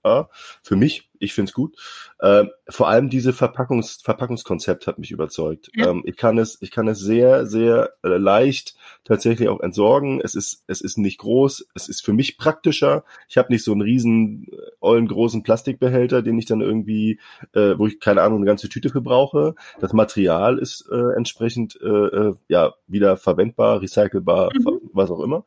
ja, 0.09 0.29
für 0.63 0.77
mich, 0.77 1.11
ich 1.19 1.35
finde 1.35 1.51
es 1.51 1.55
gut. 1.55 1.77
Ähm, 2.23 2.51
vor 2.69 2.89
allem 2.89 3.09
diese 3.11 3.33
Verpackungs 3.33 4.01
Verpackungskonzept 4.03 4.87
hat 4.87 4.99
mich 4.99 5.11
überzeugt. 5.11 5.71
Ja. 5.75 5.89
Ähm, 5.89 6.03
ich 6.05 6.17
kann 6.17 6.39
es, 6.39 6.59
ich 6.61 6.71
kann 6.71 6.89
es 6.89 6.99
sehr, 6.99 7.47
sehr 7.47 7.95
äh, 8.03 8.09
leicht 8.17 8.77
tatsächlich 9.05 9.49
auch 9.49 9.61
entsorgen. 9.61 10.21
Es 10.23 10.35
ist, 10.35 10.65
es 10.67 10.81
ist 10.81 10.99
nicht 10.99 11.19
groß. 11.19 11.69
Es 11.75 11.89
ist 11.89 12.05
für 12.05 12.13
mich 12.13 12.39
praktischer. 12.39 13.05
Ich 13.29 13.37
habe 13.37 13.53
nicht 13.53 13.65
so 13.65 13.73
einen 13.73 13.83
riesen, 13.83 14.47
äh, 14.51 14.57
ollen 14.81 15.09
großen 15.09 15.43
Plastikbehälter, 15.43 16.23
den 16.23 16.39
ich 16.39 16.47
dann 16.47 16.61
irgendwie, 16.61 17.21
äh, 17.53 17.75
wo 17.77 17.87
ich 17.87 18.01
keine 18.01 18.23
Ahnung 18.23 18.39
eine 18.39 18.47
ganze 18.47 18.69
Tüte 18.69 18.91
für 18.91 19.03
brauche. 19.03 19.55
Das 19.81 19.93
Material 19.93 20.59
ist 20.59 20.89
äh, 20.91 21.17
entsprechend 21.17 21.79
äh, 21.81 21.87
äh 21.87 22.35
ja 22.49 22.75
wieder 22.87 23.17
verwendbar, 23.17 23.83
recycelbar, 23.83 24.51
mhm. 24.55 24.81
was 24.93 25.11
auch 25.11 25.21
immer. 25.21 25.45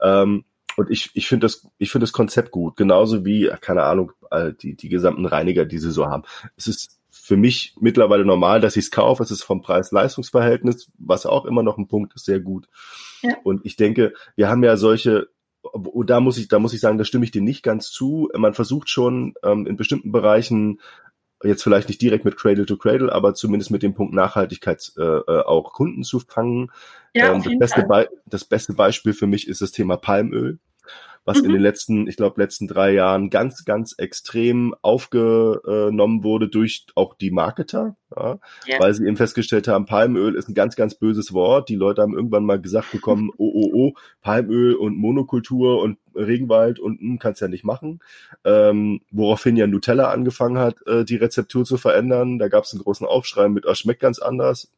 Ähm, 0.00 0.44
und 0.76 0.90
ich, 0.90 1.10
ich 1.14 1.26
finde 1.26 1.46
das, 1.46 1.66
ich 1.78 1.90
finde 1.90 2.04
das 2.04 2.12
Konzept 2.12 2.50
gut. 2.50 2.76
Genauso 2.76 3.24
wie, 3.24 3.50
keine 3.60 3.82
Ahnung, 3.84 4.12
äh, 4.30 4.52
die, 4.52 4.76
die 4.76 4.88
gesamten 4.88 5.26
Reiniger, 5.26 5.64
die 5.64 5.78
sie 5.78 5.90
so 5.90 6.06
haben. 6.06 6.24
Es 6.56 6.66
ist 6.66 7.00
für 7.10 7.36
mich 7.36 7.74
mittlerweile 7.80 8.24
normal, 8.24 8.60
dass 8.60 8.76
ich 8.76 8.84
es 8.84 8.90
kaufe. 8.90 9.22
Es 9.22 9.30
ist 9.30 9.42
vom 9.42 9.62
Preis-Leistungs-Verhältnis, 9.62 10.90
was 10.98 11.26
auch 11.26 11.44
immer 11.44 11.62
noch 11.62 11.78
ein 11.78 11.88
Punkt 11.88 12.14
ist, 12.14 12.26
sehr 12.26 12.40
gut. 12.40 12.68
Ja. 13.22 13.34
Und 13.42 13.64
ich 13.64 13.76
denke, 13.76 14.12
wir 14.36 14.48
haben 14.48 14.62
ja 14.62 14.76
solche, 14.76 15.28
da 16.04 16.20
muss 16.20 16.38
ich, 16.38 16.48
da 16.48 16.58
muss 16.58 16.74
ich 16.74 16.80
sagen, 16.80 16.98
da 16.98 17.04
stimme 17.04 17.24
ich 17.24 17.30
dir 17.30 17.42
nicht 17.42 17.62
ganz 17.62 17.90
zu. 17.90 18.30
Man 18.36 18.54
versucht 18.54 18.90
schon 18.90 19.34
ähm, 19.42 19.66
in 19.66 19.76
bestimmten 19.76 20.12
Bereichen 20.12 20.80
jetzt 21.42 21.62
vielleicht 21.62 21.88
nicht 21.88 22.00
direkt 22.00 22.24
mit 22.24 22.36
Cradle 22.36 22.66
to 22.66 22.76
Cradle, 22.76 23.12
aber 23.12 23.34
zumindest 23.34 23.70
mit 23.70 23.82
dem 23.82 23.94
Punkt 23.94 24.14
Nachhaltigkeit 24.14 24.92
äh, 24.96 25.02
äh 25.02 25.42
auch 25.42 25.72
Kunden 25.72 26.02
zu 26.02 26.20
fangen. 26.20 26.70
Ja, 27.14 27.32
ähm, 27.34 27.42
das, 27.42 27.72
beste 27.74 28.08
das 28.26 28.44
beste 28.44 28.74
Beispiel 28.74 29.12
für 29.12 29.26
mich 29.26 29.48
ist 29.48 29.60
das 29.60 29.72
Thema 29.72 29.96
Palmöl 29.96 30.58
was 31.26 31.38
mhm. 31.38 31.46
in 31.46 31.52
den 31.52 31.60
letzten, 31.60 32.06
ich 32.06 32.16
glaube, 32.16 32.40
letzten 32.40 32.68
drei 32.68 32.92
Jahren 32.92 33.30
ganz, 33.30 33.64
ganz 33.64 33.94
extrem 33.98 34.74
aufgenommen 34.80 36.22
wurde 36.22 36.48
durch 36.48 36.86
auch 36.94 37.14
die 37.14 37.32
Marketer, 37.32 37.96
ja, 38.16 38.38
ja. 38.66 38.78
weil 38.78 38.94
sie 38.94 39.04
eben 39.04 39.16
festgestellt 39.16 39.66
haben, 39.66 39.86
Palmöl 39.86 40.36
ist 40.36 40.48
ein 40.48 40.54
ganz, 40.54 40.76
ganz 40.76 40.94
böses 40.94 41.32
Wort. 41.32 41.68
Die 41.68 41.74
Leute 41.74 42.00
haben 42.00 42.14
irgendwann 42.14 42.44
mal 42.44 42.60
gesagt 42.60 42.92
bekommen, 42.92 43.30
oh, 43.38 43.50
oh, 43.52 43.70
oh, 43.74 43.92
Palmöl 44.22 44.76
und 44.76 44.96
Monokultur 44.96 45.82
und 45.82 45.98
Regenwald 46.14 46.78
und 46.78 47.00
hm, 47.00 47.18
kannst 47.18 47.40
ja 47.40 47.48
nicht 47.48 47.64
machen. 47.64 47.98
Ähm, 48.44 49.00
woraufhin 49.10 49.56
ja 49.56 49.66
Nutella 49.66 50.10
angefangen 50.10 50.58
hat, 50.58 50.76
äh, 50.86 51.04
die 51.04 51.16
Rezeptur 51.16 51.64
zu 51.64 51.76
verändern. 51.76 52.38
Da 52.38 52.48
gab 52.48 52.64
es 52.64 52.72
einen 52.72 52.82
großen 52.82 53.06
Aufschrei 53.06 53.48
mit, 53.48 53.66
oh, 53.66 53.74
schmeckt 53.74 54.00
ganz 54.00 54.20
anders 54.20 54.70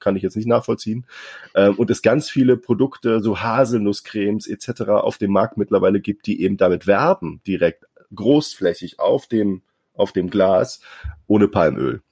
kann 0.00 0.16
ich 0.16 0.22
jetzt 0.22 0.36
nicht 0.36 0.48
nachvollziehen. 0.48 1.06
Ähm, 1.54 1.74
und 1.76 1.90
es 1.90 2.02
ganz 2.02 2.30
viele 2.30 2.56
Produkte, 2.56 3.20
so 3.20 3.40
Haselnusscremes 3.40 4.46
etc. 4.46 4.82
auf 4.90 5.18
dem 5.18 5.30
Markt 5.30 5.56
mittlerweile 5.56 6.00
gibt, 6.00 6.26
die 6.26 6.42
eben 6.42 6.56
damit 6.56 6.86
werben, 6.86 7.40
direkt 7.46 7.86
großflächig 8.14 8.98
auf 8.98 9.26
dem, 9.26 9.62
auf 9.94 10.12
dem 10.12 10.30
Glas, 10.30 10.80
ohne 11.26 11.48
Palmöl. 11.48 12.02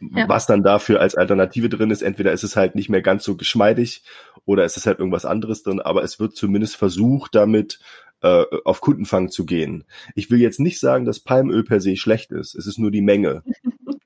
Ja. 0.00 0.28
Was 0.28 0.46
dann 0.46 0.62
dafür 0.62 1.00
als 1.00 1.14
Alternative 1.14 1.70
drin 1.70 1.90
ist, 1.90 2.02
entweder 2.02 2.32
ist 2.32 2.44
es 2.44 2.56
halt 2.56 2.74
nicht 2.74 2.90
mehr 2.90 3.00
ganz 3.00 3.24
so 3.24 3.36
geschmeidig 3.36 4.02
oder 4.44 4.64
ist 4.64 4.76
es 4.76 4.86
halt 4.86 4.98
irgendwas 4.98 5.24
anderes 5.24 5.62
drin, 5.62 5.80
aber 5.80 6.02
es 6.02 6.20
wird 6.20 6.36
zumindest 6.36 6.76
versucht, 6.76 7.34
damit 7.34 7.78
äh, 8.20 8.44
auf 8.64 8.80
Kundenfang 8.80 9.30
zu 9.30 9.46
gehen. 9.46 9.84
Ich 10.14 10.30
will 10.30 10.40
jetzt 10.40 10.60
nicht 10.60 10.80
sagen, 10.80 11.06
dass 11.06 11.20
Palmöl 11.20 11.64
per 11.64 11.80
se 11.80 11.96
schlecht 11.96 12.30
ist. 12.30 12.54
Es 12.54 12.66
ist 12.66 12.78
nur 12.78 12.90
die 12.90 13.02
Menge, 13.02 13.42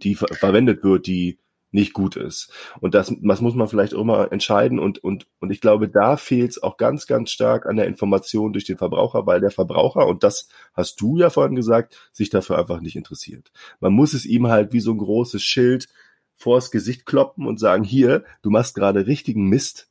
die 0.03 0.15
ver 0.15 0.29
verwendet 0.29 0.85
wird, 0.85 1.07
die 1.07 1.39
nicht 1.73 1.93
gut 1.93 2.17
ist. 2.17 2.53
Und 2.81 2.95
das, 2.95 3.15
das 3.21 3.41
muss 3.41 3.55
man 3.55 3.69
vielleicht 3.69 3.95
auch 3.95 4.05
mal 4.05 4.29
entscheiden. 4.31 4.79
Und, 4.79 5.03
und, 5.03 5.27
und 5.39 5.51
ich 5.51 5.61
glaube, 5.61 5.89
da 5.89 6.17
fehlt 6.17 6.51
es 6.51 6.63
auch 6.63 6.77
ganz, 6.77 7.07
ganz 7.07 7.31
stark 7.31 7.67
an 7.67 7.77
der 7.77 7.87
Information 7.87 8.53
durch 8.53 8.65
den 8.65 8.79
Verbraucher, 8.79 9.27
weil 9.27 9.41
der 9.41 9.51
Verbraucher, 9.51 10.07
und 10.07 10.25
das 10.25 10.49
hast 10.75 11.01
du 11.01 11.19
ja 11.19 11.31
vorhin 11.31 11.55
gesagt, 11.55 12.11
sich 12.13 12.31
dafür 12.31 12.59
einfach 12.59 12.81
nicht 12.81 12.97
interessiert. 12.97 13.53
Man 13.79 13.93
muss 13.93 14.15
es 14.15 14.27
ihm 14.27 14.49
halt 14.49 14.73
wie 14.73 14.81
so 14.81 14.93
ein 14.93 14.99
großes 14.99 15.43
Schild 15.43 15.89
vors 16.37 16.71
Gesicht 16.71 17.07
kloppen 17.07 17.47
und 17.47 17.61
sagen, 17.61 17.85
hier, 17.85 18.25
du 18.43 18.51
machst 18.51 18.75
gerade 18.75 19.07
richtigen 19.07 19.49
Mist, 19.49 19.91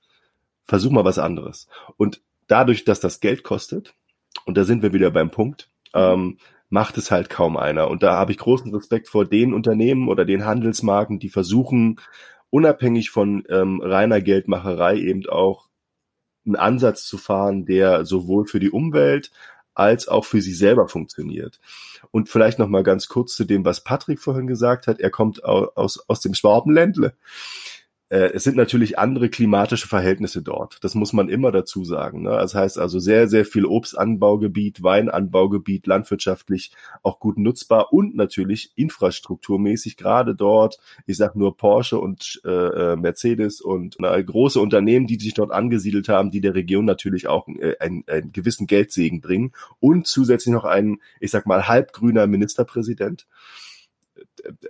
versuch 0.65 0.91
mal 0.91 1.05
was 1.05 1.19
anderes. 1.19 1.67
Und 1.95 2.21
dadurch, 2.47 2.85
dass 2.85 2.99
das 2.99 3.19
Geld 3.19 3.43
kostet, 3.43 3.93
und 4.45 4.57
da 4.57 4.63
sind 4.63 4.81
wir 4.81 4.93
wieder 4.93 5.11
beim 5.11 5.31
Punkt, 5.31 5.69
ähm, 5.93 6.37
macht 6.69 6.97
es 6.97 7.11
halt 7.11 7.29
kaum 7.29 7.57
einer. 7.57 7.89
Und 7.89 8.03
da 8.03 8.13
habe 8.13 8.31
ich 8.31 8.37
großen 8.37 8.73
Respekt 8.73 9.07
vor 9.07 9.25
den 9.25 9.53
Unternehmen 9.53 10.07
oder 10.07 10.25
den 10.25 10.45
Handelsmarken, 10.45 11.19
die 11.19 11.29
versuchen, 11.29 11.99
unabhängig 12.49 13.09
von 13.09 13.43
ähm, 13.49 13.81
reiner 13.81 14.21
Geldmacherei 14.21 14.97
eben 14.97 15.27
auch 15.27 15.67
einen 16.45 16.55
Ansatz 16.55 17.05
zu 17.05 17.17
fahren, 17.17 17.65
der 17.65 18.05
sowohl 18.05 18.45
für 18.45 18.59
die 18.59 18.71
Umwelt 18.71 19.31
als 19.73 20.07
auch 20.07 20.25
für 20.25 20.41
sie 20.41 20.53
selber 20.53 20.87
funktioniert. 20.87 21.59
Und 22.11 22.27
vielleicht 22.29 22.59
noch 22.59 22.67
mal 22.67 22.83
ganz 22.83 23.07
kurz 23.07 23.35
zu 23.35 23.45
dem, 23.45 23.65
was 23.65 23.83
Patrick 23.83 24.19
vorhin 24.19 24.47
gesagt 24.47 24.87
hat. 24.87 24.99
Er 24.99 25.09
kommt 25.09 25.43
aus, 25.43 26.03
aus 26.09 26.19
dem 26.21 26.33
Schwabenländle. 26.33 27.13
Äh, 28.09 28.31
es 28.33 28.43
sind 28.43 28.57
natürlich 28.57 28.97
andere 28.97 29.29
klimatische 29.29 29.87
Verhältnisse 29.87 30.41
dort. 30.41 30.83
Das 30.83 30.95
muss 30.95 31.13
man 31.13 31.29
immer 31.29 31.51
dazu 31.51 31.85
sagen. 31.85 32.23
Ne? 32.23 32.31
Das 32.31 32.55
heißt 32.55 32.79
also 32.79 32.99
sehr, 32.99 33.27
sehr 33.27 33.45
viel 33.45 33.65
Obstanbaugebiet, 33.65 34.83
Weinanbaugebiet, 34.83 35.85
landwirtschaftlich 35.87 36.71
auch 37.03 37.19
gut 37.19 37.37
nutzbar 37.37 37.93
und 37.93 38.15
natürlich 38.15 38.71
infrastrukturmäßig 38.75 39.95
gerade 39.95 40.35
dort. 40.35 40.79
Ich 41.05 41.17
sage 41.17 41.37
nur 41.37 41.55
Porsche 41.55 41.99
und 41.99 42.41
äh, 42.45 42.49
äh 42.49 42.95
Mercedes 42.95 43.61
und 43.61 43.95
na, 43.99 44.19
große 44.19 44.59
Unternehmen, 44.59 45.07
die 45.07 45.19
sich 45.19 45.35
dort 45.35 45.51
angesiedelt 45.51 46.09
haben, 46.09 46.31
die 46.31 46.41
der 46.41 46.55
Region 46.55 46.85
natürlich 46.85 47.27
auch 47.27 47.47
äh, 47.47 47.75
einen, 47.79 48.03
einen 48.07 48.31
gewissen 48.31 48.67
Geldsegen 48.67 49.21
bringen 49.21 49.51
und 49.79 50.07
zusätzlich 50.07 50.53
noch 50.53 50.65
ein, 50.65 50.99
ich 51.19 51.31
sag 51.31 51.45
mal, 51.45 51.67
halbgrüner 51.67 52.25
Ministerpräsident 52.27 53.27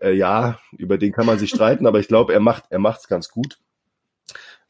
äh, 0.02 0.14
ja, 0.14 0.60
über 0.78 0.98
den 0.98 1.12
kann 1.12 1.26
man 1.26 1.40
sich 1.40 1.50
streiten, 1.50 1.88
aber 1.88 2.00
ich 2.00 2.08
glaube, 2.08 2.34
er 2.34 2.40
macht, 2.40 2.66
er 2.70 2.80
macht's 2.80 3.08
ganz 3.08 3.30
gut. 3.30 3.60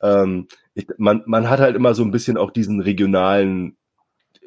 Ähm, 0.02 0.48
ich, 0.74 0.88
man, 0.98 1.24
man 1.26 1.50
hat 1.50 1.60
halt 1.60 1.76
immer 1.76 1.94
so 1.94 2.04
ein 2.04 2.12
bisschen 2.12 2.38
auch 2.38 2.52
diesen 2.52 2.82
regionalen, 2.82 3.78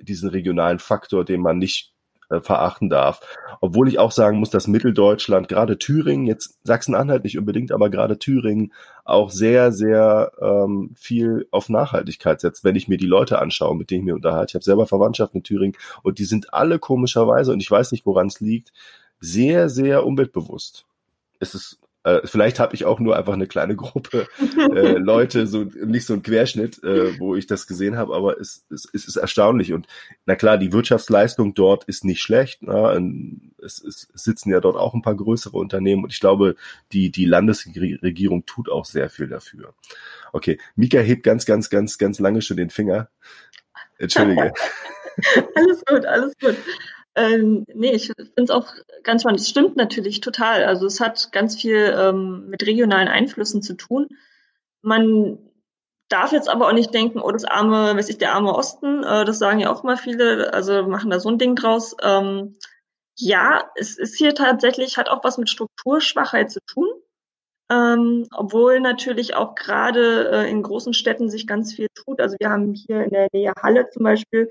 diesen 0.01 0.31
regionalen 0.31 0.79
Faktor, 0.79 1.25
den 1.25 1.41
man 1.41 1.59
nicht 1.59 1.93
äh, 2.31 2.41
verachten 2.41 2.89
darf. 2.89 3.21
Obwohl 3.61 3.89
ich 3.89 3.99
auch 3.99 4.11
sagen 4.11 4.39
muss, 4.39 4.51
dass 4.51 4.67
Mitteldeutschland, 4.67 5.49
gerade 5.49 5.79
Thüringen, 5.79 6.27
jetzt 6.27 6.59
Sachsen-Anhalt 6.65 7.25
nicht 7.25 7.39
unbedingt, 7.39 7.73
aber 7.73 7.91
gerade 7.91 8.19
Thüringen 8.19 8.73
auch 9.05 9.31
sehr, 9.31 9.71
sehr 9.71 10.33
ähm, 10.41 10.93
viel 10.97 11.47
auf 11.51 11.69
Nachhaltigkeit 11.69 12.41
setzt, 12.41 12.65
wenn 12.65 12.77
ich 12.77 12.89
mir 12.89 12.97
die 12.97 13.07
Leute 13.07 13.39
anschaue, 13.39 13.77
mit 13.77 13.91
denen 13.91 14.01
ich 14.01 14.07
mir 14.07 14.15
unterhalte. 14.15 14.53
Ich 14.53 14.55
habe 14.55 14.65
selber 14.65 14.87
Verwandtschaft 14.87 15.35
in 15.35 15.43
Thüringen 15.43 15.77
und 16.03 16.19
die 16.19 16.25
sind 16.25 16.55
alle 16.55 16.79
komischerweise, 16.79 17.53
und 17.53 17.61
ich 17.61 17.71
weiß 17.71 17.93
nicht, 17.93 18.07
woran 18.07 18.29
es 18.29 18.41
liegt, 18.41 18.73
sehr, 19.23 19.69
sehr 19.69 20.05
umweltbewusst. 20.05 20.85
Es 21.39 21.55
ist 21.55 21.79
äh, 22.05 22.27
vielleicht 22.27 22.59
habe 22.59 22.75
ich 22.75 22.85
auch 22.85 22.99
nur 22.99 23.17
einfach 23.17 23.33
eine 23.33 23.47
kleine 23.47 23.77
Gruppe 23.77 24.27
äh, 24.75 24.99
Leute, 24.99 25.47
so 25.47 25.65
nicht 25.85 26.05
so 26.05 26.15
ein 26.15 26.23
Querschnitt, 26.23 26.83
äh, 26.83 27.19
wo 27.21 27.37
ich 27.37 27.47
das 27.47 27.69
gesehen 27.69 27.97
habe, 27.97 28.15
aber 28.17 28.41
es, 28.41 28.65
es, 28.71 28.89
es 28.93 29.07
ist 29.07 29.17
erstaunlich. 29.17 29.73
Und 29.73 29.87
na 30.27 30.35
klar, 30.35 30.59
die 30.59 30.73
Wirtschaftsleistung 30.73 31.55
dort 31.55 31.85
ist 31.85 32.05
nicht 32.05 32.21
schlecht. 32.21 32.63
Ne? 32.63 33.41
Es, 33.63 33.83
es 33.85 34.09
sitzen 34.15 34.51
ja 34.51 34.59
dort 34.61 34.77
auch 34.77 34.95
ein 34.95 35.03
paar 35.03 35.15
größere 35.15 35.57
Unternehmen 35.57 36.03
und 36.03 36.13
ich 36.13 36.19
glaube, 36.19 36.57
die, 36.91 37.13
die 37.13 37.25
Landesregierung 37.25 38.47
tut 38.47 38.69
auch 38.69 38.85
sehr 38.85 39.09
viel 39.09 39.29
dafür. 39.29 39.73
Okay, 40.33 40.59
Mika 40.75 40.99
hebt 40.99 41.23
ganz, 41.23 41.47
ganz, 41.47 41.71
ganz, 41.71 41.99
ganz 41.99 42.19
lange 42.19 42.43
schon 42.43 42.57
den 42.57 42.71
Finger. 42.71 43.11
Entschuldige. 43.99 44.53
alles 45.55 45.85
gut, 45.85 46.05
alles 46.05 46.33
gut. 46.41 46.57
Ähm, 47.15 47.65
nee, 47.75 47.93
ich 47.93 48.07
finde 48.07 48.43
es 48.43 48.51
auch 48.51 48.73
ganz 49.03 49.23
spannend. 49.23 49.41
Es 49.41 49.49
stimmt 49.49 49.77
natürlich 49.77 50.21
total. 50.21 50.65
Also 50.65 50.87
es 50.87 51.01
hat 51.01 51.31
ganz 51.33 51.61
viel 51.61 51.95
ähm, 51.97 52.49
mit 52.49 52.67
regionalen 52.67 53.09
Einflüssen 53.09 53.63
zu 53.63 53.75
tun. 53.75 54.09
Man 54.81 55.39
darf 56.09 56.33
jetzt 56.33 56.49
aber 56.49 56.69
auch 56.69 56.73
nicht 56.73 56.93
denken, 56.93 57.21
oh, 57.21 57.31
das 57.31 57.45
arme, 57.45 57.97
was 57.97 58.09
ist 58.09 58.21
der 58.21 58.35
arme 58.35 58.55
Osten, 58.55 59.03
äh, 59.03 59.25
das 59.25 59.39
sagen 59.39 59.61
ja 59.61 59.73
auch 59.73 59.83
mal 59.83 59.97
viele, 59.97 60.53
also 60.53 60.83
machen 60.85 61.11
da 61.11 61.21
so 61.21 61.31
ein 61.31 61.39
Ding 61.39 61.57
draus. 61.57 61.97
Ähm, 62.03 62.57
ja, 63.17 63.71
es 63.77 63.99
ist 63.99 64.17
hier 64.17 64.35
tatsächlich, 64.35 64.97
hat 64.97 65.09
auch 65.09 65.25
was 65.25 65.39
mit 65.39 65.49
Strukturschwachheit 65.51 66.51
zu 66.51 66.61
tun. 66.67 66.89
Ähm, 67.71 68.27
obwohl 68.33 68.81
natürlich 68.81 69.35
auch 69.35 69.55
gerade 69.55 70.31
äh, 70.31 70.51
in 70.51 70.63
großen 70.63 70.93
Städten 70.93 71.31
sich 71.31 71.47
ganz 71.47 71.73
viel 71.75 71.89
tut. 71.95 72.21
Also 72.21 72.37
wir 72.39 72.51
haben 72.51 72.75
hier 72.75 73.05
in 73.05 73.11
der 73.11 73.29
Nähe 73.33 73.53
Halle 73.63 73.89
zum 73.91 74.03
Beispiel 74.03 74.51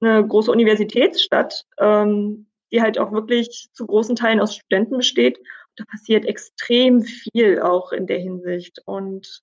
eine 0.00 0.26
große 0.26 0.50
Universitätsstadt, 0.50 1.64
ähm, 1.78 2.46
die 2.72 2.82
halt 2.82 2.98
auch 2.98 3.12
wirklich 3.12 3.68
zu 3.72 3.86
großen 3.86 4.16
Teilen 4.16 4.40
aus 4.40 4.54
Studenten 4.54 4.98
besteht. 4.98 5.38
Da 5.76 5.84
passiert 5.84 6.26
extrem 6.26 7.02
viel 7.02 7.60
auch 7.60 7.92
in 7.92 8.06
der 8.06 8.18
Hinsicht. 8.18 8.80
Und 8.84 9.42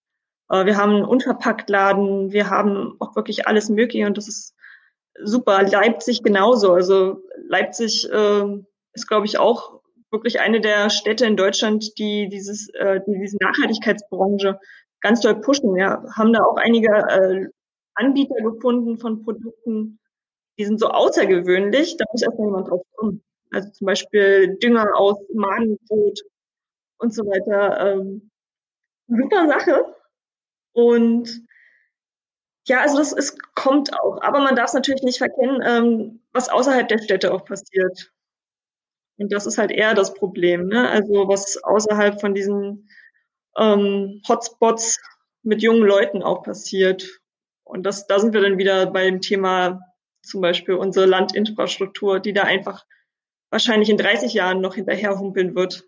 äh, 0.49 0.65
wir 0.65 0.77
haben 0.77 0.91
einen 0.91 1.05
Unverpacktladen, 1.05 2.31
wir 2.31 2.49
haben 2.49 2.95
auch 2.99 3.15
wirklich 3.15 3.47
alles 3.47 3.69
Mögliche 3.69 4.05
und 4.05 4.17
das 4.17 4.27
ist 4.27 4.55
super. 5.23 5.63
Leipzig 5.63 6.23
genauso. 6.23 6.73
Also 6.73 7.21
Leipzig 7.47 8.09
äh, 8.11 8.43
ist, 8.93 9.07
glaube 9.07 9.25
ich, 9.25 9.37
auch 9.37 9.81
wirklich 10.11 10.39
eine 10.39 10.61
der 10.61 10.89
Städte 10.89 11.25
in 11.25 11.37
Deutschland, 11.37 11.97
die 11.97 12.29
dieses, 12.29 12.69
äh, 12.69 13.01
die 13.05 13.19
diese 13.19 13.37
Nachhaltigkeitsbranche 13.41 14.59
ganz 15.01 15.21
doll 15.21 15.41
pushen. 15.41 15.75
Ja, 15.75 16.03
haben 16.15 16.33
da 16.33 16.43
auch 16.43 16.57
einige 16.57 16.89
äh, 16.89 17.47
Anbieter 17.95 18.35
gefunden 18.41 18.97
von 18.97 19.23
Produkten, 19.23 19.99
die 20.57 20.65
sind 20.65 20.79
so 20.79 20.87
außergewöhnlich, 20.87 21.97
da 21.97 22.05
muss 22.11 22.21
erstmal 22.21 22.47
jemand 22.47 22.69
drauf 22.69 22.81
kommen. 22.95 23.23
Also 23.51 23.69
zum 23.71 23.85
Beispiel 23.85 24.57
Dünger 24.57 24.95
aus 24.95 25.17
Magenbrot 25.33 26.21
und 26.97 27.13
so 27.13 27.23
weiter. 27.25 27.93
Ähm, 27.93 28.29
super 29.07 29.47
Sache. 29.47 29.95
Und 30.73 31.45
ja, 32.67 32.81
also 32.81 32.97
das 32.97 33.13
es 33.13 33.37
kommt 33.53 33.93
auch. 33.93 34.21
Aber 34.21 34.39
man 34.39 34.55
darf 34.55 34.67
es 34.67 34.73
natürlich 34.73 35.03
nicht 35.03 35.19
verkennen, 35.19 35.61
ähm, 35.63 36.21
was 36.33 36.49
außerhalb 36.49 36.87
der 36.87 36.99
Städte 36.99 37.33
auch 37.33 37.45
passiert. 37.45 38.11
Und 39.17 39.31
das 39.31 39.45
ist 39.45 39.57
halt 39.57 39.71
eher 39.71 39.93
das 39.93 40.13
Problem. 40.13 40.67
Ne? 40.67 40.89
Also 40.89 41.27
was 41.27 41.63
außerhalb 41.63 42.19
von 42.19 42.33
diesen 42.33 42.89
ähm, 43.57 44.21
Hotspots 44.27 44.99
mit 45.43 45.61
jungen 45.61 45.83
Leuten 45.83 46.23
auch 46.23 46.43
passiert. 46.43 47.07
Und 47.63 47.83
das, 47.83 48.07
da 48.07 48.19
sind 48.19 48.33
wir 48.33 48.41
dann 48.41 48.57
wieder 48.57 48.87
beim 48.87 49.21
Thema 49.21 49.79
zum 50.25 50.41
Beispiel 50.41 50.75
unsere 50.75 51.05
Landinfrastruktur, 51.05 52.19
die 52.19 52.33
da 52.33 52.43
einfach 52.43 52.85
wahrscheinlich 53.49 53.89
in 53.89 53.97
30 53.97 54.33
Jahren 54.33 54.61
noch 54.61 54.75
hinterherhumpeln 54.75 55.55
wird. 55.55 55.85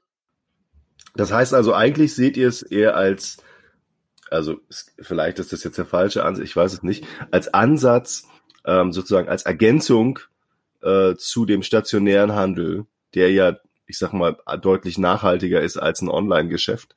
Das 1.16 1.32
heißt 1.32 1.54
also, 1.54 1.74
eigentlich 1.74 2.14
seht 2.16 2.38
ihr 2.38 2.48
es 2.48 2.62
eher 2.62 2.96
als, 2.96 3.38
also 4.30 4.60
vielleicht 5.00 5.40
ist 5.40 5.52
das 5.52 5.64
jetzt 5.64 5.78
der 5.78 5.86
falsche 5.86 6.24
Ansatz, 6.24 6.46
ich 6.46 6.56
weiß 6.56 6.74
es 6.74 6.84
nicht, 6.84 7.06
als 7.32 7.54
Ansatz, 7.54 8.28
ähm, 8.66 8.92
sozusagen 8.92 9.30
als 9.30 9.44
Ergänzung 9.44 10.20
äh, 10.82 11.16
zu 11.16 11.46
dem 11.46 11.64
stationären 11.64 12.34
Handel, 12.34 12.86
der 13.16 13.32
ja, 13.32 13.58
ich 13.88 13.98
sag 13.98 14.14
mal, 14.14 14.38
deutlich 14.62 14.98
nachhaltiger 14.98 15.62
ist 15.62 15.78
als 15.78 16.02
ein 16.02 16.10
Online-Geschäft, 16.10 16.96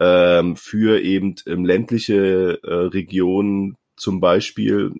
ähm, 0.00 0.56
für 0.56 1.00
eben 1.00 1.34
ähm, 1.46 1.64
ländliche 1.64 2.60
äh, 2.62 2.74
Regionen 2.74 3.76
zum 3.96 4.20
Beispiel 4.20 4.94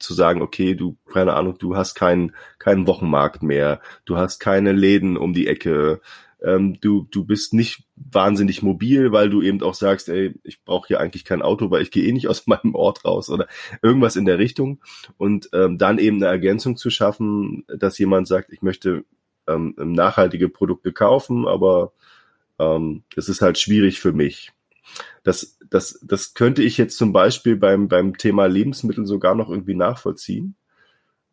zu 0.00 0.14
sagen, 0.14 0.42
okay, 0.42 0.74
du, 0.74 0.96
keine 1.12 1.34
Ahnung, 1.34 1.58
du 1.58 1.76
hast 1.76 1.94
keinen, 1.94 2.34
keinen 2.58 2.86
Wochenmarkt 2.86 3.42
mehr, 3.42 3.80
du 4.04 4.16
hast 4.16 4.40
keine 4.40 4.72
Läden 4.72 5.16
um 5.16 5.32
die 5.32 5.46
Ecke, 5.46 6.00
ähm, 6.42 6.80
du, 6.80 7.06
du 7.10 7.24
bist 7.24 7.52
nicht 7.52 7.84
wahnsinnig 7.96 8.62
mobil, 8.62 9.12
weil 9.12 9.28
du 9.30 9.42
eben 9.42 9.62
auch 9.62 9.74
sagst, 9.74 10.08
ey, 10.08 10.34
ich 10.42 10.64
brauche 10.64 10.88
hier 10.88 11.00
eigentlich 11.00 11.24
kein 11.24 11.42
Auto, 11.42 11.70
weil 11.70 11.82
ich 11.82 11.90
gehe 11.90 12.04
eh 12.04 12.12
nicht 12.12 12.28
aus 12.28 12.46
meinem 12.46 12.74
Ort 12.74 13.04
raus 13.04 13.30
oder 13.30 13.46
irgendwas 13.82 14.16
in 14.16 14.24
der 14.24 14.38
Richtung. 14.38 14.80
Und 15.16 15.50
ähm, 15.52 15.78
dann 15.78 15.98
eben 15.98 16.16
eine 16.16 16.26
Ergänzung 16.26 16.76
zu 16.76 16.90
schaffen, 16.90 17.64
dass 17.68 17.98
jemand 17.98 18.26
sagt, 18.26 18.52
ich 18.52 18.62
möchte 18.62 19.04
ähm, 19.46 19.74
nachhaltige 19.76 20.48
Produkte 20.48 20.92
kaufen, 20.92 21.46
aber 21.46 21.92
ähm, 22.58 23.02
es 23.16 23.28
ist 23.28 23.42
halt 23.42 23.58
schwierig 23.58 24.00
für 24.00 24.12
mich. 24.12 24.52
Das, 25.22 25.58
das, 25.68 26.00
das 26.02 26.34
könnte 26.34 26.62
ich 26.62 26.78
jetzt 26.78 26.96
zum 26.96 27.12
Beispiel 27.12 27.56
beim, 27.56 27.88
beim 27.88 28.16
Thema 28.16 28.46
Lebensmittel 28.46 29.06
sogar 29.06 29.34
noch 29.34 29.50
irgendwie 29.50 29.74
nachvollziehen. 29.74 30.56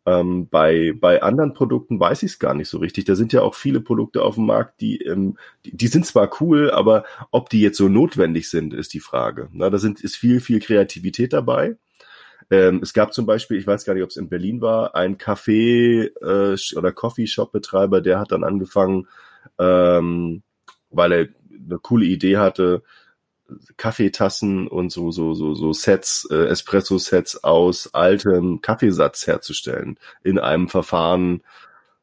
Ähm, 0.08 0.48
bei, 0.48 0.94
bei 0.98 1.22
anderen 1.22 1.52
Produkten 1.52 2.00
weiß 2.00 2.22
ich 2.22 2.32
es 2.32 2.38
gar 2.38 2.54
nicht 2.54 2.68
so 2.68 2.78
richtig. 2.78 3.04
Da 3.04 3.14
sind 3.14 3.32
ja 3.32 3.42
auch 3.42 3.54
viele 3.54 3.80
Produkte 3.80 4.22
auf 4.22 4.36
dem 4.36 4.46
Markt, 4.46 4.80
die, 4.80 5.02
ähm, 5.02 5.36
die, 5.66 5.76
die 5.76 5.88
sind 5.88 6.06
zwar 6.06 6.30
cool, 6.40 6.70
aber 6.70 7.04
ob 7.30 7.50
die 7.50 7.60
jetzt 7.60 7.76
so 7.76 7.88
notwendig 7.88 8.48
sind, 8.48 8.72
ist 8.72 8.94
die 8.94 9.00
Frage. 9.00 9.48
Na, 9.52 9.68
da 9.68 9.78
sind, 9.78 10.00
ist 10.00 10.16
viel, 10.16 10.40
viel 10.40 10.60
Kreativität 10.60 11.34
dabei. 11.34 11.76
Ähm, 12.50 12.80
es 12.82 12.94
gab 12.94 13.12
zum 13.12 13.26
Beispiel, 13.26 13.58
ich 13.58 13.66
weiß 13.66 13.84
gar 13.84 13.92
nicht, 13.94 14.02
ob 14.02 14.10
es 14.10 14.16
in 14.16 14.30
Berlin 14.30 14.62
war, 14.62 14.94
ein 14.94 15.18
Café 15.18 16.10
äh, 16.22 16.78
oder 16.78 16.92
Coffeeshop-Betreiber, 16.92 18.00
der 18.00 18.18
hat 18.18 18.32
dann 18.32 18.44
angefangen, 18.44 19.06
ähm, 19.58 20.42
weil 20.90 21.12
er 21.12 21.28
eine 21.52 21.78
coole 21.80 22.06
Idee 22.06 22.38
hatte, 22.38 22.82
Kaffeetassen 23.76 24.68
und 24.68 24.90
so 24.90 25.10
so 25.10 25.34
so 25.34 25.54
so 25.54 25.72
Sets, 25.72 26.28
äh, 26.30 26.46
Espresso-Sets 26.46 27.44
aus 27.44 27.94
altem 27.94 28.60
Kaffeesatz 28.60 29.26
herzustellen 29.26 29.98
in 30.22 30.38
einem 30.38 30.68
Verfahren, 30.68 31.42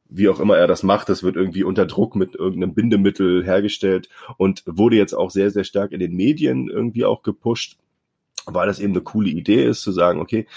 wie 0.10 0.30
auch 0.30 0.40
immer 0.40 0.58
er 0.58 0.68
das 0.68 0.84
macht. 0.84 1.10
Das 1.10 1.24
wird 1.24 1.36
irgendwie 1.36 1.64
unter 1.64 1.86
Druck 1.86 2.16
mit 2.16 2.36
irgendeinem 2.36 2.74
Bindemittel 2.74 3.44
hergestellt 3.44 4.10
und 4.38 4.64
wurde 4.66 4.96
jetzt 4.96 5.14
auch 5.14 5.30
sehr 5.30 5.52
sehr 5.52 5.64
stark 5.64 5.92
in 5.92 6.00
den 6.00 6.16
Medien 6.16 6.70
irgendwie 6.70 7.06
auch 7.06 7.22
gepusht, 7.22 7.78
weil 8.46 8.68
das 8.68 8.80
eben 8.80 8.94
eine 8.94 9.02
coole 9.02 9.30
Idee 9.30 9.66
ist 9.66 9.82
zu 9.82 9.92
sagen, 9.92 10.20
okay, 10.20 10.48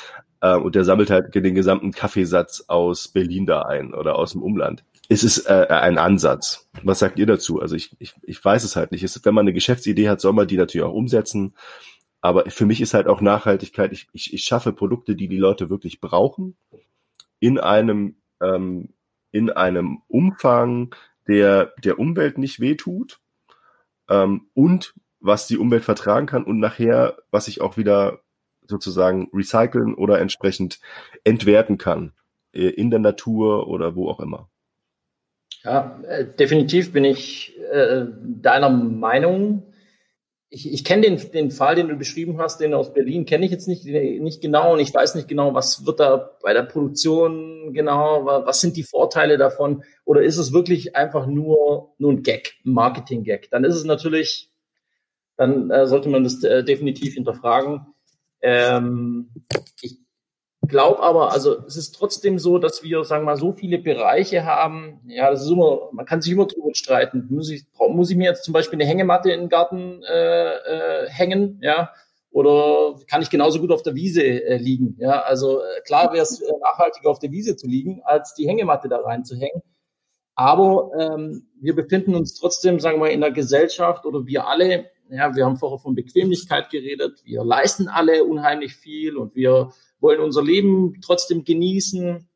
äh, 0.41 0.57
und 0.57 0.75
der 0.75 0.85
sammelt 0.85 1.11
halt 1.11 1.35
den 1.35 1.55
gesamten 1.55 1.93
Kaffeesatz 1.93 2.65
aus 2.69 3.09
Berlin 3.09 3.47
da 3.47 3.63
ein 3.63 3.95
oder 3.95 4.17
aus 4.17 4.33
dem 4.33 4.43
Umland 4.43 4.85
es 5.09 5.25
ist 5.25 5.47
äh, 5.47 5.67
ein 5.69 5.99
Ansatz. 5.99 6.69
Was 6.83 6.99
sagt 6.99 7.19
ihr 7.19 7.27
dazu? 7.27 7.61
Also 7.61 7.75
ich, 7.77 7.97
ich, 7.99 8.15
ich 8.23 8.45
weiß 8.45 8.63
es 8.65 8.77
halt 8.77 8.93
nicht. 8.93 9.03
Es, 9.03 9.25
wenn 9.25 9.35
man 9.35 9.45
eine 9.45 9.55
Geschäftsidee 9.55 10.09
hat, 10.09 10.21
soll 10.21 10.35
man 10.35 10.47
die 10.47 10.59
natürlich 10.59 10.87
auch 10.87 10.95
umsetzen. 10.95 11.55
Aber 12.21 12.51
für 12.51 12.67
mich 12.67 12.81
ist 12.81 12.95
halt 12.95 13.07
auch 13.07 13.21
Nachhaltigkeit, 13.21 13.93
ich, 13.93 14.09
ich, 14.13 14.35
ich 14.35 14.45
schaffe 14.45 14.73
Produkte, 14.73 15.15
die 15.17 15.29
die 15.29 15.39
Leute 15.39 15.71
wirklich 15.71 16.01
brauchen, 16.01 16.57
in 17.41 17.59
einem, 17.59 18.17
ähm, 18.43 18.91
in 19.31 19.51
einem 19.51 20.03
Umfang, 20.09 20.95
der 21.27 21.73
der 21.85 21.99
Umwelt 21.99 22.39
nicht 22.39 22.61
wehtut 22.61 23.21
ähm, 24.09 24.49
und 24.55 24.95
was 25.21 25.47
die 25.47 25.59
Umwelt 25.59 25.85
vertragen 25.85 26.27
kann 26.27 26.45
und 26.45 26.59
nachher, 26.59 27.19
was 27.31 27.49
ich 27.49 27.61
auch 27.61 27.77
wieder 27.77 28.21
sozusagen 28.67 29.31
recyceln 29.33 29.95
oder 29.95 30.21
entsprechend 30.21 30.81
entwerten 31.25 31.79
kann 31.79 32.13
äh, 32.53 32.69
in 32.69 32.91
der 32.91 33.01
Natur 33.01 33.69
oder 33.69 33.95
wo 33.95 34.09
auch 34.11 34.21
immer. 34.21 34.49
Ja, 35.65 36.01
äh, 36.07 36.25
definitiv 36.25 36.93
bin 36.93 37.05
ich 37.05 37.57
äh, 37.71 38.07
deiner 38.23 38.71
Meinung. 38.71 39.65
Ich, 40.51 40.73
ich 40.73 40.85
kenne 40.85 41.03
den, 41.03 41.31
den 41.33 41.51
Fall, 41.51 41.75
den 41.75 41.89
du 41.89 41.97
beschrieben 41.97 42.39
hast, 42.39 42.61
den 42.61 42.73
aus 42.73 42.95
Berlin, 42.95 43.27
kenne 43.27 43.45
ich 43.45 43.51
jetzt 43.51 43.69
nicht, 43.69 43.85
nicht 43.85 44.41
genau 44.41 44.73
und 44.73 44.81
ich 44.81 44.95
weiß 44.95 45.15
nicht 45.15 45.29
genau, 45.29 45.53
was 45.53 45.85
wird 45.85 46.01
da 46.01 46.39
bei 46.43 46.55
der 46.55 46.63
Produktion 46.63 47.75
genau, 47.75 48.25
was 48.25 48.63
sind 48.63 48.77
die 48.77 48.83
Vorteile 48.83 49.37
davon 49.37 49.83
oder 50.05 50.23
ist 50.23 50.39
es 50.39 50.53
wirklich 50.53 50.97
einfach 50.97 51.27
nur, 51.27 51.93
nur 51.99 52.13
ein 52.13 52.23
Gag, 52.23 52.55
ein 52.65 52.73
Marketing-Gag? 52.73 53.51
Dann 53.51 53.65
ist 53.65 53.75
es 53.75 53.85
natürlich, 53.85 54.51
dann 55.37 55.71
äh, 55.71 55.87
sollte 55.87 56.09
man 56.09 56.25
das 56.25 56.43
äh, 56.45 56.65
definitiv 56.65 57.13
hinterfragen. 57.13 57.87
Ähm, 58.41 59.31
ich 59.83 59.99
glaube 60.69 61.03
aber, 61.03 61.33
also 61.33 61.65
es 61.67 61.77
ist 61.77 61.93
trotzdem 61.93 62.39
so, 62.39 62.59
dass 62.59 62.83
wir, 62.83 63.05
sagen 63.05 63.23
wir 63.23 63.33
mal, 63.33 63.37
so 63.37 63.53
viele 63.53 63.79
Bereiche 63.79 64.45
haben. 64.45 65.01
Ja, 65.07 65.31
das 65.31 65.43
ist 65.43 65.51
immer, 65.51 65.89
man 65.93 66.07
kann 66.07 66.23
sich 66.23 66.33
immer 66.33 66.47
drüber 66.47 66.75
streiten. 66.75 67.27
Muss 67.31 67.51
ich, 67.51 67.65
muss 67.89 68.11
ich 68.11 68.17
mir 68.17 68.29
jetzt 68.29 68.45
zum 68.45 68.53
Beispiel 68.53 68.79
eine 68.79 68.89
Hängematte 68.89 69.31
in 69.31 69.41
den 69.41 69.49
Garten 69.49 70.03
äh, 70.03 70.51
äh, 70.55 71.09
hängen, 71.09 71.61
ja? 71.63 71.91
Oder 72.31 72.97
kann 73.09 73.23
ich 73.23 73.31
genauso 73.31 73.59
gut 73.59 73.73
auf 73.73 73.83
der 73.83 73.95
Wiese 73.95 74.23
äh, 74.23 74.59
liegen? 74.59 74.97
Ja, 74.99 75.23
also 75.23 75.61
äh, 75.61 75.81
klar 75.85 76.13
wäre 76.13 76.23
es 76.23 76.41
äh, 76.41 76.53
nachhaltiger 76.61 77.11
auf 77.11 77.19
der 77.19 77.33
Wiese 77.33 77.57
zu 77.57 77.67
liegen, 77.67 78.03
als 78.05 78.35
die 78.35 78.47
Hängematte 78.47 78.89
da 78.89 78.99
reinzuhängen. 78.99 79.63
Aber 80.35 80.93
ähm, 80.97 81.49
wir 81.61 81.75
befinden 81.75 82.15
uns 82.15 82.35
trotzdem, 82.35 82.79
sagen 82.79 83.01
wir, 83.01 83.11
in 83.11 83.25
einer 83.25 83.33
Gesellschaft 83.33 84.07
oder 84.07 84.27
wir 84.27 84.47
alle, 84.47 84.89
ja, 85.11 85.35
wir 85.35 85.45
haben 85.45 85.57
vorher 85.57 85.79
von 85.79 85.95
Bequemlichkeit 85.95 86.71
geredet, 86.71 87.23
wir 87.25 87.45
leisten 87.45 87.89
alle 87.89 88.25
unheimlich 88.25 88.75
viel 88.75 89.17
und 89.17 89.35
wir 89.35 89.73
wollen 90.01 90.21
unser 90.21 90.43
Leben 90.43 91.01
trotzdem 91.05 91.45
genießen. 91.45 92.29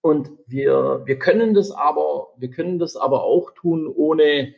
Und 0.00 0.30
wir, 0.46 1.02
wir 1.04 1.18
können 1.18 1.54
das 1.54 1.70
aber, 1.70 2.28
wir 2.36 2.50
können 2.50 2.78
das 2.78 2.96
aber 2.96 3.24
auch 3.24 3.50
tun, 3.52 3.88
ohne, 3.88 4.54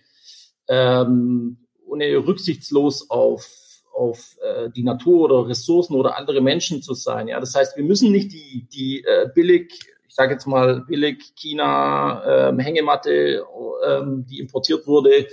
ähm, 0.69 1.67
ohne 1.87 2.17
rücksichtslos 2.27 3.09
auf, 3.09 3.49
auf 3.95 4.37
äh, 4.43 4.71
die 4.71 4.83
Natur 4.83 5.25
oder 5.25 5.49
Ressourcen 5.49 5.95
oder 5.95 6.19
andere 6.19 6.41
Menschen 6.41 6.83
zu 6.83 6.95
sein. 6.95 7.27
Ja, 7.29 7.41
das 7.41 7.55
heißt, 7.55 7.77
wir 7.77 7.85
müssen 7.85 8.13
nicht 8.13 8.33
die, 8.33 8.69
die 8.73 9.03
äh, 9.05 9.29
billig, 9.35 9.81
ich 10.07 10.15
sage 10.15 10.33
jetzt 10.33 10.47
mal 10.47 10.83
billig 10.83 11.35
China 11.35 12.49
ähm, 12.51 12.59
Hängematte, 12.59 13.43
ähm, 13.87 14.27
die 14.29 14.41
importiert 14.41 14.87
wurde 14.87 15.27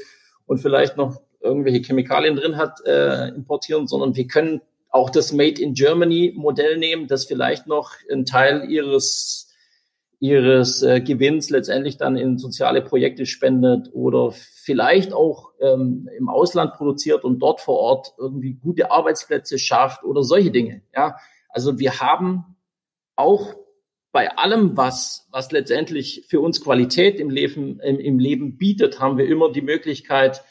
und 0.45 0.59
vielleicht 0.59 0.95
noch 0.95 1.21
irgendwelche 1.47 1.81
Chemikalien 1.81 2.35
drin 2.35 2.57
hat, 2.57 2.79
äh, 2.85 3.29
importieren, 3.29 3.87
sondern 3.87 4.15
wir 4.15 4.27
können 4.27 4.61
auch 4.89 5.09
das 5.09 5.33
Made 5.33 5.61
in 5.61 5.73
Germany 5.73 6.33
Modell 6.35 6.77
nehmen, 6.77 7.07
das 7.07 7.25
vielleicht 7.25 7.67
noch 7.67 7.91
einen 8.09 8.25
Teil 8.25 8.69
ihres 8.69 9.47
ihres 10.19 10.81
äh, 10.81 10.99
Gewinns 10.99 11.49
letztendlich 11.49 11.97
dann 11.97 12.17
in 12.17 12.37
soziale 12.37 12.81
Projekte 12.81 13.25
spendet 13.25 13.89
oder 13.93 14.31
vielleicht 14.31 15.13
auch 15.13 15.51
ähm, 15.61 16.09
im 16.17 16.27
Ausland 16.27 16.73
produziert 16.73 17.23
und 17.23 17.39
dort 17.39 17.61
vor 17.61 17.77
Ort 17.77 18.13
irgendwie 18.17 18.53
gute 18.53 18.89
Arbeitsplätze 18.89 19.59
schafft 19.59 20.03
oder 20.03 20.23
solche 20.23 20.49
Dinge. 20.49 20.81
Ja, 20.95 21.17
also 21.49 21.77
wir 21.77 21.99
haben 21.99 22.57
auch 23.15 23.53
bei 24.11 24.35
allem, 24.37 24.75
was 24.75 25.27
was 25.31 25.51
letztendlich 25.51 26.25
für 26.27 26.39
uns 26.39 26.61
Qualität 26.61 27.19
im 27.19 27.29
Leben 27.29 27.79
im, 27.81 27.99
im 27.99 28.17
Leben 28.17 28.57
bietet, 28.57 28.99
haben 28.99 29.19
wir 29.19 29.27
immer 29.27 29.51
die 29.51 29.61
Möglichkeit 29.61 30.43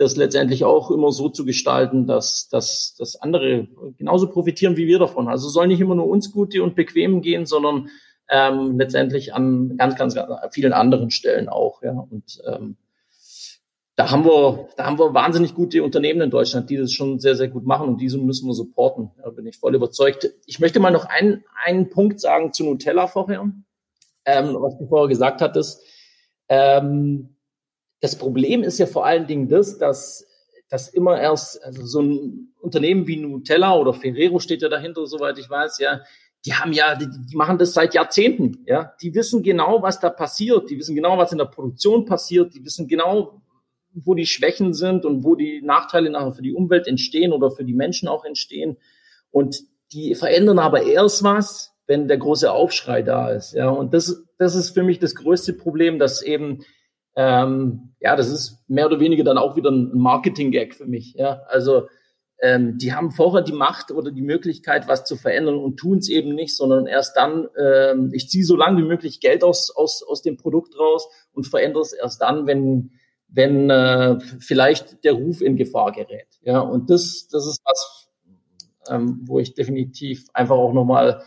das 0.00 0.16
letztendlich 0.16 0.64
auch 0.64 0.90
immer 0.90 1.12
so 1.12 1.28
zu 1.28 1.44
gestalten, 1.44 2.06
dass, 2.06 2.48
dass, 2.48 2.94
dass 2.98 3.20
andere 3.20 3.68
genauso 3.98 4.30
profitieren 4.30 4.78
wie 4.78 4.86
wir 4.86 4.98
davon. 4.98 5.28
Also 5.28 5.50
soll 5.50 5.66
nicht 5.66 5.80
immer 5.80 5.94
nur 5.94 6.08
uns 6.08 6.32
gute 6.32 6.62
und 6.62 6.74
bequem 6.74 7.20
gehen, 7.20 7.44
sondern 7.44 7.90
ähm, 8.30 8.78
letztendlich 8.78 9.34
an 9.34 9.76
ganz, 9.76 9.96
ganz, 9.96 10.14
ganz 10.14 10.32
vielen 10.52 10.72
anderen 10.72 11.10
Stellen 11.10 11.50
auch. 11.50 11.82
Ja. 11.82 11.92
Und 12.10 12.40
ähm, 12.46 12.76
da 13.94 14.10
haben 14.10 14.24
wir, 14.24 14.68
da 14.78 14.86
haben 14.86 14.98
wir 14.98 15.12
wahnsinnig 15.12 15.54
gute 15.54 15.82
Unternehmen 15.82 16.22
in 16.22 16.30
Deutschland, 16.30 16.70
die 16.70 16.78
das 16.78 16.94
schon 16.94 17.18
sehr, 17.18 17.36
sehr 17.36 17.48
gut 17.48 17.66
machen 17.66 17.86
und 17.86 18.00
diese 18.00 18.16
müssen 18.16 18.46
wir 18.46 18.54
supporten. 18.54 19.10
Da 19.22 19.28
bin 19.28 19.46
ich 19.46 19.58
voll 19.58 19.74
überzeugt. 19.74 20.30
Ich 20.46 20.60
möchte 20.60 20.80
mal 20.80 20.92
noch 20.92 21.04
einen, 21.04 21.44
einen 21.62 21.90
Punkt 21.90 22.20
sagen 22.20 22.54
zu 22.54 22.64
Nutella 22.64 23.06
vorher, 23.06 23.42
ähm, 24.24 24.56
was 24.58 24.78
du 24.78 24.86
vorher 24.86 25.08
gesagt 25.08 25.42
hattest. 25.42 25.82
Ähm, 26.48 27.36
das 28.00 28.16
Problem 28.16 28.62
ist 28.62 28.78
ja 28.78 28.86
vor 28.86 29.04
allen 29.06 29.26
Dingen 29.26 29.48
das, 29.48 29.78
dass 29.78 30.26
dass 30.70 30.88
immer 30.88 31.20
erst, 31.20 31.62
also 31.64 31.84
so 31.84 32.00
ein 32.00 32.54
Unternehmen 32.60 33.06
wie 33.08 33.16
Nutella 33.16 33.76
oder 33.76 33.92
Ferrero 33.92 34.38
steht 34.38 34.62
ja 34.62 34.68
dahinter, 34.68 35.04
soweit 35.06 35.36
ich 35.36 35.50
weiß, 35.50 35.80
ja, 35.80 36.00
die 36.46 36.54
haben 36.54 36.72
ja, 36.72 36.94
die, 36.94 37.08
die 37.28 37.36
machen 37.36 37.58
das 37.58 37.74
seit 37.74 37.92
Jahrzehnten, 37.92 38.64
ja. 38.66 38.94
Die 39.02 39.14
wissen 39.14 39.42
genau, 39.42 39.82
was 39.82 39.98
da 39.98 40.08
passiert, 40.08 40.70
die 40.70 40.78
wissen 40.78 40.94
genau, 40.94 41.18
was 41.18 41.32
in 41.32 41.38
der 41.38 41.46
Produktion 41.46 42.06
passiert, 42.06 42.54
die 42.54 42.64
wissen 42.64 42.86
genau, 42.86 43.42
wo 43.92 44.14
die 44.14 44.26
Schwächen 44.26 44.72
sind 44.72 45.04
und 45.04 45.24
wo 45.24 45.34
die 45.34 45.60
Nachteile 45.60 46.08
nachher 46.08 46.32
für 46.32 46.42
die 46.42 46.54
Umwelt 46.54 46.86
entstehen 46.86 47.32
oder 47.32 47.50
für 47.50 47.64
die 47.64 47.74
Menschen 47.74 48.08
auch 48.08 48.24
entstehen. 48.24 48.78
Und 49.32 49.64
die 49.92 50.14
verändern 50.14 50.60
aber 50.60 50.84
erst 50.84 51.24
was, 51.24 51.72
wenn 51.88 52.06
der 52.06 52.18
große 52.18 52.50
Aufschrei 52.50 53.02
da 53.02 53.30
ist. 53.30 53.52
Ja, 53.52 53.68
und 53.68 53.92
das, 53.92 54.22
das 54.38 54.54
ist 54.54 54.70
für 54.70 54.84
mich 54.84 55.00
das 55.00 55.16
größte 55.16 55.52
Problem, 55.52 55.98
dass 55.98 56.22
eben, 56.22 56.64
ähm, 57.20 57.92
ja, 58.00 58.16
das 58.16 58.30
ist 58.30 58.58
mehr 58.66 58.86
oder 58.86 58.98
weniger 58.98 59.24
dann 59.24 59.36
auch 59.36 59.54
wieder 59.54 59.70
ein 59.70 59.90
Marketing-Gag 59.92 60.74
für 60.74 60.86
mich. 60.86 61.12
Ja, 61.14 61.42
also 61.48 61.86
ähm, 62.40 62.78
die 62.78 62.94
haben 62.94 63.10
vorher 63.10 63.42
die 63.42 63.52
Macht 63.52 63.90
oder 63.90 64.10
die 64.10 64.22
Möglichkeit, 64.22 64.88
was 64.88 65.04
zu 65.04 65.16
verändern 65.16 65.56
und 65.58 65.76
tun 65.76 65.98
es 65.98 66.08
eben 66.08 66.34
nicht, 66.34 66.56
sondern 66.56 66.86
erst 66.86 67.14
dann, 67.18 67.46
ähm, 67.62 68.10
ich 68.14 68.30
ziehe 68.30 68.44
so 68.44 68.56
lange 68.56 68.78
wie 68.78 68.86
möglich 68.86 69.20
Geld 69.20 69.44
aus, 69.44 69.70
aus, 69.76 70.02
aus 70.02 70.22
dem 70.22 70.38
Produkt 70.38 70.78
raus 70.78 71.06
und 71.34 71.46
verändere 71.46 71.82
es 71.82 71.92
erst 71.92 72.22
dann, 72.22 72.46
wenn 72.46 72.92
wenn 73.32 73.70
äh, 73.70 74.18
vielleicht 74.40 75.04
der 75.04 75.12
Ruf 75.12 75.40
in 75.40 75.54
Gefahr 75.54 75.92
gerät. 75.92 76.26
Ja, 76.42 76.58
und 76.58 76.90
das, 76.90 77.28
das 77.28 77.46
ist 77.46 77.62
was, 77.64 78.08
ähm, 78.88 79.20
wo 79.22 79.38
ich 79.38 79.54
definitiv 79.54 80.24
einfach 80.32 80.56
auch 80.56 80.72
nochmal 80.72 81.12
noch 81.12 81.24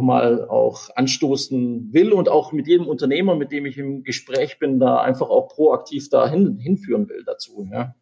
mal 0.00 0.48
auch 0.48 0.88
anstoßen 0.94 1.92
will 1.92 2.12
und 2.12 2.28
auch 2.28 2.52
mit 2.52 2.66
jedem 2.66 2.86
Unternehmer, 2.86 3.34
mit 3.34 3.52
dem 3.52 3.66
ich 3.66 3.78
im 3.78 4.02
Gespräch 4.02 4.58
bin, 4.58 4.78
da 4.80 5.00
einfach 5.00 5.28
auch 5.28 5.48
proaktiv 5.48 6.08
da 6.08 6.28
hin, 6.28 6.58
hinführen 6.58 7.08
will 7.08 7.24
dazu. 7.24 7.68
Ja. 7.70 7.94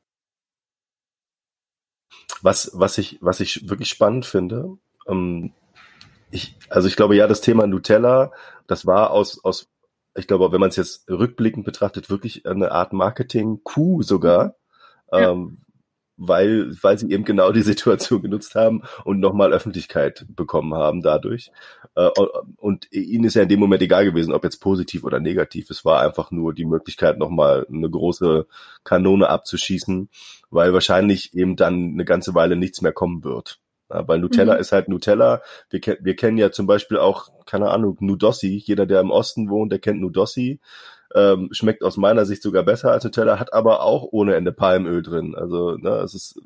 Was, 2.42 2.70
was 2.74 2.98
ich, 2.98 3.18
was 3.20 3.40
ich 3.40 3.68
wirklich 3.68 3.88
spannend 3.88 4.26
finde, 4.26 4.78
ähm, 5.06 5.52
ich, 6.30 6.56
also 6.68 6.88
ich 6.88 6.96
glaube, 6.96 7.16
ja, 7.16 7.26
das 7.26 7.40
Thema 7.40 7.66
Nutella, 7.66 8.32
das 8.66 8.86
war 8.86 9.10
aus, 9.10 9.42
aus 9.44 9.68
ich 10.14 10.26
glaube, 10.26 10.52
wenn 10.52 10.60
man 10.60 10.70
es 10.70 10.76
jetzt 10.76 11.08
rückblickend 11.08 11.64
betrachtet, 11.64 12.10
wirklich 12.10 12.46
eine 12.46 12.72
Art 12.72 12.92
Marketing-Coup 12.92 14.02
sogar, 14.02 14.56
ja. 15.12 15.32
ähm, 15.32 15.58
weil, 16.20 16.70
weil 16.82 16.98
sie 16.98 17.10
eben 17.10 17.24
genau 17.24 17.50
die 17.50 17.62
Situation 17.62 18.22
genutzt 18.22 18.54
haben 18.54 18.82
und 19.04 19.20
nochmal 19.20 19.52
Öffentlichkeit 19.52 20.26
bekommen 20.28 20.74
haben 20.74 21.00
dadurch. 21.00 21.50
Äh, 21.94 22.10
und 22.56 22.92
ihnen 22.92 23.24
ist 23.24 23.34
ja 23.34 23.42
in 23.42 23.48
dem 23.48 23.58
Moment 23.58 23.82
egal 23.82 24.04
gewesen, 24.04 24.34
ob 24.34 24.44
jetzt 24.44 24.58
positiv 24.58 25.02
oder 25.02 25.18
negativ. 25.18 25.70
Es 25.70 25.84
war 25.84 26.02
einfach 26.02 26.30
nur 26.30 26.52
die 26.52 26.66
Möglichkeit, 26.66 27.18
nochmal 27.18 27.66
eine 27.72 27.88
große 27.88 28.46
Kanone 28.84 29.28
abzuschießen, 29.30 30.10
weil 30.50 30.74
wahrscheinlich 30.74 31.34
eben 31.34 31.56
dann 31.56 31.92
eine 31.94 32.04
ganze 32.04 32.34
Weile 32.34 32.54
nichts 32.54 32.82
mehr 32.82 32.92
kommen 32.92 33.24
wird. 33.24 33.58
Ja, 33.88 34.06
weil 34.06 34.18
Nutella 34.18 34.54
mhm. 34.54 34.60
ist 34.60 34.72
halt 34.72 34.88
Nutella. 34.88 35.40
Wir, 35.70 35.80
wir 36.00 36.16
kennen 36.16 36.36
ja 36.36 36.52
zum 36.52 36.66
Beispiel 36.66 36.98
auch, 36.98 37.30
keine 37.46 37.70
Ahnung, 37.70 37.96
Nudossi. 38.00 38.62
Jeder, 38.64 38.86
der 38.86 39.00
im 39.00 39.10
Osten 39.10 39.48
wohnt, 39.48 39.72
der 39.72 39.78
kennt 39.78 40.00
Nudossi. 40.00 40.60
Ähm, 41.14 41.48
schmeckt 41.52 41.82
aus 41.82 41.96
meiner 41.96 42.24
Sicht 42.24 42.42
sogar 42.42 42.62
besser 42.62 42.92
als 42.92 43.02
Nutella, 43.04 43.40
hat 43.40 43.52
aber 43.52 43.82
auch 43.82 44.08
ohne 44.12 44.36
Ende 44.36 44.52
Palmöl 44.52 45.02
drin. 45.02 45.34
Also, 45.34 45.76
ne, 45.76 45.90
es 45.96 46.14
ist 46.14 46.40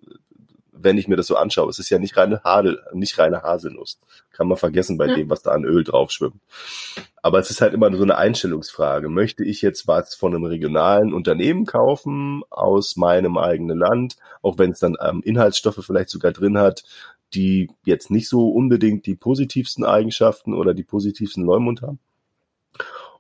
wenn 0.84 0.98
ich 0.98 1.08
mir 1.08 1.16
das 1.16 1.26
so 1.26 1.36
anschaue. 1.36 1.68
Es 1.70 1.78
ist 1.78 1.90
ja 1.90 1.98
nicht 1.98 2.16
reine 2.16 2.42
Hadel, 2.44 2.82
nicht 2.92 3.18
reine 3.18 3.42
Haselnuss. 3.42 4.00
Kann 4.30 4.48
man 4.48 4.56
vergessen 4.56 4.98
bei 4.98 5.06
ja. 5.06 5.14
dem, 5.14 5.30
was 5.30 5.42
da 5.42 5.52
an 5.52 5.64
Öl 5.64 5.82
drauf 5.82 6.10
schwimmt. 6.10 6.40
Aber 7.22 7.38
es 7.38 7.50
ist 7.50 7.60
halt 7.60 7.74
immer 7.74 7.94
so 7.96 8.02
eine 8.02 8.18
Einstellungsfrage. 8.18 9.08
Möchte 9.08 9.44
ich 9.44 9.62
jetzt 9.62 9.88
was 9.88 10.14
von 10.14 10.34
einem 10.34 10.44
regionalen 10.44 11.14
Unternehmen 11.14 11.64
kaufen 11.64 12.42
aus 12.50 12.96
meinem 12.96 13.38
eigenen 13.38 13.78
Land, 13.78 14.16
auch 14.42 14.58
wenn 14.58 14.72
es 14.72 14.80
dann 14.80 14.96
ähm, 15.00 15.22
Inhaltsstoffe 15.24 15.84
vielleicht 15.84 16.10
sogar 16.10 16.32
drin 16.32 16.58
hat, 16.58 16.84
die 17.32 17.70
jetzt 17.84 18.10
nicht 18.10 18.28
so 18.28 18.48
unbedingt 18.50 19.06
die 19.06 19.16
positivsten 19.16 19.84
Eigenschaften 19.84 20.54
oder 20.54 20.74
die 20.74 20.84
positivsten 20.84 21.44
Leumund 21.44 21.82
haben? 21.82 21.98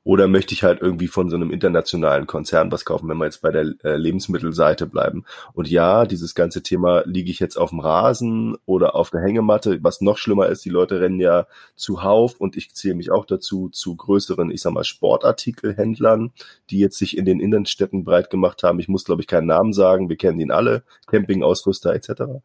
Oder 0.04 0.28
möchte 0.28 0.52
ich 0.52 0.62
halt 0.62 0.82
irgendwie 0.82 1.08
von 1.08 1.30
so 1.30 1.36
einem 1.36 1.50
internationalen 1.50 2.26
Konzern 2.26 2.70
was 2.70 2.84
kaufen, 2.84 3.08
wenn 3.08 3.16
wir 3.16 3.24
jetzt 3.24 3.40
bei 3.40 3.50
der 3.50 3.72
äh, 3.82 3.96
Lebensmittelseite 3.96 4.86
bleiben? 4.86 5.24
Und 5.54 5.70
ja, 5.70 6.04
dieses 6.04 6.34
ganze 6.34 6.62
Thema, 6.62 7.02
liege 7.06 7.30
ich 7.30 7.40
jetzt 7.40 7.56
auf 7.56 7.70
dem 7.70 7.80
Rasen 7.80 8.56
oder 8.66 8.94
auf 8.94 9.08
der 9.08 9.22
Hängematte? 9.22 9.78
Was 9.82 10.02
noch 10.02 10.18
schlimmer 10.18 10.48
ist, 10.48 10.64
die 10.64 10.70
Leute 10.70 11.00
rennen 11.00 11.20
ja 11.20 11.46
zuhauf 11.74 12.38
und 12.38 12.56
ich 12.56 12.74
zähle 12.74 12.96
mich 12.96 13.10
auch 13.10 13.24
dazu, 13.24 13.70
zu 13.70 13.96
größeren, 13.96 14.50
ich 14.50 14.60
sag 14.60 14.74
mal, 14.74 14.84
Sportartikelhändlern, 14.84 16.32
die 16.68 16.78
jetzt 16.78 16.98
sich 16.98 17.16
in 17.16 17.24
den 17.24 17.40
Innenstädten 17.40 18.04
breit 18.04 18.28
gemacht 18.28 18.62
haben. 18.62 18.78
Ich 18.78 18.88
muss, 18.88 19.04
glaube 19.04 19.22
ich, 19.22 19.26
keinen 19.26 19.46
Namen 19.46 19.72
sagen. 19.72 20.10
Wir 20.10 20.16
kennen 20.16 20.38
ihn 20.38 20.50
alle. 20.50 20.84
Campingausrüster 21.06 21.94
etc 21.94 22.42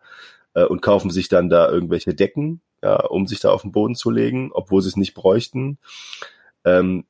äh, 0.53 0.63
und 0.63 0.81
kaufen 0.81 1.11
sich 1.11 1.29
dann 1.29 1.49
da 1.49 1.69
irgendwelche 1.69 2.13
Decken, 2.13 2.61
ja, 2.81 3.05
um 3.05 3.27
sich 3.27 3.39
da 3.39 3.51
auf 3.51 3.63
den 3.63 3.71
Boden 3.71 3.95
zu 3.95 4.09
legen, 4.09 4.51
obwohl 4.53 4.81
sie 4.81 4.89
es 4.89 4.97
nicht 4.97 5.13
bräuchten. 5.13 5.77
Ähm, 6.63 7.05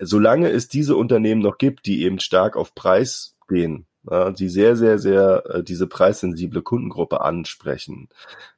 solange 0.00 0.50
es 0.50 0.68
diese 0.68 0.96
Unternehmen 0.96 1.42
noch 1.42 1.58
gibt, 1.58 1.86
die 1.86 2.02
eben 2.02 2.20
stark 2.20 2.56
auf 2.56 2.74
Preis 2.74 3.36
gehen, 3.48 3.86
ja, 4.08 4.30
die 4.30 4.48
sehr, 4.48 4.76
sehr, 4.76 4.98
sehr 4.98 5.44
äh, 5.46 5.62
diese 5.62 5.86
preissensible 5.86 6.62
Kundengruppe 6.62 7.20
ansprechen, 7.20 8.08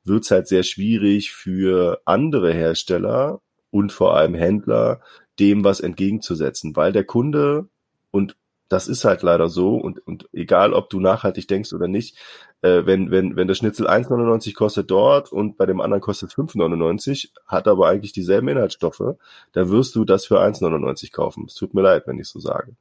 wird 0.04 0.24
es 0.24 0.30
halt 0.30 0.48
sehr 0.48 0.62
schwierig 0.62 1.32
für 1.32 2.00
andere 2.04 2.52
Hersteller 2.52 3.40
und 3.70 3.92
vor 3.92 4.16
allem 4.16 4.34
Händler, 4.34 5.00
dem 5.38 5.64
was 5.64 5.80
entgegenzusetzen, 5.80 6.76
weil 6.76 6.92
der 6.92 7.04
Kunde 7.04 7.68
und 8.10 8.36
das 8.72 8.88
ist 8.88 9.04
halt 9.04 9.22
leider 9.22 9.50
so 9.50 9.76
und, 9.76 10.04
und 10.06 10.28
egal, 10.32 10.72
ob 10.72 10.88
du 10.88 10.98
nachhaltig 10.98 11.46
denkst 11.46 11.74
oder 11.74 11.88
nicht, 11.88 12.16
äh, 12.62 12.86
wenn, 12.86 13.10
wenn, 13.10 13.36
wenn 13.36 13.46
das 13.46 13.58
Schnitzel 13.58 13.86
1,99 13.86 14.54
kostet 14.54 14.90
dort 14.90 15.30
und 15.30 15.58
bei 15.58 15.66
dem 15.66 15.80
anderen 15.82 16.00
kostet 16.00 16.32
5,99, 16.32 17.28
hat 17.46 17.68
aber 17.68 17.88
eigentlich 17.88 18.12
dieselben 18.12 18.48
Inhaltsstoffe, 18.48 19.16
dann 19.52 19.68
wirst 19.70 19.94
du 19.94 20.06
das 20.06 20.24
für 20.24 20.40
1,99 20.40 21.12
kaufen. 21.12 21.44
Es 21.46 21.54
tut 21.54 21.74
mir 21.74 21.82
leid, 21.82 22.06
wenn 22.06 22.18
ich 22.18 22.28
so 22.28 22.40
sage. 22.40 22.74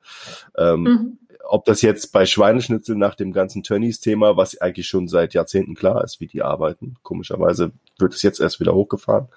Ähm, 0.57 0.83
mhm. 0.83 1.17
Ob 1.43 1.65
das 1.65 1.81
jetzt 1.81 2.13
bei 2.13 2.25
Schweineschnitzel 2.25 2.95
nach 2.95 3.15
dem 3.15 3.33
ganzen 3.33 3.63
Tönnies-Thema, 3.63 4.37
was 4.37 4.61
eigentlich 4.61 4.87
schon 4.87 5.09
seit 5.09 5.33
Jahrzehnten 5.33 5.75
klar 5.75 6.05
ist, 6.05 6.21
wie 6.21 6.27
die 6.27 6.43
arbeiten, 6.43 6.95
komischerweise 7.03 7.71
wird 7.97 8.13
es 8.13 8.21
jetzt 8.21 8.39
erst 8.39 8.61
wieder 8.61 8.73
hochgefahren, 8.73 9.27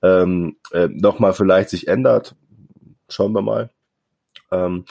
ähm, 0.00 0.56
äh, 0.72 0.88
nochmal 0.88 1.34
vielleicht 1.34 1.68
sich 1.68 1.88
ändert, 1.88 2.36
schauen 3.10 3.32
wir 3.32 3.42
mal. 3.42 3.68
Ähm, 4.50 4.84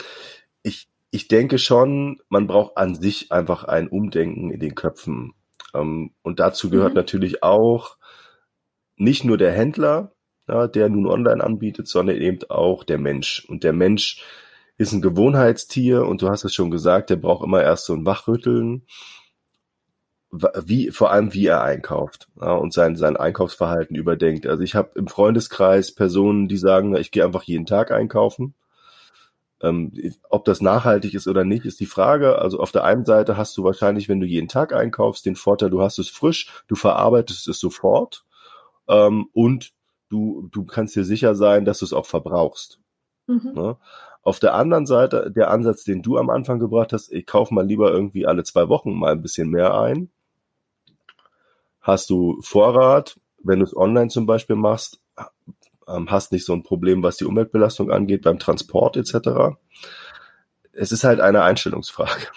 ich, 0.62 0.88
ich 1.12 1.28
denke 1.28 1.58
schon, 1.58 2.22
man 2.30 2.48
braucht 2.48 2.78
an 2.78 2.96
sich 2.96 3.32
einfach 3.32 3.64
ein 3.64 3.88
Umdenken 3.88 4.52
in 4.52 4.60
den 4.60 4.76
Köpfen. 4.76 5.34
Ähm, 5.74 6.12
und 6.22 6.40
dazu 6.40 6.70
gehört 6.70 6.94
mhm. 6.94 6.98
natürlich 6.98 7.44
auch 7.44 7.98
nicht 8.96 9.24
nur 9.24 9.38
der 9.38 9.52
Händler, 9.52 10.14
der 10.48 10.90
nun 10.90 11.06
online 11.06 11.44
anbietet, 11.44 11.88
sondern 11.88 12.18
eben 12.18 12.40
auch 12.50 12.84
der 12.84 12.98
Mensch. 12.98 13.46
Und 13.48 13.64
der 13.64 13.72
Mensch 13.72 14.24
ist 14.78 14.94
ein 14.94 15.02
Gewohnheitstier 15.02 16.06
und 16.06 16.24
du 16.24 16.30
hast 16.30 16.44
es 16.44 16.56
schon 16.56 16.72
gesagt, 16.72 17.12
der 17.12 17.18
braucht 17.18 17.46
immer 17.46 17.62
erst 17.62 17.86
so 17.86 17.94
ein 17.94 18.06
Wachrütteln, 18.06 18.88
wie 20.32 20.90
vor 20.90 21.12
allem 21.12 21.34
wie 21.34 21.46
er 21.46 21.64
einkauft 21.64 22.30
und 22.36 22.74
sein 22.74 22.96
sein 22.96 23.16
Einkaufsverhalten 23.16 23.96
überdenkt. 23.96 24.48
Also 24.48 24.64
ich 24.64 24.74
habe 24.74 24.92
im 24.96 25.08
Freundeskreis 25.08 25.94
Personen, 25.94 26.48
die 26.48 26.58
sagen, 26.58 26.96
ich 26.96 27.12
gehe 27.12 27.26
einfach 27.26 27.44
jeden 27.44 27.68
Tag 27.68 27.92
einkaufen 27.92 28.56
ähm, 29.62 29.92
ob 30.30 30.46
das 30.46 30.62
nachhaltig 30.62 31.14
ist 31.14 31.28
oder 31.28 31.44
nicht, 31.44 31.66
ist 31.66 31.80
die 31.80 31.86
Frage. 31.86 32.40
Also 32.40 32.60
auf 32.60 32.72
der 32.72 32.84
einen 32.84 33.06
Seite 33.06 33.38
hast 33.38 33.58
du 33.58 33.64
wahrscheinlich, 33.64 34.08
wenn 34.08 34.20
du 34.20 34.26
jeden 34.26 34.48
Tag 34.48 34.74
einkaufst, 34.74 35.26
den 35.26 35.36
Vorteil, 35.36 35.70
du 35.70 35.82
hast 35.82 36.00
es 36.00 36.10
frisch, 36.10 36.64
du 36.68 36.76
verarbeitest 36.76 37.48
es 37.48 37.60
sofort 37.60 38.26
ähm, 38.88 39.28
und 39.34 39.74
du, 40.10 40.48
du 40.52 40.66
kannst 40.66 40.96
dir 40.96 41.04
sicher 41.04 41.36
sein, 41.36 41.66
dass 41.66 41.80
du 41.80 41.86
es 41.86 41.94
auch 41.94 42.06
verbrauchst. 42.06 42.80
Mhm. 43.28 43.52
Ne? 43.54 43.78
Auf 44.22 44.40
der 44.40 44.54
anderen 44.54 44.86
Seite, 44.86 45.32
der 45.32 45.52
Ansatz, 45.52 45.84
den 45.84 46.02
du 46.02 46.18
am 46.18 46.30
Anfang 46.30 46.60
gebracht 46.60 46.94
hast, 46.94 47.12
ich 47.12 47.26
kaufe 47.26 47.54
mal 47.54 47.66
lieber 47.66 47.92
irgendwie 47.92 48.28
alle 48.28 48.44
zwei 48.44 48.68
Wochen 48.70 48.94
mal 48.94 49.12
ein 49.12 49.22
bisschen 49.22 49.50
mehr 49.50 49.80
ein. 49.80 50.10
Hast 51.82 52.10
du 52.10 52.40
Vorrat, 52.42 53.20
wenn 53.42 53.60
du 53.60 53.66
es 53.66 53.76
online 53.76 54.10
zum 54.10 54.26
Beispiel 54.26 54.58
machst, 54.58 55.00
ähm, 55.90 56.10
hast 56.10 56.32
nicht 56.32 56.46
so 56.46 56.54
ein 56.54 56.64
Problem, 56.64 57.04
was 57.04 57.18
die 57.18 57.26
Umweltbelastung 57.26 57.92
angeht, 57.92 58.24
beim 58.24 58.40
Transport 58.40 58.98
etc. 58.98 59.58
Es 60.72 60.92
ist 60.92 61.04
halt 61.04 61.20
eine 61.20 61.44
Einstellungsfrage. 61.44 62.28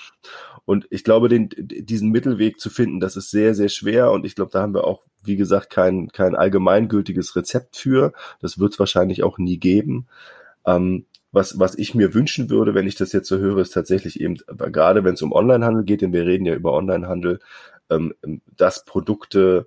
Und 0.65 0.87
ich 0.91 1.03
glaube, 1.05 1.29
den, 1.29 1.49
diesen 1.51 2.11
Mittelweg 2.11 2.61
zu 2.61 2.71
finden, 2.71 3.01
das 3.01 3.17
ist 3.17 3.31
sehr, 3.31 3.55
sehr 3.55 3.69
schwer. 3.69 4.13
Und 4.13 4.25
ich 4.25 4.35
glaube, 4.37 4.53
da 4.53 4.63
haben 4.63 4.75
wir 4.75 4.85
auch, 4.85 5.03
wie 5.25 5.37
gesagt, 5.37 5.71
kein, 5.71 6.09
kein 6.09 6.37
allgemeingültiges 6.37 7.35
Rezept 7.35 7.77
für. 7.77 8.13
Das 8.41 8.59
wird 8.59 8.73
es 8.73 8.79
wahrscheinlich 8.79 9.23
auch 9.25 9.39
nie 9.39 9.59
geben. 9.59 10.07
Ähm, 10.65 11.07
was, 11.33 11.59
was 11.59 11.77
ich 11.77 11.95
mir 11.95 12.15
wünschen 12.15 12.51
würde, 12.51 12.75
wenn 12.75 12.87
ich 12.87 12.95
das 12.95 13.13
jetzt 13.13 13.27
so 13.27 13.39
höre, 13.39 13.59
ist 13.59 13.73
tatsächlich 13.73 14.21
eben, 14.21 14.37
gerade 14.47 15.03
wenn 15.03 15.15
es 15.15 15.23
um 15.23 15.33
Onlinehandel 15.33 15.85
geht, 15.85 16.03
denn 16.03 16.13
wir 16.13 16.27
reden 16.27 16.45
ja 16.45 16.55
über 16.55 16.73
Onlinehandel, 16.73 17.41
ähm, 17.91 18.15
dass 18.57 18.85
Produkte 18.85 19.67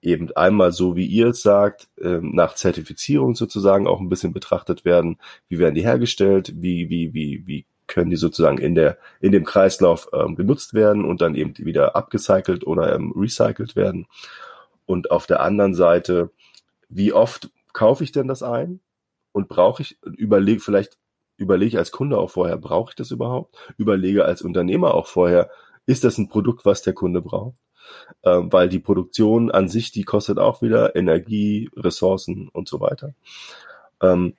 eben 0.00 0.30
einmal 0.36 0.72
so, 0.72 0.96
wie 0.96 1.06
ihr 1.06 1.28
es 1.28 1.42
sagt, 1.42 1.88
ähm, 2.00 2.30
nach 2.34 2.54
Zertifizierung 2.54 3.34
sozusagen 3.34 3.86
auch 3.86 4.00
ein 4.00 4.08
bisschen 4.08 4.32
betrachtet 4.32 4.84
werden. 4.84 5.18
Wie 5.48 5.58
werden 5.58 5.74
die 5.74 5.82
hergestellt? 5.82 6.52
Wie, 6.56 6.88
wie, 6.88 7.14
wie, 7.14 7.46
wie 7.46 7.66
können 7.86 8.10
die 8.10 8.16
sozusagen 8.16 8.58
in 8.58 8.74
der, 8.74 8.98
in 9.20 9.32
dem 9.32 9.44
Kreislauf 9.44 10.08
ähm, 10.12 10.36
genutzt 10.36 10.74
werden 10.74 11.04
und 11.04 11.20
dann 11.20 11.34
eben 11.34 11.56
wieder 11.58 11.96
abgecycelt 11.96 12.66
oder 12.66 12.94
ähm, 12.94 13.12
recycelt 13.16 13.76
werden? 13.76 14.06
Und 14.86 15.10
auf 15.10 15.26
der 15.26 15.40
anderen 15.40 15.74
Seite, 15.74 16.30
wie 16.88 17.12
oft 17.12 17.50
kaufe 17.72 18.04
ich 18.04 18.12
denn 18.12 18.28
das 18.28 18.42
ein? 18.42 18.80
Und 19.32 19.48
brauche 19.48 19.82
ich, 19.82 19.98
überlege, 20.02 20.60
vielleicht 20.60 20.98
überlege 21.36 21.78
als 21.78 21.92
Kunde 21.92 22.18
auch 22.18 22.30
vorher, 22.30 22.56
brauche 22.56 22.90
ich 22.90 22.96
das 22.96 23.10
überhaupt? 23.10 23.56
Überlege 23.76 24.24
als 24.24 24.42
Unternehmer 24.42 24.94
auch 24.94 25.06
vorher, 25.06 25.50
ist 25.86 26.04
das 26.04 26.18
ein 26.18 26.28
Produkt, 26.28 26.64
was 26.64 26.82
der 26.82 26.92
Kunde 26.92 27.22
braucht? 27.22 27.56
Ähm, 28.24 28.52
weil 28.52 28.68
die 28.68 28.78
Produktion 28.78 29.50
an 29.50 29.68
sich, 29.68 29.92
die 29.92 30.04
kostet 30.04 30.38
auch 30.38 30.62
wieder 30.62 30.96
Energie, 30.96 31.70
Ressourcen 31.76 32.48
und 32.48 32.68
so 32.68 32.80
weiter. 32.80 33.14
Ähm, 34.02 34.34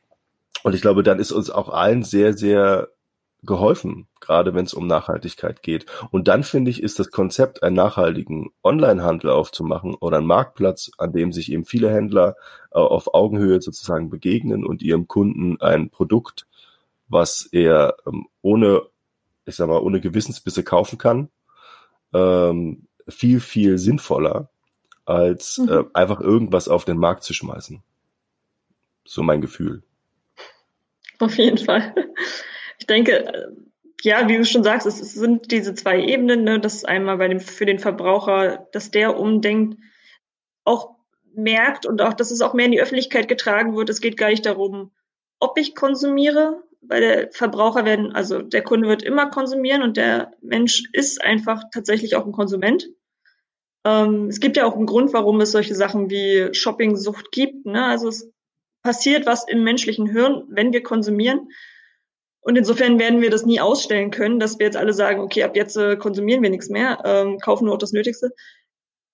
und 0.64 0.76
ich 0.76 0.82
glaube, 0.82 1.04
dann 1.04 1.20
ist 1.20 1.32
uns 1.32 1.50
auch 1.50 1.70
allen 1.70 2.04
sehr, 2.04 2.34
sehr 2.34 2.90
geholfen, 3.44 4.08
gerade 4.20 4.54
wenn 4.54 4.66
es 4.66 4.74
um 4.74 4.88
Nachhaltigkeit 4.88 5.64
geht. 5.64 5.86
Und 6.12 6.28
dann 6.28 6.44
finde 6.44 6.72
ich, 6.72 6.84
ist 6.84 7.00
das 7.00 7.10
Konzept, 7.10 7.64
einen 7.64 7.76
nachhaltigen 7.76 8.52
Onlinehandel 8.64 9.30
aufzumachen 9.30 9.96
oder 9.96 10.18
einen 10.18 10.28
Marktplatz, 10.28 10.92
an 10.98 11.14
dem 11.14 11.32
sich 11.32 11.52
eben 11.52 11.66
viele 11.66 11.90
Händler 11.90 12.36
äh, 12.72 12.80
auf 12.80 13.14
Augenhöhe 13.14 13.62
sozusagen 13.62 14.10
begegnen 14.10 14.66
und 14.66 14.82
ihrem 14.82 15.08
Kunden 15.08 15.60
ein 15.62 15.90
Produkt, 15.90 16.48
was 17.08 17.48
er 17.52 17.96
ähm, 18.06 18.28
ohne, 18.42 18.82
ich 19.46 19.56
sag 19.56 19.70
mal, 19.70 19.80
ohne 19.80 20.02
Gewissensbisse 20.02 20.64
kaufen 20.64 20.98
kann, 20.98 21.30
ähm, 22.14 22.88
viel, 23.12 23.40
viel 23.40 23.78
sinnvoller, 23.78 24.50
als 25.06 25.58
mhm. 25.58 25.70
äh, 25.70 25.84
einfach 25.94 26.22
irgendwas 26.22 26.68
auf 26.68 26.86
den 26.86 26.98
Markt 26.98 27.24
zu 27.24 27.34
schmeißen. 27.34 27.84
So 29.06 29.24
mein 29.24 29.42
Gefühl. 29.42 29.84
Auf 31.20 31.38
jeden 31.38 31.58
Fall. 31.58 31.94
Ich 32.78 32.88
denke, 32.88 33.26
äh, 33.26 33.48
ja, 34.04 34.28
wie 34.30 34.38
du 34.38 34.46
schon 34.46 34.64
sagst, 34.64 34.88
es 34.88 35.14
sind 35.14 35.52
diese 35.52 35.74
zwei 35.74 36.02
Ebenen, 36.02 36.44
ne? 36.44 36.60
das 36.60 36.76
ist 36.76 36.88
einmal 36.88 37.18
bei 37.18 37.28
dem, 37.28 37.40
für 37.40 37.66
den 37.66 37.80
Verbraucher, 37.80 38.68
dass 38.72 38.92
der 38.92 39.20
umdenkt, 39.20 39.78
auch 40.64 40.96
merkt 41.34 41.86
und 41.86 42.02
auch, 42.02 42.14
dass 42.14 42.32
es 42.32 42.42
auch 42.42 42.54
mehr 42.54 42.66
in 42.66 42.72
die 42.72 42.82
Öffentlichkeit 42.82 43.28
getragen 43.28 43.76
wird. 43.76 43.90
Es 43.90 44.02
geht 44.02 44.18
gar 44.18 44.30
nicht 44.30 44.46
darum, 44.46 44.92
ob 45.40 45.58
ich 45.58 45.76
konsumiere, 45.76 46.64
weil 46.82 47.02
der 47.02 47.32
Verbraucher 47.32 47.86
werden, 47.86 48.14
also 48.14 48.42
der 48.42 48.64
Kunde 48.64 48.88
wird 48.88 49.04
immer 49.04 49.30
konsumieren 49.30 49.84
und 49.84 49.98
der 49.98 50.32
Mensch 50.42 50.84
ist 50.94 51.22
einfach 51.22 51.64
tatsächlich 51.74 52.16
auch 52.16 52.26
ein 52.26 52.32
Konsument. 52.32 52.90
Ähm, 53.86 54.28
es 54.28 54.40
gibt 54.40 54.58
ja 54.58 54.66
auch 54.66 54.76
einen 54.76 54.86
Grund, 54.86 55.14
warum 55.14 55.40
es 55.42 55.52
solche 55.52 55.76
Sachen 55.76 56.10
wie 56.10 56.54
Shoppingsucht 56.54 57.32
gibt. 57.32 57.66
Ne? 57.66 57.86
Also 57.86 58.10
es 58.10 58.32
passiert 58.84 59.26
was 59.26 59.48
im 59.48 59.64
menschlichen 59.64 60.08
Hirn, 60.08 60.44
wenn 60.50 60.74
wir 60.74 60.84
konsumieren. 60.84 61.50
Und 62.42 62.58
insofern 62.58 63.00
werden 63.00 63.22
wir 63.22 63.30
das 63.30 63.46
nie 63.46 63.60
ausstellen 63.60 64.12
können, 64.12 64.40
dass 64.40 64.60
wir 64.60 64.66
jetzt 64.66 64.78
alle 64.78 64.94
sagen, 64.94 65.20
okay, 65.20 65.44
ab 65.44 65.56
jetzt 65.56 65.76
äh, 65.76 65.98
konsumieren 65.98 66.42
wir 66.42 66.50
nichts 66.50 66.70
mehr, 66.70 67.00
ähm, 67.06 67.38
kaufen 67.40 67.66
nur 67.66 67.78
das 67.78 67.92
Nötigste. 67.92 68.32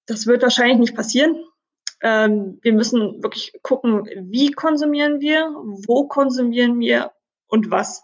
Das 0.06 0.28
wird 0.28 0.44
wahrscheinlich 0.44 0.78
nicht 0.78 0.96
passieren. 0.96 1.44
Ähm, 2.02 2.60
wir 2.62 2.74
müssen 2.74 3.24
wirklich 3.24 3.54
gucken, 3.64 4.08
wie 4.30 4.52
konsumieren 4.52 5.22
wir, 5.22 5.50
wo 5.88 6.08
konsumieren 6.08 6.80
wir 6.80 7.12
und 7.48 7.72
was. 7.72 8.04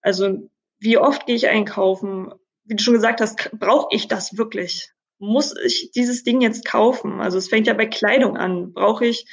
Also 0.00 0.48
wie 0.78 0.98
oft 0.98 1.26
gehe 1.26 1.36
ich 1.36 1.48
einkaufen? 1.48 2.32
Wie 2.64 2.76
du 2.76 2.82
schon 2.82 2.94
gesagt 2.94 3.20
hast, 3.20 3.50
brauche 3.58 3.88
ich 3.90 4.06
das 4.06 4.36
wirklich? 4.38 4.92
Muss 5.22 5.54
ich 5.56 5.92
dieses 5.92 6.24
Ding 6.24 6.40
jetzt 6.40 6.64
kaufen? 6.64 7.20
Also 7.20 7.38
es 7.38 7.48
fängt 7.48 7.68
ja 7.68 7.74
bei 7.74 7.86
Kleidung 7.86 8.36
an. 8.36 8.72
Brauche 8.72 9.06
ich 9.06 9.24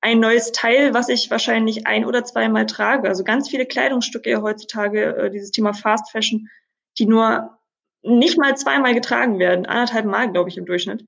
ein 0.00 0.20
neues 0.20 0.52
Teil, 0.52 0.94
was 0.94 1.08
ich 1.08 1.32
wahrscheinlich 1.32 1.84
ein 1.84 2.04
oder 2.04 2.22
zweimal 2.22 2.64
trage. 2.64 3.08
Also 3.08 3.24
ganz 3.24 3.48
viele 3.48 3.66
Kleidungsstücke 3.66 4.40
heutzutage, 4.40 5.16
äh, 5.16 5.30
dieses 5.30 5.50
Thema 5.50 5.74
Fast 5.74 6.12
Fashion, 6.12 6.48
die 6.96 7.06
nur 7.06 7.58
nicht 8.02 8.38
mal 8.38 8.56
zweimal 8.56 8.94
getragen 8.94 9.40
werden, 9.40 9.66
anderthalb 9.66 10.06
Mal, 10.06 10.30
glaube 10.30 10.48
ich, 10.48 10.56
im 10.58 10.64
Durchschnitt, 10.64 11.04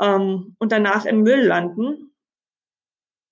ähm, 0.00 0.56
und 0.58 0.72
danach 0.72 1.04
im 1.04 1.22
Müll 1.22 1.42
landen, 1.42 2.14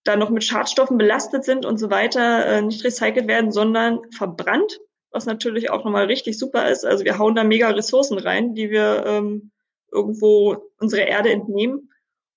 dann 0.04 0.18
noch 0.18 0.28
mit 0.28 0.44
Schadstoffen 0.44 0.98
belastet 0.98 1.44
sind 1.44 1.64
und 1.64 1.78
so 1.78 1.88
weiter, 1.88 2.44
äh, 2.44 2.60
nicht 2.60 2.84
recycelt 2.84 3.26
werden, 3.26 3.52
sondern 3.52 4.00
verbrannt, 4.10 4.80
was 5.10 5.24
natürlich 5.24 5.70
auch 5.70 5.82
nochmal 5.82 6.04
richtig 6.04 6.38
super 6.38 6.68
ist. 6.68 6.84
Also 6.84 7.06
wir 7.06 7.16
hauen 7.16 7.34
da 7.34 7.42
mega 7.42 7.70
Ressourcen 7.70 8.18
rein, 8.18 8.54
die 8.54 8.68
wir 8.68 9.04
ähm, 9.06 9.50
irgendwo 9.92 10.70
unsere 10.78 11.02
Erde 11.02 11.30
entnehmen, 11.30 11.90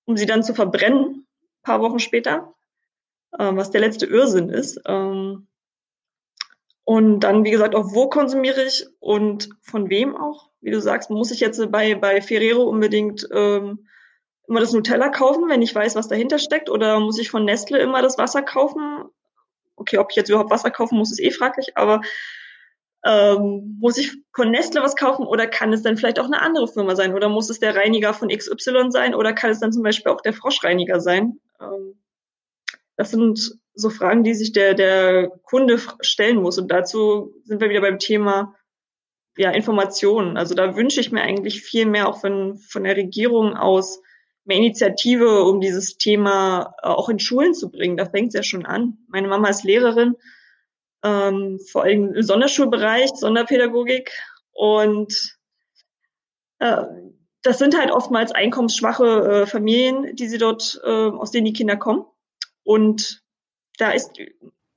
um 0.05 0.17
sie 0.17 0.25
dann 0.25 0.43
zu 0.43 0.53
verbrennen 0.53 1.27
paar 1.63 1.81
Wochen 1.81 1.99
später, 1.99 2.55
äh, 3.37 3.51
was 3.53 3.71
der 3.71 3.81
letzte 3.81 4.05
Irrsinn 4.05 4.49
ist. 4.49 4.81
Ähm, 4.85 5.47
und 6.83 7.19
dann, 7.19 7.43
wie 7.43 7.51
gesagt, 7.51 7.75
auch 7.75 7.93
wo 7.93 8.09
konsumiere 8.09 8.63
ich 8.63 8.87
und 8.99 9.49
von 9.61 9.89
wem 9.89 10.15
auch. 10.15 10.49
Wie 10.61 10.71
du 10.71 10.81
sagst, 10.81 11.11
muss 11.11 11.31
ich 11.31 11.39
jetzt 11.39 11.71
bei, 11.71 11.95
bei 11.95 12.21
Ferrero 12.21 12.63
unbedingt 12.63 13.27
ähm, 13.31 13.87
immer 14.47 14.59
das 14.59 14.73
Nutella 14.73 15.09
kaufen, 15.09 15.47
wenn 15.47 15.61
ich 15.61 15.75
weiß, 15.75 15.95
was 15.95 16.07
dahinter 16.07 16.39
steckt? 16.39 16.69
Oder 16.69 16.99
muss 16.99 17.19
ich 17.19 17.29
von 17.29 17.45
Nestle 17.45 17.77
immer 17.77 18.01
das 18.01 18.17
Wasser 18.17 18.41
kaufen? 18.41 19.03
Okay, 19.75 19.99
ob 19.99 20.07
ich 20.09 20.15
jetzt 20.15 20.29
überhaupt 20.29 20.49
Wasser 20.49 20.71
kaufen 20.71 20.97
muss, 20.97 21.11
ist 21.11 21.21
eh 21.21 21.31
fraglich, 21.31 21.77
aber 21.77 22.01
ähm, 23.05 23.77
muss 23.79 23.97
ich 23.97 24.11
von 24.33 24.51
Nestle 24.51 24.81
was 24.81 24.95
kaufen 24.95 25.25
oder 25.25 25.47
kann 25.47 25.71
es 25.73 25.83
dann 25.83 25.97
vielleicht 25.97 26.19
auch 26.19 26.25
eine 26.25 26.41
andere 26.41 26.67
Firma 26.67 26.95
sein? 26.95 27.13
Oder 27.13 27.29
muss 27.29 27.49
es 27.49 27.59
der 27.59 27.75
Reiniger 27.75 28.13
von 28.13 28.29
XY 28.29 28.89
sein 28.89 29.15
oder 29.15 29.33
kann 29.33 29.51
es 29.51 29.59
dann 29.59 29.71
zum 29.71 29.83
Beispiel 29.83 30.11
auch 30.11 30.21
der 30.21 30.33
Froschreiniger 30.33 30.99
sein? 30.99 31.39
Ähm, 31.61 31.99
das 32.97 33.11
sind 33.11 33.57
so 33.73 33.89
Fragen, 33.89 34.23
die 34.23 34.33
sich 34.33 34.51
der, 34.51 34.73
der 34.73 35.29
Kunde 35.43 35.79
stellen 36.01 36.41
muss. 36.41 36.57
Und 36.57 36.69
dazu 36.69 37.33
sind 37.45 37.61
wir 37.61 37.69
wieder 37.69 37.81
beim 37.81 37.99
Thema 37.99 38.55
ja, 39.37 39.51
Informationen. 39.51 40.35
Also 40.35 40.53
da 40.53 40.75
wünsche 40.75 40.99
ich 40.99 41.13
mir 41.13 41.21
eigentlich 41.21 41.61
viel 41.61 41.85
mehr 41.85 42.09
auch 42.09 42.19
von, 42.19 42.57
von 42.57 42.83
der 42.83 42.97
Regierung 42.97 43.55
aus 43.55 44.01
mehr 44.43 44.57
Initiative, 44.57 45.43
um 45.43 45.61
dieses 45.61 45.97
Thema 45.97 46.73
äh, 46.83 46.87
auch 46.87 47.07
in 47.07 47.19
Schulen 47.19 47.53
zu 47.53 47.71
bringen. 47.71 47.95
Da 47.95 48.05
fängt 48.05 48.29
es 48.29 48.33
ja 48.33 48.43
schon 48.43 48.65
an. 48.65 48.97
Meine 49.07 49.29
Mama 49.29 49.47
ist 49.47 49.63
Lehrerin 49.63 50.15
ähm, 51.03 51.59
vor 51.71 51.83
allem 51.83 52.13
im 52.13 52.23
Sonderschulbereich, 52.23 53.11
Sonderpädagogik. 53.15 54.11
Und 54.51 55.37
äh, 56.59 56.83
das 57.41 57.57
sind 57.57 57.77
halt 57.77 57.91
oftmals 57.91 58.31
einkommensschwache 58.31 59.05
äh, 59.43 59.45
Familien, 59.45 60.15
die 60.15 60.27
sie 60.27 60.37
dort, 60.37 60.79
äh, 60.83 60.89
aus 60.89 61.31
denen 61.31 61.45
die 61.45 61.53
Kinder 61.53 61.77
kommen. 61.77 62.05
Und 62.63 63.23
da 63.77 63.91
ist 63.91 64.11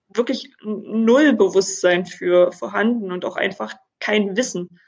wirklich 0.09 0.55
null 0.63 1.33
Bewusstsein 1.35 2.07
für 2.07 2.53
vorhanden 2.53 3.11
und 3.11 3.25
auch 3.25 3.37
einfach 3.37 3.75
kein 3.99 4.37
Wissen. 4.37 4.79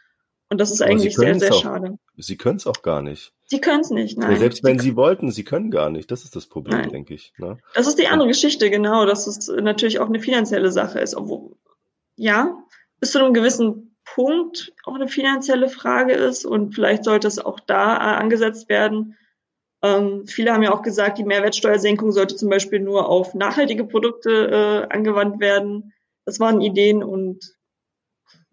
Und 0.54 0.58
das 0.58 0.70
ist 0.70 0.80
Aber 0.82 0.92
eigentlich 0.92 1.16
sehr, 1.16 1.36
sehr 1.36 1.52
auch, 1.52 1.62
schade. 1.62 1.98
Sie 2.16 2.36
können 2.36 2.58
es 2.58 2.66
auch 2.68 2.82
gar 2.82 3.02
nicht. 3.02 3.32
Sie 3.46 3.60
können 3.60 3.80
es 3.80 3.90
nicht, 3.90 4.16
nein. 4.16 4.30
Ja, 4.30 4.38
selbst 4.38 4.62
wenn 4.62 4.78
sie, 4.78 4.90
sie 4.90 4.96
wollten, 4.96 5.32
sie 5.32 5.42
können 5.42 5.72
gar 5.72 5.90
nicht. 5.90 6.12
Das 6.12 6.22
ist 6.22 6.36
das 6.36 6.46
Problem, 6.46 6.78
nein. 6.78 6.90
denke 6.90 7.12
ich. 7.12 7.32
Ne? 7.38 7.58
Das 7.74 7.88
ist 7.88 7.98
die 7.98 8.06
andere 8.06 8.28
Geschichte, 8.28 8.70
genau. 8.70 9.04
Dass 9.04 9.26
es 9.26 9.48
natürlich 9.48 9.98
auch 9.98 10.06
eine 10.06 10.20
finanzielle 10.20 10.70
Sache 10.70 11.00
ist. 11.00 11.16
Obwohl, 11.16 11.56
ja, 12.14 12.56
bis 13.00 13.10
zu 13.10 13.18
einem 13.18 13.34
gewissen 13.34 13.96
Punkt 14.04 14.72
auch 14.84 14.94
eine 14.94 15.08
finanzielle 15.08 15.68
Frage 15.68 16.12
ist 16.12 16.44
und 16.44 16.72
vielleicht 16.72 17.02
sollte 17.02 17.26
es 17.26 17.40
auch 17.40 17.58
da 17.58 17.96
äh, 17.96 18.16
angesetzt 18.16 18.68
werden. 18.68 19.16
Ähm, 19.82 20.24
viele 20.28 20.52
haben 20.52 20.62
ja 20.62 20.72
auch 20.72 20.82
gesagt, 20.82 21.18
die 21.18 21.24
Mehrwertsteuersenkung 21.24 22.12
sollte 22.12 22.36
zum 22.36 22.48
Beispiel 22.48 22.78
nur 22.78 23.08
auf 23.08 23.34
nachhaltige 23.34 23.84
Produkte 23.84 24.30
äh, 24.30 24.94
angewandt 24.94 25.40
werden. 25.40 25.92
Das 26.24 26.38
waren 26.38 26.60
Ideen 26.60 27.02
und 27.02 27.56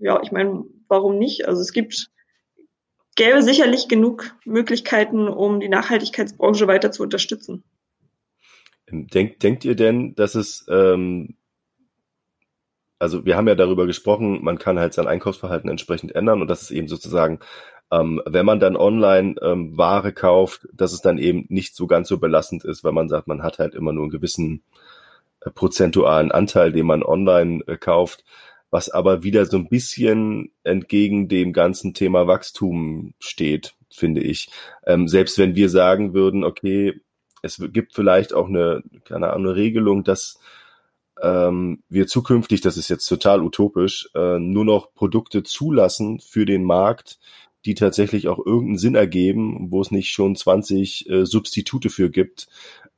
ja, 0.01 0.19
ich 0.23 0.31
meine, 0.31 0.65
warum 0.91 1.17
nicht? 1.17 1.47
Also 1.47 1.61
es 1.61 1.73
gibt 1.73 2.11
gäbe 3.15 3.41
sicherlich 3.41 3.87
genug 3.87 4.35
Möglichkeiten, 4.45 5.27
um 5.27 5.59
die 5.59 5.69
Nachhaltigkeitsbranche 5.69 6.67
weiter 6.67 6.91
zu 6.91 7.03
unterstützen. 7.03 7.63
Denkt, 8.89 9.41
denkt 9.41 9.65
ihr 9.65 9.75
denn, 9.75 10.15
dass 10.15 10.35
es 10.35 10.65
ähm, 10.69 11.35
also 13.01 13.25
wir 13.25 13.35
haben 13.35 13.47
ja 13.47 13.55
darüber 13.55 13.87
gesprochen, 13.87 14.43
man 14.43 14.59
kann 14.59 14.77
halt 14.77 14.93
sein 14.93 15.07
Einkaufsverhalten 15.07 15.71
entsprechend 15.71 16.13
ändern 16.13 16.39
und 16.39 16.47
das 16.47 16.61
ist 16.61 16.69
eben 16.69 16.87
sozusagen, 16.87 17.39
ähm, 17.91 18.21
wenn 18.27 18.45
man 18.45 18.59
dann 18.59 18.75
online 18.75 19.35
ähm, 19.41 19.75
Ware 19.75 20.13
kauft, 20.13 20.67
dass 20.71 20.93
es 20.93 21.01
dann 21.01 21.17
eben 21.17 21.45
nicht 21.49 21.75
so 21.75 21.87
ganz 21.87 22.07
so 22.07 22.19
belastend 22.19 22.63
ist, 22.63 22.83
weil 22.83 22.91
man 22.91 23.09
sagt, 23.09 23.27
man 23.27 23.41
hat 23.41 23.57
halt 23.57 23.73
immer 23.73 23.91
nur 23.91 24.03
einen 24.03 24.11
gewissen 24.11 24.61
äh, 25.39 25.49
prozentualen 25.49 26.31
Anteil, 26.31 26.71
den 26.71 26.85
man 26.85 27.01
online 27.01 27.63
äh, 27.65 27.75
kauft. 27.75 28.23
Was 28.71 28.89
aber 28.89 29.23
wieder 29.23 29.45
so 29.45 29.57
ein 29.57 29.67
bisschen 29.67 30.51
entgegen 30.63 31.27
dem 31.27 31.53
ganzen 31.53 31.93
Thema 31.93 32.25
Wachstum 32.25 33.13
steht, 33.19 33.75
finde 33.89 34.21
ich. 34.21 34.49
Ähm, 34.87 35.07
selbst 35.07 35.37
wenn 35.37 35.55
wir 35.55 35.69
sagen 35.69 36.13
würden, 36.13 36.43
okay, 36.43 37.01
es 37.43 37.61
gibt 37.71 37.93
vielleicht 37.93 38.33
auch 38.33 38.47
eine, 38.47 38.81
keine 39.03 39.31
Ahnung, 39.31 39.47
eine 39.47 39.55
Regelung, 39.55 40.03
dass 40.03 40.39
ähm, 41.21 41.83
wir 41.89 42.07
zukünftig, 42.07 42.61
das 42.61 42.77
ist 42.77 42.89
jetzt 42.89 43.07
total 43.07 43.41
utopisch, 43.41 44.09
äh, 44.15 44.39
nur 44.39 44.65
noch 44.65 44.93
Produkte 44.93 45.43
zulassen 45.43 46.19
für 46.19 46.45
den 46.45 46.63
Markt, 46.63 47.19
die 47.65 47.75
tatsächlich 47.75 48.27
auch 48.27 48.39
irgendeinen 48.39 48.77
Sinn 48.77 48.95
ergeben, 48.95 49.67
wo 49.69 49.81
es 49.81 49.91
nicht 49.91 50.11
schon 50.11 50.35
20 50.35 51.09
äh, 51.09 51.25
Substitute 51.25 51.89
für 51.89 52.09
gibt, 52.09 52.47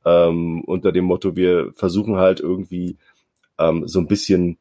ähm, 0.04 0.62
unter 0.64 0.92
dem 0.92 1.04
Motto, 1.04 1.36
wir 1.36 1.72
versuchen 1.74 2.16
halt 2.16 2.40
irgendwie 2.40 2.96
ähm, 3.58 3.88
so 3.88 3.98
ein 3.98 4.06
bisschen 4.06 4.58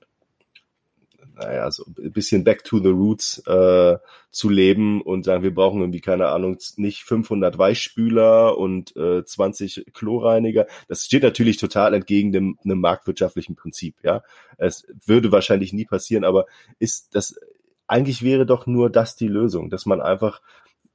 naja, 1.35 1.69
so 1.71 1.85
ein 1.97 2.11
bisschen 2.11 2.43
back 2.43 2.63
to 2.63 2.79
the 2.79 2.89
roots 2.89 3.39
äh, 3.47 3.97
zu 4.31 4.49
leben 4.49 5.01
und 5.01 5.25
sagen, 5.25 5.43
wir 5.43 5.53
brauchen 5.53 5.81
irgendwie, 5.81 6.01
keine 6.01 6.27
Ahnung, 6.27 6.57
nicht 6.77 7.03
500 7.03 7.57
Weichspüler 7.57 8.57
und 8.57 8.95
äh, 8.95 9.23
20 9.23 9.85
Chlorreiniger. 9.93 10.67
Das 10.87 11.05
steht 11.05 11.23
natürlich 11.23 11.57
total 11.57 11.93
entgegen 11.93 12.31
dem 12.31 12.57
einem 12.63 12.79
marktwirtschaftlichen 12.79 13.55
Prinzip, 13.55 13.95
ja. 14.03 14.23
Es 14.57 14.85
würde 15.05 15.31
wahrscheinlich 15.31 15.73
nie 15.73 15.85
passieren, 15.85 16.23
aber 16.23 16.45
ist 16.79 17.15
das, 17.15 17.39
eigentlich 17.87 18.23
wäre 18.23 18.45
doch 18.45 18.65
nur 18.65 18.89
das 18.89 19.15
die 19.15 19.27
Lösung, 19.27 19.69
dass 19.69 19.85
man 19.85 20.01
einfach 20.01 20.41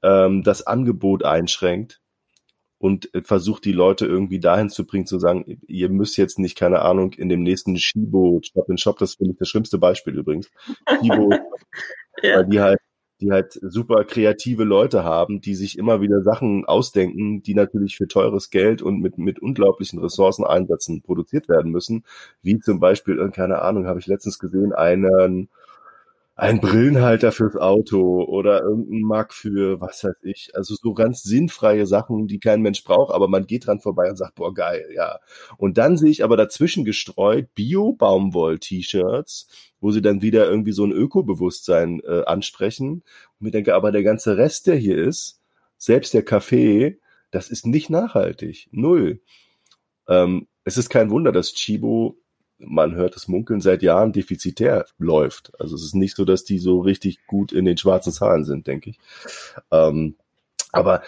ähm, 0.02 0.42
das 0.42 0.66
Angebot 0.66 1.24
einschränkt 1.24 2.00
und 2.78 3.12
äh, 3.14 3.22
versucht 3.22 3.64
die 3.64 3.72
Leute 3.72 4.06
irgendwie 4.06 4.40
dahin 4.40 4.70
zu 4.70 4.86
bringen, 4.86 5.06
zu 5.06 5.18
sagen, 5.18 5.60
ihr 5.66 5.88
müsst 5.88 6.16
jetzt 6.16 6.38
nicht, 6.38 6.56
keine 6.56 6.82
Ahnung, 6.82 7.12
in 7.12 7.28
dem 7.28 7.42
nächsten 7.42 7.76
Shibo 7.76 8.40
Shop 8.42 8.68
in 8.68 8.78
Shop, 8.78 8.98
das 8.98 9.14
finde 9.14 9.32
ich 9.32 9.38
das 9.38 9.48
schlimmste 9.48 9.78
Beispiel 9.78 10.16
übrigens. 10.16 10.50
Shibo, 11.00 11.30
ja. 12.22 12.36
weil 12.36 12.46
die 12.46 12.60
halt, 12.60 12.78
die 13.20 13.32
halt 13.32 13.58
super 13.60 14.04
kreative 14.04 14.62
Leute 14.62 15.02
haben, 15.02 15.40
die 15.40 15.56
sich 15.56 15.76
immer 15.76 16.00
wieder 16.00 16.22
Sachen 16.22 16.64
ausdenken, 16.66 17.42
die 17.42 17.54
natürlich 17.54 17.96
für 17.96 18.06
teures 18.06 18.50
Geld 18.50 18.80
und 18.80 19.00
mit, 19.00 19.18
mit 19.18 19.40
unglaublichen 19.40 19.98
Ressourceneinsätzen 19.98 21.02
produziert 21.02 21.48
werden 21.48 21.72
müssen. 21.72 22.04
Wie 22.42 22.60
zum 22.60 22.78
Beispiel, 22.78 23.20
äh, 23.20 23.30
keine 23.30 23.62
Ahnung, 23.62 23.86
habe 23.86 23.98
ich 23.98 24.06
letztens 24.06 24.38
gesehen, 24.38 24.72
einen 24.72 25.48
ein 26.38 26.60
Brillenhalter 26.60 27.32
fürs 27.32 27.56
Auto 27.56 28.22
oder 28.22 28.62
irgendein 28.62 29.00
Mack 29.00 29.34
für 29.34 29.80
was 29.80 30.04
weiß 30.04 30.14
ich. 30.22 30.52
Also 30.54 30.76
so 30.76 30.94
ganz 30.94 31.24
sinnfreie 31.24 31.84
Sachen, 31.84 32.28
die 32.28 32.38
kein 32.38 32.62
Mensch 32.62 32.84
braucht, 32.84 33.12
aber 33.12 33.26
man 33.26 33.46
geht 33.46 33.66
dran 33.66 33.80
vorbei 33.80 34.08
und 34.08 34.14
sagt, 34.14 34.36
boah, 34.36 34.54
geil, 34.54 34.88
ja. 34.94 35.18
Und 35.56 35.78
dann 35.78 35.96
sehe 35.96 36.10
ich 36.10 36.22
aber 36.22 36.36
dazwischen 36.36 36.84
gestreut 36.84 37.52
Bio-Baumwoll-T-Shirts, 37.56 39.48
wo 39.80 39.90
sie 39.90 40.00
dann 40.00 40.22
wieder 40.22 40.48
irgendwie 40.48 40.70
so 40.70 40.84
ein 40.84 40.92
Ökobewusstsein 40.92 42.00
äh, 42.06 42.22
ansprechen. 42.24 43.02
Und 43.40 43.40
mir 43.40 43.50
denke, 43.50 43.74
aber 43.74 43.90
der 43.90 44.04
ganze 44.04 44.36
Rest, 44.36 44.68
der 44.68 44.76
hier 44.76 44.96
ist, 44.96 45.40
selbst 45.76 46.14
der 46.14 46.22
Kaffee, 46.24 47.00
das 47.32 47.50
ist 47.50 47.66
nicht 47.66 47.90
nachhaltig. 47.90 48.68
Null. 48.70 49.22
Ähm, 50.06 50.46
es 50.62 50.76
ist 50.76 50.88
kein 50.88 51.10
Wunder, 51.10 51.32
dass 51.32 51.52
Chibo 51.54 52.16
man 52.58 52.94
hört 52.94 53.14
das 53.14 53.28
Munkeln 53.28 53.60
seit 53.60 53.82
Jahren 53.82 54.12
defizitär 54.12 54.86
läuft. 54.98 55.52
Also 55.60 55.76
es 55.76 55.84
ist 55.84 55.94
nicht 55.94 56.16
so, 56.16 56.24
dass 56.24 56.44
die 56.44 56.58
so 56.58 56.80
richtig 56.80 57.26
gut 57.26 57.52
in 57.52 57.64
den 57.64 57.76
schwarzen 57.76 58.12
Zahlen 58.12 58.44
sind, 58.44 58.66
denke 58.66 58.90
ich. 58.90 58.98
Ähm, 59.70 60.16
aber 60.70 61.02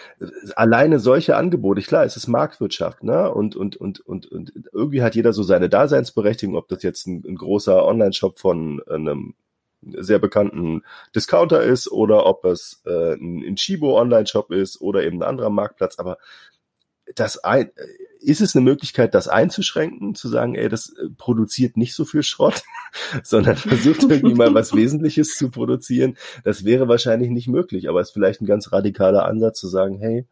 alleine 0.55 0.99
solche 0.99 1.35
Angebote, 1.35 1.81
klar, 1.81 2.03
es 2.03 2.17
ist 2.17 2.27
Marktwirtschaft, 2.27 3.03
ne? 3.03 3.31
Und, 3.31 3.55
und, 3.55 3.77
und, 3.77 3.99
und, 3.99 4.31
und 4.31 4.53
irgendwie 4.73 5.03
hat 5.03 5.15
jeder 5.15 5.33
so 5.33 5.43
seine 5.43 5.69
Daseinsberechtigung, 5.69 6.55
ob 6.55 6.67
das 6.67 6.81
jetzt 6.81 7.05
ein, 7.05 7.23
ein 7.27 7.35
großer 7.35 7.85
Online-Shop 7.85 8.39
von 8.39 8.81
einem 8.89 9.35
sehr 9.83 10.19
bekannten 10.19 10.83
Discounter 11.15 11.61
ist 11.61 11.91
oder 11.91 12.25
ob 12.25 12.45
es 12.45 12.81
äh, 12.85 13.13
ein, 13.13 13.43
ein 13.45 13.55
Chibo 13.55 13.99
Online-Shop 13.99 14.51
ist 14.51 14.81
oder 14.81 15.03
eben 15.03 15.21
ein 15.21 15.29
anderer 15.29 15.49
Marktplatz. 15.49 15.99
Aber 15.99 16.17
das 17.15 17.37
ein, 17.43 17.71
ist 18.19 18.41
es 18.41 18.55
eine 18.55 18.63
Möglichkeit, 18.63 19.13
das 19.15 19.27
einzuschränken, 19.27 20.15
zu 20.15 20.29
sagen, 20.29 20.55
ey, 20.55 20.69
das 20.69 20.89
äh, 20.89 21.09
produziert 21.17 21.77
nicht 21.77 21.95
so 21.95 22.05
viel 22.05 22.23
Schrott, 22.23 22.63
sondern 23.23 23.55
versucht 23.55 24.03
irgendwie 24.03 24.35
mal 24.35 24.53
was 24.53 24.75
Wesentliches 24.75 25.35
zu 25.35 25.49
produzieren? 25.49 26.17
Das 26.43 26.63
wäre 26.63 26.87
wahrscheinlich 26.87 27.29
nicht 27.29 27.47
möglich, 27.47 27.89
aber 27.89 27.99
es 27.99 28.09
ist 28.09 28.13
vielleicht 28.13 28.41
ein 28.41 28.45
ganz 28.45 28.71
radikaler 28.71 29.25
Ansatz 29.25 29.59
zu 29.59 29.67
sagen, 29.67 29.99
hey, 29.99 30.25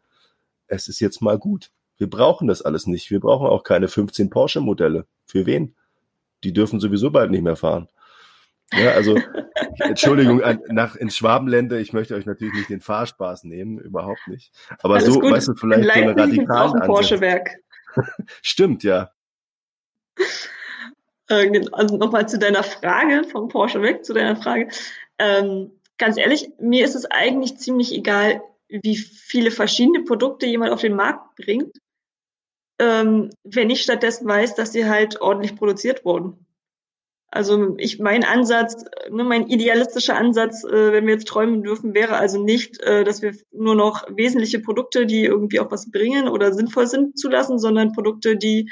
es 0.66 0.88
ist 0.88 1.00
jetzt 1.00 1.20
mal 1.20 1.38
gut. 1.38 1.70
Wir 1.96 2.08
brauchen 2.08 2.48
das 2.48 2.62
alles 2.62 2.86
nicht. 2.86 3.10
Wir 3.10 3.20
brauchen 3.20 3.46
auch 3.46 3.64
keine 3.64 3.88
15 3.88 4.30
Porsche-Modelle. 4.30 5.06
Für 5.26 5.44
wen? 5.46 5.74
Die 6.44 6.52
dürfen 6.52 6.80
sowieso 6.80 7.10
bald 7.10 7.30
nicht 7.30 7.42
mehr 7.42 7.56
fahren. 7.56 7.88
Ja, 8.72 8.92
also 8.92 9.16
Entschuldigung, 9.78 10.42
nach 10.68 10.96
ins 10.96 11.16
Schwabenländer, 11.16 11.78
ich 11.78 11.92
möchte 11.92 12.14
euch 12.14 12.26
natürlich 12.26 12.54
nicht 12.54 12.70
den 12.70 12.80
Fahrspaß 12.80 13.44
nehmen, 13.44 13.78
überhaupt 13.78 14.26
nicht. 14.28 14.52
Aber 14.82 14.94
Alles 14.94 15.06
so, 15.06 15.20
gut. 15.20 15.32
weißt 15.32 15.48
du, 15.48 15.54
vielleicht 15.54 15.84
so 15.84 16.00
eine 16.00 16.16
radikale 16.16 16.80
Porsche-Werk. 16.86 17.56
Stimmt, 18.42 18.82
ja. 18.84 19.10
Äh, 21.28 21.66
also 21.72 21.96
nochmal 21.96 22.28
zu 22.28 22.38
deiner 22.38 22.62
Frage, 22.62 23.24
vom 23.24 23.48
Porsche 23.48 23.82
weg 23.82 24.04
zu 24.04 24.12
deiner 24.12 24.36
Frage. 24.36 24.68
Ähm, 25.18 25.72
ganz 25.98 26.16
ehrlich, 26.16 26.50
mir 26.58 26.84
ist 26.84 26.94
es 26.94 27.06
eigentlich 27.06 27.58
ziemlich 27.58 27.92
egal, 27.92 28.42
wie 28.68 28.96
viele 28.96 29.50
verschiedene 29.50 30.04
Produkte 30.04 30.46
jemand 30.46 30.72
auf 30.72 30.80
den 30.80 30.94
Markt 30.94 31.36
bringt, 31.36 31.76
ähm, 32.78 33.30
wenn 33.44 33.70
ich 33.70 33.82
stattdessen 33.82 34.26
weiß, 34.26 34.54
dass 34.54 34.72
sie 34.72 34.88
halt 34.88 35.20
ordentlich 35.20 35.56
produziert 35.56 36.04
wurden. 36.04 36.46
Also 37.32 37.76
ich 37.78 38.00
mein 38.00 38.24
Ansatz, 38.24 38.84
ne, 39.08 39.22
mein 39.22 39.46
idealistischer 39.46 40.16
Ansatz, 40.16 40.64
äh, 40.64 40.92
wenn 40.92 41.06
wir 41.06 41.14
jetzt 41.14 41.28
träumen 41.28 41.62
dürfen, 41.62 41.94
wäre 41.94 42.16
also 42.16 42.42
nicht, 42.42 42.80
äh, 42.82 43.04
dass 43.04 43.22
wir 43.22 43.34
nur 43.52 43.76
noch 43.76 44.04
wesentliche 44.08 44.58
Produkte, 44.58 45.06
die 45.06 45.24
irgendwie 45.24 45.60
auch 45.60 45.70
was 45.70 45.90
bringen 45.92 46.28
oder 46.28 46.52
sinnvoll 46.52 46.88
sind, 46.88 47.18
zulassen, 47.18 47.60
sondern 47.60 47.92
Produkte, 47.92 48.36
die 48.36 48.70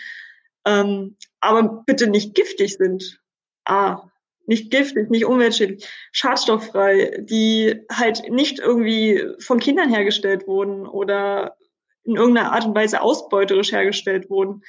ähm, 0.66 1.16
aber 1.40 1.84
bitte 1.86 2.08
nicht 2.08 2.34
giftig 2.34 2.76
sind. 2.76 3.20
Ah, 3.64 4.10
nicht 4.46 4.70
giftig, 4.70 5.08
nicht 5.10 5.26
umweltschädlich, 5.26 5.86
schadstofffrei, 6.10 7.18
die 7.20 7.82
halt 7.92 8.28
nicht 8.30 8.58
irgendwie 8.58 9.24
von 9.38 9.60
Kindern 9.60 9.90
hergestellt 9.90 10.48
wurden 10.48 10.86
oder 10.86 11.56
in 12.02 12.16
irgendeiner 12.16 12.52
Art 12.52 12.64
und 12.64 12.74
Weise 12.74 13.02
ausbeuterisch 13.02 13.70
hergestellt 13.70 14.30
wurden, 14.30 14.62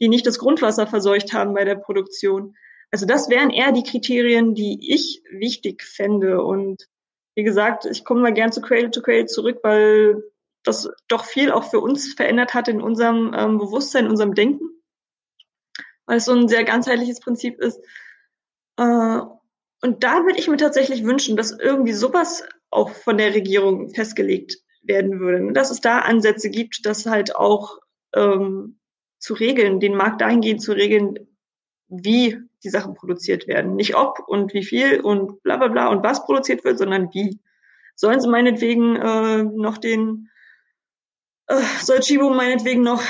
die 0.00 0.08
nicht 0.08 0.26
das 0.26 0.38
Grundwasser 0.38 0.86
verseucht 0.86 1.32
haben 1.32 1.54
bei 1.54 1.64
der 1.64 1.76
Produktion 1.76 2.56
also 2.90 3.06
das 3.06 3.28
wären 3.28 3.50
eher 3.50 3.72
die 3.72 3.82
Kriterien, 3.82 4.54
die 4.54 4.94
ich 4.94 5.22
wichtig 5.30 5.82
fände. 5.82 6.42
Und 6.42 6.88
wie 7.34 7.44
gesagt, 7.44 7.84
ich 7.84 8.04
komme 8.04 8.22
mal 8.22 8.32
gern 8.32 8.52
zu 8.52 8.60
Cradle 8.60 8.90
to 8.90 9.02
Cradle 9.02 9.26
zurück, 9.26 9.60
weil 9.62 10.22
das 10.62 10.88
doch 11.08 11.24
viel 11.24 11.50
auch 11.50 11.70
für 11.70 11.80
uns 11.80 12.14
verändert 12.14 12.54
hat 12.54 12.68
in 12.68 12.80
unserem 12.80 13.32
ähm, 13.36 13.58
Bewusstsein, 13.58 14.06
in 14.06 14.10
unserem 14.10 14.34
Denken, 14.34 14.68
weil 16.06 16.18
es 16.18 16.24
so 16.24 16.32
ein 16.32 16.48
sehr 16.48 16.64
ganzheitliches 16.64 17.20
Prinzip 17.20 17.60
ist. 17.60 17.80
Äh, 18.76 19.20
und 19.82 20.02
da 20.02 20.24
würde 20.24 20.38
ich 20.38 20.48
mir 20.48 20.56
tatsächlich 20.56 21.04
wünschen, 21.04 21.36
dass 21.36 21.52
irgendwie 21.52 21.92
sowas 21.92 22.44
auch 22.70 22.90
von 22.90 23.18
der 23.18 23.34
Regierung 23.34 23.90
festgelegt 23.90 24.58
werden 24.82 25.20
würde. 25.20 25.52
Dass 25.52 25.70
es 25.70 25.80
da 25.80 26.00
Ansätze 26.00 26.50
gibt, 26.50 26.84
das 26.84 27.06
halt 27.06 27.36
auch 27.36 27.78
ähm, 28.14 28.78
zu 29.18 29.34
regeln, 29.34 29.80
den 29.80 29.94
Markt 29.94 30.20
dahingehend 30.20 30.62
zu 30.62 30.72
regeln, 30.72 31.28
wie 31.88 32.38
die 32.66 32.70
Sachen 32.70 32.94
produziert 32.94 33.46
werden. 33.46 33.76
Nicht 33.76 33.94
ob 33.96 34.18
und 34.26 34.52
wie 34.52 34.64
viel 34.64 35.00
und 35.00 35.42
bla 35.42 35.56
bla 35.56 35.68
bla 35.68 35.88
und 35.88 36.02
was 36.02 36.24
produziert 36.24 36.64
wird, 36.64 36.78
sondern 36.78 37.14
wie. 37.14 37.38
Sollen 37.94 38.20
sie 38.20 38.28
meinetwegen 38.28 38.96
äh, 38.96 39.42
noch 39.44 39.78
den, 39.78 40.28
äh, 41.46 41.62
soll 41.80 42.00
Chibo 42.00 42.30
meinetwegen 42.30 42.82
noch 42.82 43.02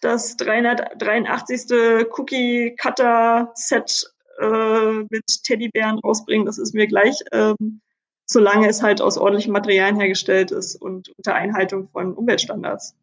das 0.00 0.36
383. 0.36 2.08
Cookie 2.10 2.74
Cutter 2.76 3.52
Set 3.54 4.12
äh, 4.40 5.04
mit 5.10 5.44
Teddybären 5.44 5.98
rausbringen, 5.98 6.46
das 6.46 6.58
ist 6.58 6.74
mir 6.74 6.86
gleich, 6.86 7.22
ähm, 7.32 7.80
solange 8.26 8.68
es 8.68 8.82
halt 8.82 9.00
aus 9.00 9.18
ordentlichen 9.18 9.52
Materialien 9.52 10.00
hergestellt 10.00 10.50
ist 10.50 10.74
und 10.76 11.10
unter 11.16 11.34
Einhaltung 11.34 11.88
von 11.90 12.14
Umweltstandards. 12.14 12.96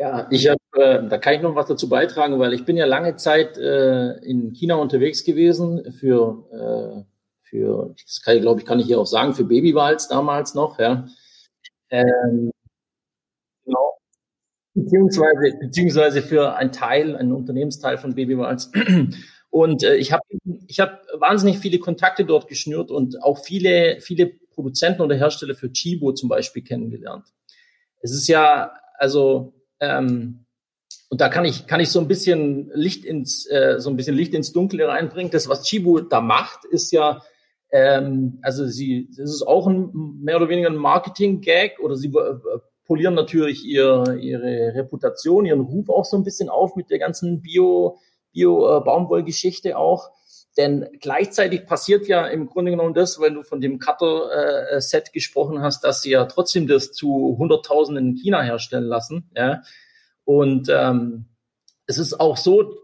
Ja, 0.00 0.28
ich 0.30 0.48
hab, 0.48 0.58
äh, 0.76 1.08
da 1.08 1.18
kann 1.18 1.34
ich 1.34 1.42
noch 1.42 1.56
was 1.56 1.66
dazu 1.66 1.88
beitragen, 1.88 2.38
weil 2.38 2.52
ich 2.52 2.64
bin 2.64 2.76
ja 2.76 2.86
lange 2.86 3.16
Zeit 3.16 3.58
äh, 3.58 4.12
in 4.18 4.52
China 4.52 4.76
unterwegs 4.76 5.24
gewesen 5.24 5.92
für, 5.92 6.44
äh, 6.52 7.04
für 7.42 7.94
das 8.06 8.22
kann 8.22 8.36
ich, 8.36 8.42
glaube 8.42 8.60
ich, 8.60 8.66
kann 8.66 8.78
ich 8.78 8.86
hier 8.86 9.00
auch 9.00 9.06
sagen, 9.06 9.34
für 9.34 9.44
Babywals 9.44 10.06
damals 10.06 10.54
noch, 10.54 10.78
ja. 10.78 11.06
Ähm, 11.90 12.52
genau. 13.64 13.98
Beziehungsweise, 14.74 15.58
beziehungsweise 15.60 16.22
für 16.22 16.54
ein 16.56 16.72
Teil, 16.72 17.16
einen 17.16 17.32
Unternehmensteil 17.32 17.98
von 17.98 18.14
Babywals. 18.14 18.70
Und 19.50 19.82
äh, 19.82 19.96
ich 19.96 20.12
habe 20.12 20.22
ich 20.68 20.80
hab 20.80 21.02
wahnsinnig 21.14 21.58
viele 21.58 21.78
Kontakte 21.78 22.24
dort 22.24 22.48
geschnürt 22.48 22.90
und 22.90 23.22
auch 23.22 23.38
viele, 23.38 24.00
viele 24.00 24.26
Produzenten 24.26 25.02
oder 25.02 25.16
Hersteller 25.16 25.54
für 25.54 25.72
Chibo 25.72 26.12
zum 26.12 26.28
Beispiel 26.28 26.62
kennengelernt. 26.62 27.26
Es 28.02 28.12
ist 28.12 28.28
ja, 28.28 28.72
also 28.98 29.54
ähm, 29.80 30.44
und 31.10 31.20
da 31.20 31.28
kann 31.28 31.44
ich, 31.44 31.66
kann 31.66 31.80
ich 31.80 31.90
so 31.90 32.00
ein 32.00 32.08
bisschen 32.08 32.70
Licht 32.74 33.04
ins, 33.04 33.46
äh, 33.50 33.76
so 33.78 33.90
ein 33.90 33.96
bisschen 33.96 34.16
Licht 34.16 34.34
ins 34.34 34.52
Dunkle 34.52 34.88
reinbringen. 34.88 35.30
Das, 35.30 35.48
was 35.48 35.64
Chibu 35.64 36.00
da 36.00 36.20
macht, 36.20 36.64
ist 36.64 36.92
ja, 36.92 37.22
Ähm, 37.70 38.38
also 38.40 38.66
sie, 38.66 39.08
es 39.10 39.18
ist 39.18 39.46
auch 39.46 39.66
ein 39.66 39.90
mehr 40.22 40.36
oder 40.36 40.48
weniger 40.48 40.70
ein 40.70 40.76
Marketing-Gag 40.76 41.80
oder 41.80 41.96
sie 41.96 42.08
äh, 42.08 42.60
polieren 42.86 43.14
natürlich 43.14 43.62
ihr, 43.64 44.16
ihre 44.18 44.74
Reputation, 44.74 45.44
ihren 45.44 45.60
Ruf 45.60 45.90
auch 45.90 46.06
so 46.06 46.16
ein 46.16 46.24
bisschen 46.24 46.48
auf 46.48 46.76
mit 46.76 46.88
der 46.88 46.98
ganzen 46.98 47.42
Bio, 47.42 47.98
Bio-Baumwollgeschichte 48.32 49.76
auch. 49.76 50.10
Denn 50.58 50.88
gleichzeitig 51.00 51.66
passiert 51.66 52.08
ja 52.08 52.26
im 52.26 52.46
Grunde 52.46 52.72
genommen 52.72 52.92
das, 52.92 53.20
wenn 53.20 53.34
du 53.34 53.44
von 53.44 53.60
dem 53.60 53.78
Cutter-Set 53.78 55.12
gesprochen 55.12 55.62
hast, 55.62 55.84
dass 55.84 56.02
sie 56.02 56.10
ja 56.10 56.24
trotzdem 56.24 56.66
das 56.66 56.92
zu 56.92 57.36
Hunderttausenden 57.38 58.08
in 58.08 58.16
China 58.16 58.42
herstellen 58.42 58.84
lassen. 58.84 59.30
Ja? 59.36 59.62
Und 60.24 60.68
ähm, 60.68 61.26
es 61.86 61.98
ist 61.98 62.18
auch 62.18 62.36
so, 62.36 62.74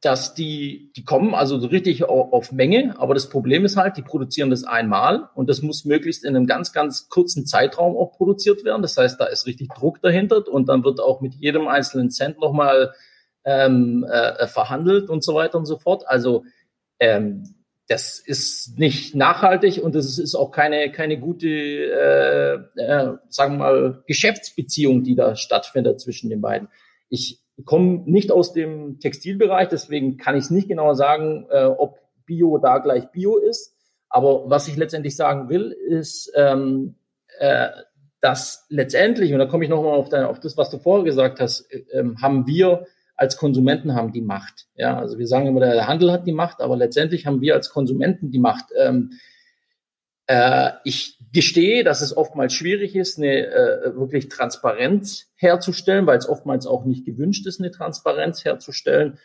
dass 0.00 0.32
die, 0.32 0.92
die 0.96 1.04
kommen 1.04 1.34
also 1.34 1.58
so 1.58 1.66
richtig 1.66 2.04
auf, 2.04 2.32
auf 2.32 2.52
Menge, 2.52 2.94
aber 2.98 3.12
das 3.12 3.28
Problem 3.28 3.66
ist 3.66 3.76
halt, 3.76 3.98
die 3.98 4.02
produzieren 4.02 4.48
das 4.48 4.64
einmal 4.64 5.28
und 5.34 5.50
das 5.50 5.60
muss 5.60 5.84
möglichst 5.84 6.24
in 6.24 6.34
einem 6.34 6.46
ganz, 6.46 6.72
ganz 6.72 7.10
kurzen 7.10 7.44
Zeitraum 7.44 7.98
auch 7.98 8.12
produziert 8.12 8.64
werden. 8.64 8.80
Das 8.80 8.96
heißt, 8.96 9.20
da 9.20 9.26
ist 9.26 9.46
richtig 9.46 9.68
Druck 9.74 10.00
dahinter 10.00 10.48
und 10.48 10.70
dann 10.70 10.84
wird 10.84 11.00
auch 11.00 11.20
mit 11.20 11.34
jedem 11.34 11.68
einzelnen 11.68 12.10
Cent 12.10 12.40
nochmal 12.40 12.94
ähm, 13.44 14.06
äh, 14.10 14.46
verhandelt 14.46 15.10
und 15.10 15.22
so 15.22 15.34
weiter 15.34 15.58
und 15.58 15.66
so 15.66 15.78
fort. 15.78 16.04
Also 16.06 16.44
ähm, 17.00 17.42
das 17.88 18.20
ist 18.20 18.78
nicht 18.78 19.16
nachhaltig 19.16 19.82
und 19.82 19.96
das 19.96 20.18
ist 20.18 20.36
auch 20.36 20.52
keine, 20.52 20.92
keine 20.92 21.18
gute, 21.18 21.48
äh, 21.48 22.54
äh, 22.80 23.16
sagen 23.28 23.54
wir 23.54 23.58
mal, 23.58 24.04
Geschäftsbeziehung, 24.06 25.02
die 25.02 25.16
da 25.16 25.34
stattfindet 25.34 26.00
zwischen 26.00 26.30
den 26.30 26.40
beiden. 26.40 26.68
Ich 27.08 27.42
komme 27.64 28.02
nicht 28.06 28.30
aus 28.30 28.52
dem 28.52 29.00
Textilbereich, 29.00 29.68
deswegen 29.68 30.18
kann 30.18 30.36
ich 30.36 30.44
es 30.44 30.50
nicht 30.50 30.68
genau 30.68 30.94
sagen, 30.94 31.46
äh, 31.50 31.64
ob 31.64 31.98
Bio 32.26 32.58
da 32.58 32.78
gleich 32.78 33.10
Bio 33.10 33.38
ist. 33.38 33.76
Aber 34.08 34.48
was 34.48 34.68
ich 34.68 34.76
letztendlich 34.76 35.16
sagen 35.16 35.48
will, 35.48 35.72
ist, 35.72 36.32
ähm, 36.36 36.94
äh, 37.40 37.70
dass 38.20 38.66
letztendlich, 38.68 39.32
und 39.32 39.38
da 39.38 39.46
komme 39.46 39.64
ich 39.64 39.70
nochmal 39.70 39.98
auf, 39.98 40.12
auf 40.12 40.38
das, 40.40 40.56
was 40.56 40.70
du 40.70 40.78
vorher 40.78 41.04
gesagt 41.04 41.40
hast, 41.40 41.68
äh, 41.72 41.78
äh, 41.90 42.14
haben 42.20 42.46
wir 42.46 42.86
als 43.20 43.36
Konsumenten 43.36 43.94
haben 43.94 44.12
die 44.12 44.22
Macht. 44.22 44.66
Ja, 44.76 44.98
also 44.98 45.18
wir 45.18 45.26
sagen 45.26 45.46
immer, 45.46 45.60
der 45.60 45.86
Handel 45.86 46.10
hat 46.10 46.26
die 46.26 46.32
Macht, 46.32 46.62
aber 46.62 46.74
letztendlich 46.78 47.26
haben 47.26 47.42
wir 47.42 47.54
als 47.54 47.68
Konsumenten 47.68 48.30
die 48.30 48.38
Macht. 48.38 48.64
Ähm, 48.78 49.10
äh, 50.26 50.70
ich 50.84 51.18
gestehe, 51.30 51.84
dass 51.84 52.00
es 52.00 52.16
oftmals 52.16 52.54
schwierig 52.54 52.96
ist, 52.96 53.18
eine 53.18 53.46
äh, 53.46 53.94
wirklich 53.94 54.30
Transparenz 54.30 55.26
herzustellen, 55.36 56.06
weil 56.06 56.16
es 56.16 56.30
oftmals 56.30 56.66
auch 56.66 56.86
nicht 56.86 57.04
gewünscht 57.04 57.46
ist, 57.46 57.60
eine 57.60 57.70
Transparenz 57.70 58.46
herzustellen. 58.46 59.18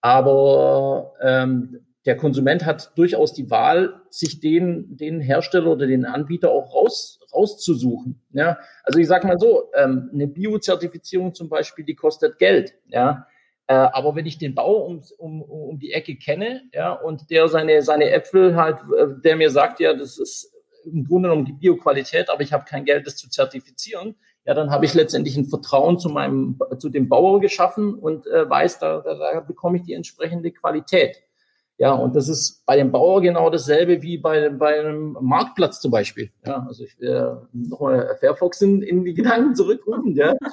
Aber 0.00 1.12
ähm, 1.22 1.86
der 2.04 2.16
Konsument 2.16 2.66
hat 2.66 2.98
durchaus 2.98 3.32
die 3.32 3.48
Wahl, 3.48 4.00
sich 4.10 4.40
den, 4.40 4.96
den 4.96 5.20
Hersteller 5.20 5.70
oder 5.70 5.86
den 5.86 6.04
Anbieter 6.04 6.50
auch 6.50 6.74
raus, 6.74 7.20
rauszusuchen. 7.32 8.20
Ja? 8.32 8.58
Also 8.82 8.98
ich 8.98 9.06
sage 9.06 9.28
mal 9.28 9.38
so, 9.38 9.70
ähm, 9.76 10.10
eine 10.12 10.26
Biozertifizierung 10.26 11.32
zum 11.32 11.48
Beispiel, 11.48 11.84
die 11.84 11.94
kostet 11.94 12.38
Geld. 12.38 12.74
Ja? 12.88 13.28
Äh, 13.68 13.74
aber 13.74 14.14
wenn 14.14 14.26
ich 14.26 14.38
den 14.38 14.54
Bauer 14.54 14.86
um, 14.86 15.02
um, 15.18 15.42
um 15.42 15.78
die 15.78 15.92
Ecke 15.92 16.16
kenne, 16.16 16.62
ja, 16.72 16.92
und 16.92 17.30
der 17.30 17.48
seine, 17.48 17.82
seine 17.82 18.10
Äpfel 18.10 18.56
halt, 18.56 18.78
äh, 18.96 19.06
der 19.24 19.36
mir 19.36 19.50
sagt, 19.50 19.80
ja, 19.80 19.92
das 19.92 20.18
ist 20.18 20.52
im 20.84 21.04
Grunde 21.04 21.28
genommen 21.28 21.46
die 21.46 21.52
Bioqualität, 21.52 22.30
aber 22.30 22.42
ich 22.42 22.52
habe 22.52 22.64
kein 22.64 22.84
Geld, 22.84 23.06
das 23.06 23.16
zu 23.16 23.28
zertifizieren, 23.28 24.14
ja, 24.44 24.54
dann 24.54 24.70
habe 24.70 24.84
ich 24.84 24.94
letztendlich 24.94 25.36
ein 25.36 25.46
Vertrauen 25.46 25.98
zu 25.98 26.08
meinem, 26.08 26.58
zu 26.78 26.88
dem 26.88 27.08
Bauer 27.08 27.40
geschaffen 27.40 27.94
und 27.94 28.28
äh, 28.28 28.48
weiß, 28.48 28.78
da, 28.78 29.00
da, 29.00 29.14
da 29.14 29.40
bekomme 29.40 29.78
ich 29.78 29.82
die 29.82 29.94
entsprechende 29.94 30.52
Qualität. 30.52 31.20
Ja, 31.78 31.92
und 31.92 32.16
das 32.16 32.28
ist 32.28 32.64
bei 32.64 32.76
dem 32.76 32.90
Bauer 32.90 33.20
genau 33.20 33.50
dasselbe 33.50 34.00
wie 34.00 34.16
bei, 34.16 34.48
bei 34.48 34.80
einem 34.80 35.16
Marktplatz 35.20 35.80
zum 35.80 35.90
Beispiel. 35.90 36.30
Ja, 36.46 36.64
also 36.66 36.84
ich 36.84 36.98
will 36.98 37.42
nochmal 37.52 38.16
Fairfox 38.18 38.62
in, 38.62 38.80
in 38.80 39.04
die 39.04 39.14
Gedanken 39.14 39.54
zurückrufen. 39.54 40.14
Ja. 40.14 40.34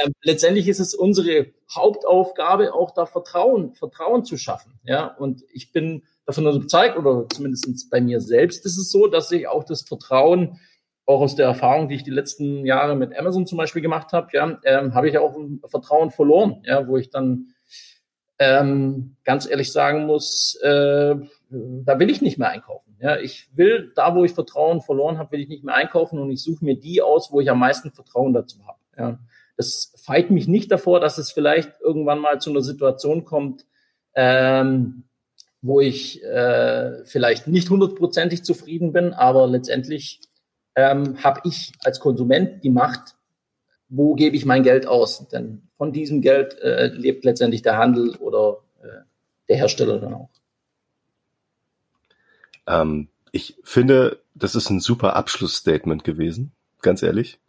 Ähm, 0.00 0.12
letztendlich 0.22 0.68
ist 0.68 0.78
es 0.78 0.94
unsere 0.94 1.46
Hauptaufgabe, 1.74 2.72
auch 2.72 2.92
da 2.92 3.04
Vertrauen, 3.06 3.74
Vertrauen 3.74 4.24
zu 4.24 4.36
schaffen. 4.36 4.78
Ja, 4.84 5.06
und 5.06 5.42
ich 5.52 5.72
bin 5.72 6.04
davon 6.24 6.46
überzeugt, 6.46 6.96
oder 6.96 7.26
zumindest 7.28 7.90
bei 7.90 8.00
mir 8.00 8.20
selbst 8.20 8.64
ist 8.64 8.78
es 8.78 8.92
so, 8.92 9.08
dass 9.08 9.32
ich 9.32 9.48
auch 9.48 9.64
das 9.64 9.82
Vertrauen 9.82 10.60
auch 11.06 11.22
aus 11.22 11.36
der 11.36 11.46
Erfahrung, 11.46 11.88
die 11.88 11.94
ich 11.94 12.04
die 12.04 12.10
letzten 12.10 12.66
Jahre 12.66 12.94
mit 12.94 13.18
Amazon 13.18 13.46
zum 13.46 13.56
Beispiel 13.56 13.80
gemacht 13.80 14.12
habe, 14.12 14.28
ja, 14.34 14.58
ähm, 14.64 14.94
habe 14.94 15.08
ich 15.08 15.16
auch 15.18 15.34
ein 15.34 15.62
Vertrauen 15.66 16.10
verloren, 16.10 16.62
ja, 16.64 16.86
wo 16.86 16.98
ich 16.98 17.08
dann 17.08 17.54
ähm, 18.38 19.16
ganz 19.24 19.48
ehrlich 19.48 19.72
sagen 19.72 20.06
muss, 20.06 20.58
äh, 20.62 21.16
da 21.50 21.98
will 21.98 22.10
ich 22.10 22.22
nicht 22.22 22.38
mehr 22.38 22.50
einkaufen. 22.50 22.96
Ja, 23.00 23.16
ich 23.18 23.48
will 23.54 23.92
da, 23.94 24.14
wo 24.14 24.24
ich 24.24 24.32
Vertrauen 24.32 24.80
verloren 24.80 25.18
habe, 25.18 25.32
will 25.32 25.40
ich 25.40 25.48
nicht 25.48 25.64
mehr 25.64 25.74
einkaufen 25.74 26.18
und 26.18 26.30
ich 26.30 26.42
suche 26.42 26.64
mir 26.64 26.78
die 26.78 27.00
aus, 27.00 27.32
wo 27.32 27.40
ich 27.40 27.50
am 27.50 27.58
meisten 27.58 27.92
Vertrauen 27.92 28.32
dazu 28.32 28.58
habe. 28.66 28.78
Ja, 28.96 29.18
das 29.56 29.92
feit 30.04 30.30
mich 30.30 30.48
nicht 30.48 30.70
davor, 30.70 31.00
dass 31.00 31.18
es 31.18 31.30
vielleicht 31.30 31.80
irgendwann 31.80 32.20
mal 32.20 32.40
zu 32.40 32.50
einer 32.50 32.62
Situation 32.62 33.24
kommt, 33.24 33.66
ähm, 34.14 35.04
wo 35.60 35.80
ich 35.80 36.22
äh, 36.22 37.04
vielleicht 37.04 37.48
nicht 37.48 37.70
hundertprozentig 37.70 38.44
zufrieden 38.44 38.92
bin, 38.92 39.12
aber 39.12 39.46
letztendlich 39.46 40.20
ähm, 40.76 41.22
habe 41.22 41.40
ich 41.44 41.72
als 41.84 41.98
Konsument 41.98 42.62
die 42.62 42.70
Macht, 42.70 43.16
wo 43.88 44.14
gebe 44.14 44.36
ich 44.36 44.44
mein 44.44 44.62
Geld 44.62 44.86
aus? 44.86 45.28
Denn 45.28 45.62
von 45.76 45.92
diesem 45.92 46.20
Geld 46.20 46.58
äh, 46.60 46.88
lebt 46.88 47.24
letztendlich 47.24 47.62
der 47.62 47.76
Handel 47.76 48.16
oder 48.16 48.58
äh, 48.82 49.02
der 49.48 49.56
Hersteller 49.56 49.98
dann 49.98 50.14
auch. 50.14 50.30
Ähm, 52.66 53.08
ich 53.32 53.56
finde, 53.64 54.20
das 54.34 54.54
ist 54.54 54.70
ein 54.70 54.80
super 54.80 55.16
Abschlussstatement 55.16 56.04
gewesen, 56.04 56.52
ganz 56.82 57.02
ehrlich. 57.02 57.40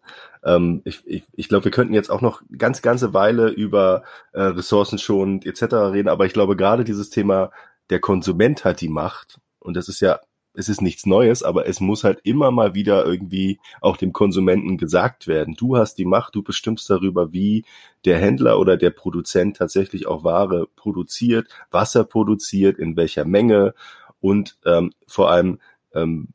Ähm, 0.44 0.82
ich 0.86 1.02
ich, 1.06 1.24
ich 1.36 1.50
glaube, 1.50 1.66
wir 1.66 1.72
könnten 1.72 1.94
jetzt 1.94 2.10
auch 2.10 2.22
noch 2.22 2.42
ganz 2.58 2.82
ganze 2.82 3.14
Weile 3.14 3.50
über 3.50 4.04
äh, 4.32 4.42
ressourcenschonend 4.42 5.46
etc. 5.46 5.74
reden, 5.92 6.10
aber 6.10 6.26
ich 6.26 6.34
glaube 6.34 6.56
gerade 6.56 6.84
dieses 6.84 7.10
Thema, 7.10 7.52
der 7.90 8.00
Konsument 8.00 8.64
hat 8.64 8.82
die 8.82 8.90
Macht 8.90 9.40
und 9.60 9.76
das 9.76 9.90
ist 9.90 10.00
ja 10.00 10.20
es 10.60 10.68
ist 10.68 10.82
nichts 10.82 11.06
Neues, 11.06 11.42
aber 11.42 11.68
es 11.68 11.80
muss 11.80 12.04
halt 12.04 12.20
immer 12.24 12.52
mal 12.52 12.76
wieder 12.76 13.06
irgendwie 13.06 13.62
auch 13.80 13.96
dem 13.96 14.12
Konsumenten 14.12 14.78
gesagt 14.78 15.26
werden. 15.26 15.56
Du 15.56 15.78
hast 15.78 15.96
die 15.96 16.06
Macht, 16.06 16.36
du 16.36 16.44
bestimmst 16.44 16.90
darüber, 16.90 17.32
wie 17.32 17.64
der 18.04 18.20
Händler 18.20 18.60
oder 18.60 18.76
der 18.76 18.90
Produzent 18.90 19.56
tatsächlich 19.56 20.06
auch 20.06 20.26
Ware 20.26 20.68
produziert, 20.76 21.48
was 21.72 21.96
er 21.96 22.04
produziert, 22.04 22.78
in 22.78 22.98
welcher 22.98 23.24
Menge 23.24 23.74
und 24.20 24.58
ähm, 24.66 24.92
vor 25.08 25.32
allem, 25.32 25.60
ähm, 25.94 26.28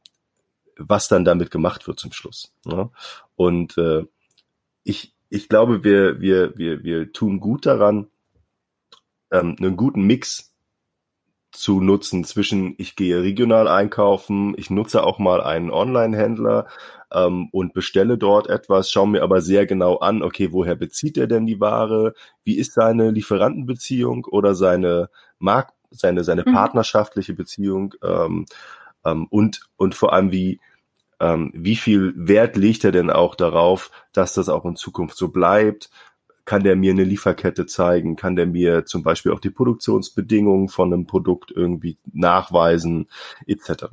was 0.78 1.08
dann 1.08 1.26
damit 1.26 1.50
gemacht 1.50 1.86
wird 1.86 2.00
zum 2.00 2.12
Schluss. 2.12 2.54
Ne? 2.64 2.88
Und 3.36 3.76
äh, 3.76 4.06
ich, 4.84 5.14
ich 5.28 5.50
glaube, 5.50 5.84
wir, 5.84 6.22
wir, 6.22 6.56
wir, 6.56 6.82
wir 6.82 7.12
tun 7.12 7.40
gut 7.40 7.66
daran, 7.66 8.06
ähm, 9.30 9.54
einen 9.58 9.76
guten 9.76 10.04
Mix 10.04 10.53
zu 11.54 11.80
nutzen 11.80 12.24
zwischen 12.24 12.74
ich 12.78 12.96
gehe 12.96 13.22
regional 13.22 13.68
einkaufen, 13.68 14.54
ich 14.56 14.70
nutze 14.70 15.04
auch 15.04 15.18
mal 15.18 15.40
einen 15.40 15.70
Online-Händler 15.70 16.66
ähm, 17.12 17.48
und 17.52 17.72
bestelle 17.72 18.18
dort 18.18 18.48
etwas, 18.48 18.90
schaue 18.90 19.08
mir 19.08 19.22
aber 19.22 19.40
sehr 19.40 19.64
genau 19.64 19.96
an, 19.98 20.22
okay, 20.22 20.52
woher 20.52 20.74
bezieht 20.74 21.16
er 21.16 21.28
denn 21.28 21.46
die 21.46 21.60
Ware, 21.60 22.14
wie 22.42 22.58
ist 22.58 22.74
seine 22.74 23.10
Lieferantenbeziehung 23.10 24.24
oder 24.24 24.54
seine 24.54 25.10
Markt, 25.38 25.74
seine, 25.90 26.24
seine 26.24 26.42
mhm. 26.44 26.52
partnerschaftliche 26.52 27.34
Beziehung 27.34 27.94
ähm, 28.02 28.46
ähm, 29.04 29.26
und, 29.30 29.60
und 29.76 29.94
vor 29.94 30.12
allem 30.12 30.32
wie, 30.32 30.60
ähm, 31.20 31.52
wie 31.54 31.76
viel 31.76 32.14
Wert 32.16 32.56
legt 32.56 32.82
er 32.84 32.92
denn 32.92 33.10
auch 33.10 33.36
darauf, 33.36 33.92
dass 34.12 34.34
das 34.34 34.48
auch 34.48 34.64
in 34.64 34.74
Zukunft 34.74 35.16
so 35.16 35.28
bleibt, 35.28 35.88
kann 36.44 36.62
der 36.62 36.76
mir 36.76 36.92
eine 36.92 37.04
Lieferkette 37.04 37.66
zeigen? 37.66 38.16
Kann 38.16 38.36
der 38.36 38.46
mir 38.46 38.84
zum 38.84 39.02
Beispiel 39.02 39.32
auch 39.32 39.40
die 39.40 39.50
Produktionsbedingungen 39.50 40.68
von 40.68 40.92
einem 40.92 41.06
Produkt 41.06 41.50
irgendwie 41.54 41.98
nachweisen, 42.12 43.08
etc. 43.46 43.86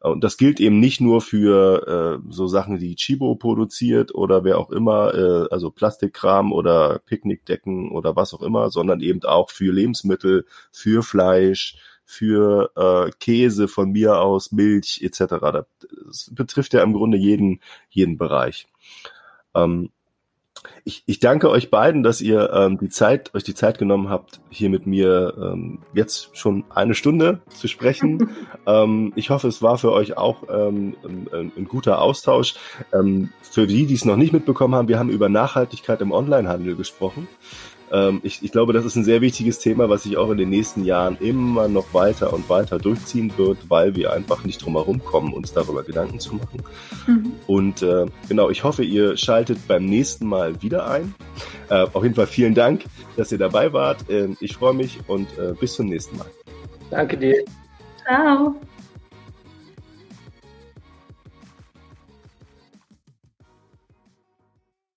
Und 0.00 0.22
das 0.22 0.36
gilt 0.36 0.60
eben 0.60 0.78
nicht 0.78 1.00
nur 1.00 1.20
für 1.20 2.20
äh, 2.22 2.32
so 2.32 2.46
Sachen, 2.46 2.78
die 2.78 2.94
Chibo 2.94 3.34
produziert 3.34 4.14
oder 4.14 4.44
wer 4.44 4.58
auch 4.58 4.70
immer, 4.70 5.14
äh, 5.14 5.48
also 5.50 5.70
Plastikkram 5.70 6.52
oder 6.52 7.00
Picknickdecken 7.00 7.90
oder 7.90 8.14
was 8.16 8.32
auch 8.32 8.42
immer, 8.42 8.70
sondern 8.70 9.00
eben 9.00 9.22
auch 9.24 9.50
für 9.50 9.72
Lebensmittel, 9.72 10.46
für 10.70 11.02
Fleisch, 11.02 11.76
für 12.04 12.70
äh, 12.76 13.10
Käse 13.20 13.68
von 13.68 13.90
mir 13.90 14.20
aus, 14.20 14.52
Milch 14.52 15.00
etc. 15.02 15.66
Das 16.06 16.30
betrifft 16.32 16.72
ja 16.72 16.82
im 16.82 16.94
Grunde 16.94 17.18
jeden 17.18 17.60
jeden 17.90 18.16
Bereich. 18.16 18.66
Ähm, 19.54 19.90
ich, 20.84 21.02
ich 21.06 21.20
danke 21.20 21.50
euch 21.50 21.70
beiden, 21.70 22.02
dass 22.02 22.20
ihr 22.20 22.50
ähm, 22.52 22.78
die 22.78 22.88
Zeit, 22.88 23.34
euch 23.34 23.44
die 23.44 23.54
Zeit 23.54 23.78
genommen 23.78 24.08
habt, 24.08 24.40
hier 24.50 24.70
mit 24.70 24.86
mir 24.86 25.34
ähm, 25.40 25.78
jetzt 25.94 26.36
schon 26.36 26.64
eine 26.70 26.94
Stunde 26.94 27.40
zu 27.48 27.68
sprechen. 27.68 28.30
ähm, 28.66 29.12
ich 29.16 29.30
hoffe, 29.30 29.48
es 29.48 29.62
war 29.62 29.78
für 29.78 29.92
euch 29.92 30.16
auch 30.16 30.44
ähm, 30.50 30.96
ein, 31.04 31.52
ein 31.56 31.64
guter 31.68 32.00
Austausch. 32.00 32.54
Ähm, 32.92 33.30
für 33.42 33.66
die, 33.66 33.86
die 33.86 33.94
es 33.94 34.04
noch 34.04 34.16
nicht 34.16 34.32
mitbekommen 34.32 34.74
haben, 34.74 34.88
wir 34.88 34.98
haben 34.98 35.10
über 35.10 35.28
Nachhaltigkeit 35.28 36.00
im 36.00 36.12
Onlinehandel 36.12 36.76
gesprochen. 36.76 37.28
Ähm, 37.92 38.20
ich, 38.22 38.42
ich 38.42 38.52
glaube, 38.52 38.72
das 38.72 38.84
ist 38.84 38.96
ein 38.96 39.04
sehr 39.04 39.20
wichtiges 39.20 39.58
Thema, 39.58 39.88
was 39.88 40.02
sich 40.02 40.16
auch 40.16 40.30
in 40.30 40.38
den 40.38 40.50
nächsten 40.50 40.84
Jahren 40.84 41.16
immer 41.20 41.68
noch 41.68 41.94
weiter 41.94 42.32
und 42.32 42.48
weiter 42.48 42.78
durchziehen 42.78 43.32
wird, 43.36 43.58
weil 43.68 43.94
wir 43.96 44.12
einfach 44.12 44.44
nicht 44.44 44.64
drum 44.64 44.74
herum 44.74 45.04
kommen, 45.04 45.32
uns 45.32 45.52
darüber 45.52 45.82
Gedanken 45.82 46.20
zu 46.20 46.34
machen. 46.34 46.62
Mhm. 47.06 47.32
Und 47.46 47.82
äh, 47.82 48.06
genau, 48.28 48.50
ich 48.50 48.64
hoffe, 48.64 48.84
ihr 48.84 49.16
schaltet 49.16 49.66
beim 49.66 49.86
nächsten 49.86 50.26
Mal 50.26 50.62
wieder 50.62 50.88
ein. 50.88 51.14
Äh, 51.70 51.86
auf 51.92 52.02
jeden 52.02 52.14
Fall 52.14 52.26
vielen 52.26 52.54
Dank, 52.54 52.84
dass 53.16 53.32
ihr 53.32 53.38
dabei 53.38 53.72
wart. 53.72 54.08
Äh, 54.10 54.28
ich 54.40 54.56
freue 54.56 54.74
mich 54.74 54.98
und 55.06 55.26
äh, 55.38 55.54
bis 55.58 55.74
zum 55.74 55.86
nächsten 55.86 56.16
Mal. 56.16 56.26
Danke 56.90 57.16
dir. 57.16 57.44
Ciao. 58.06 58.54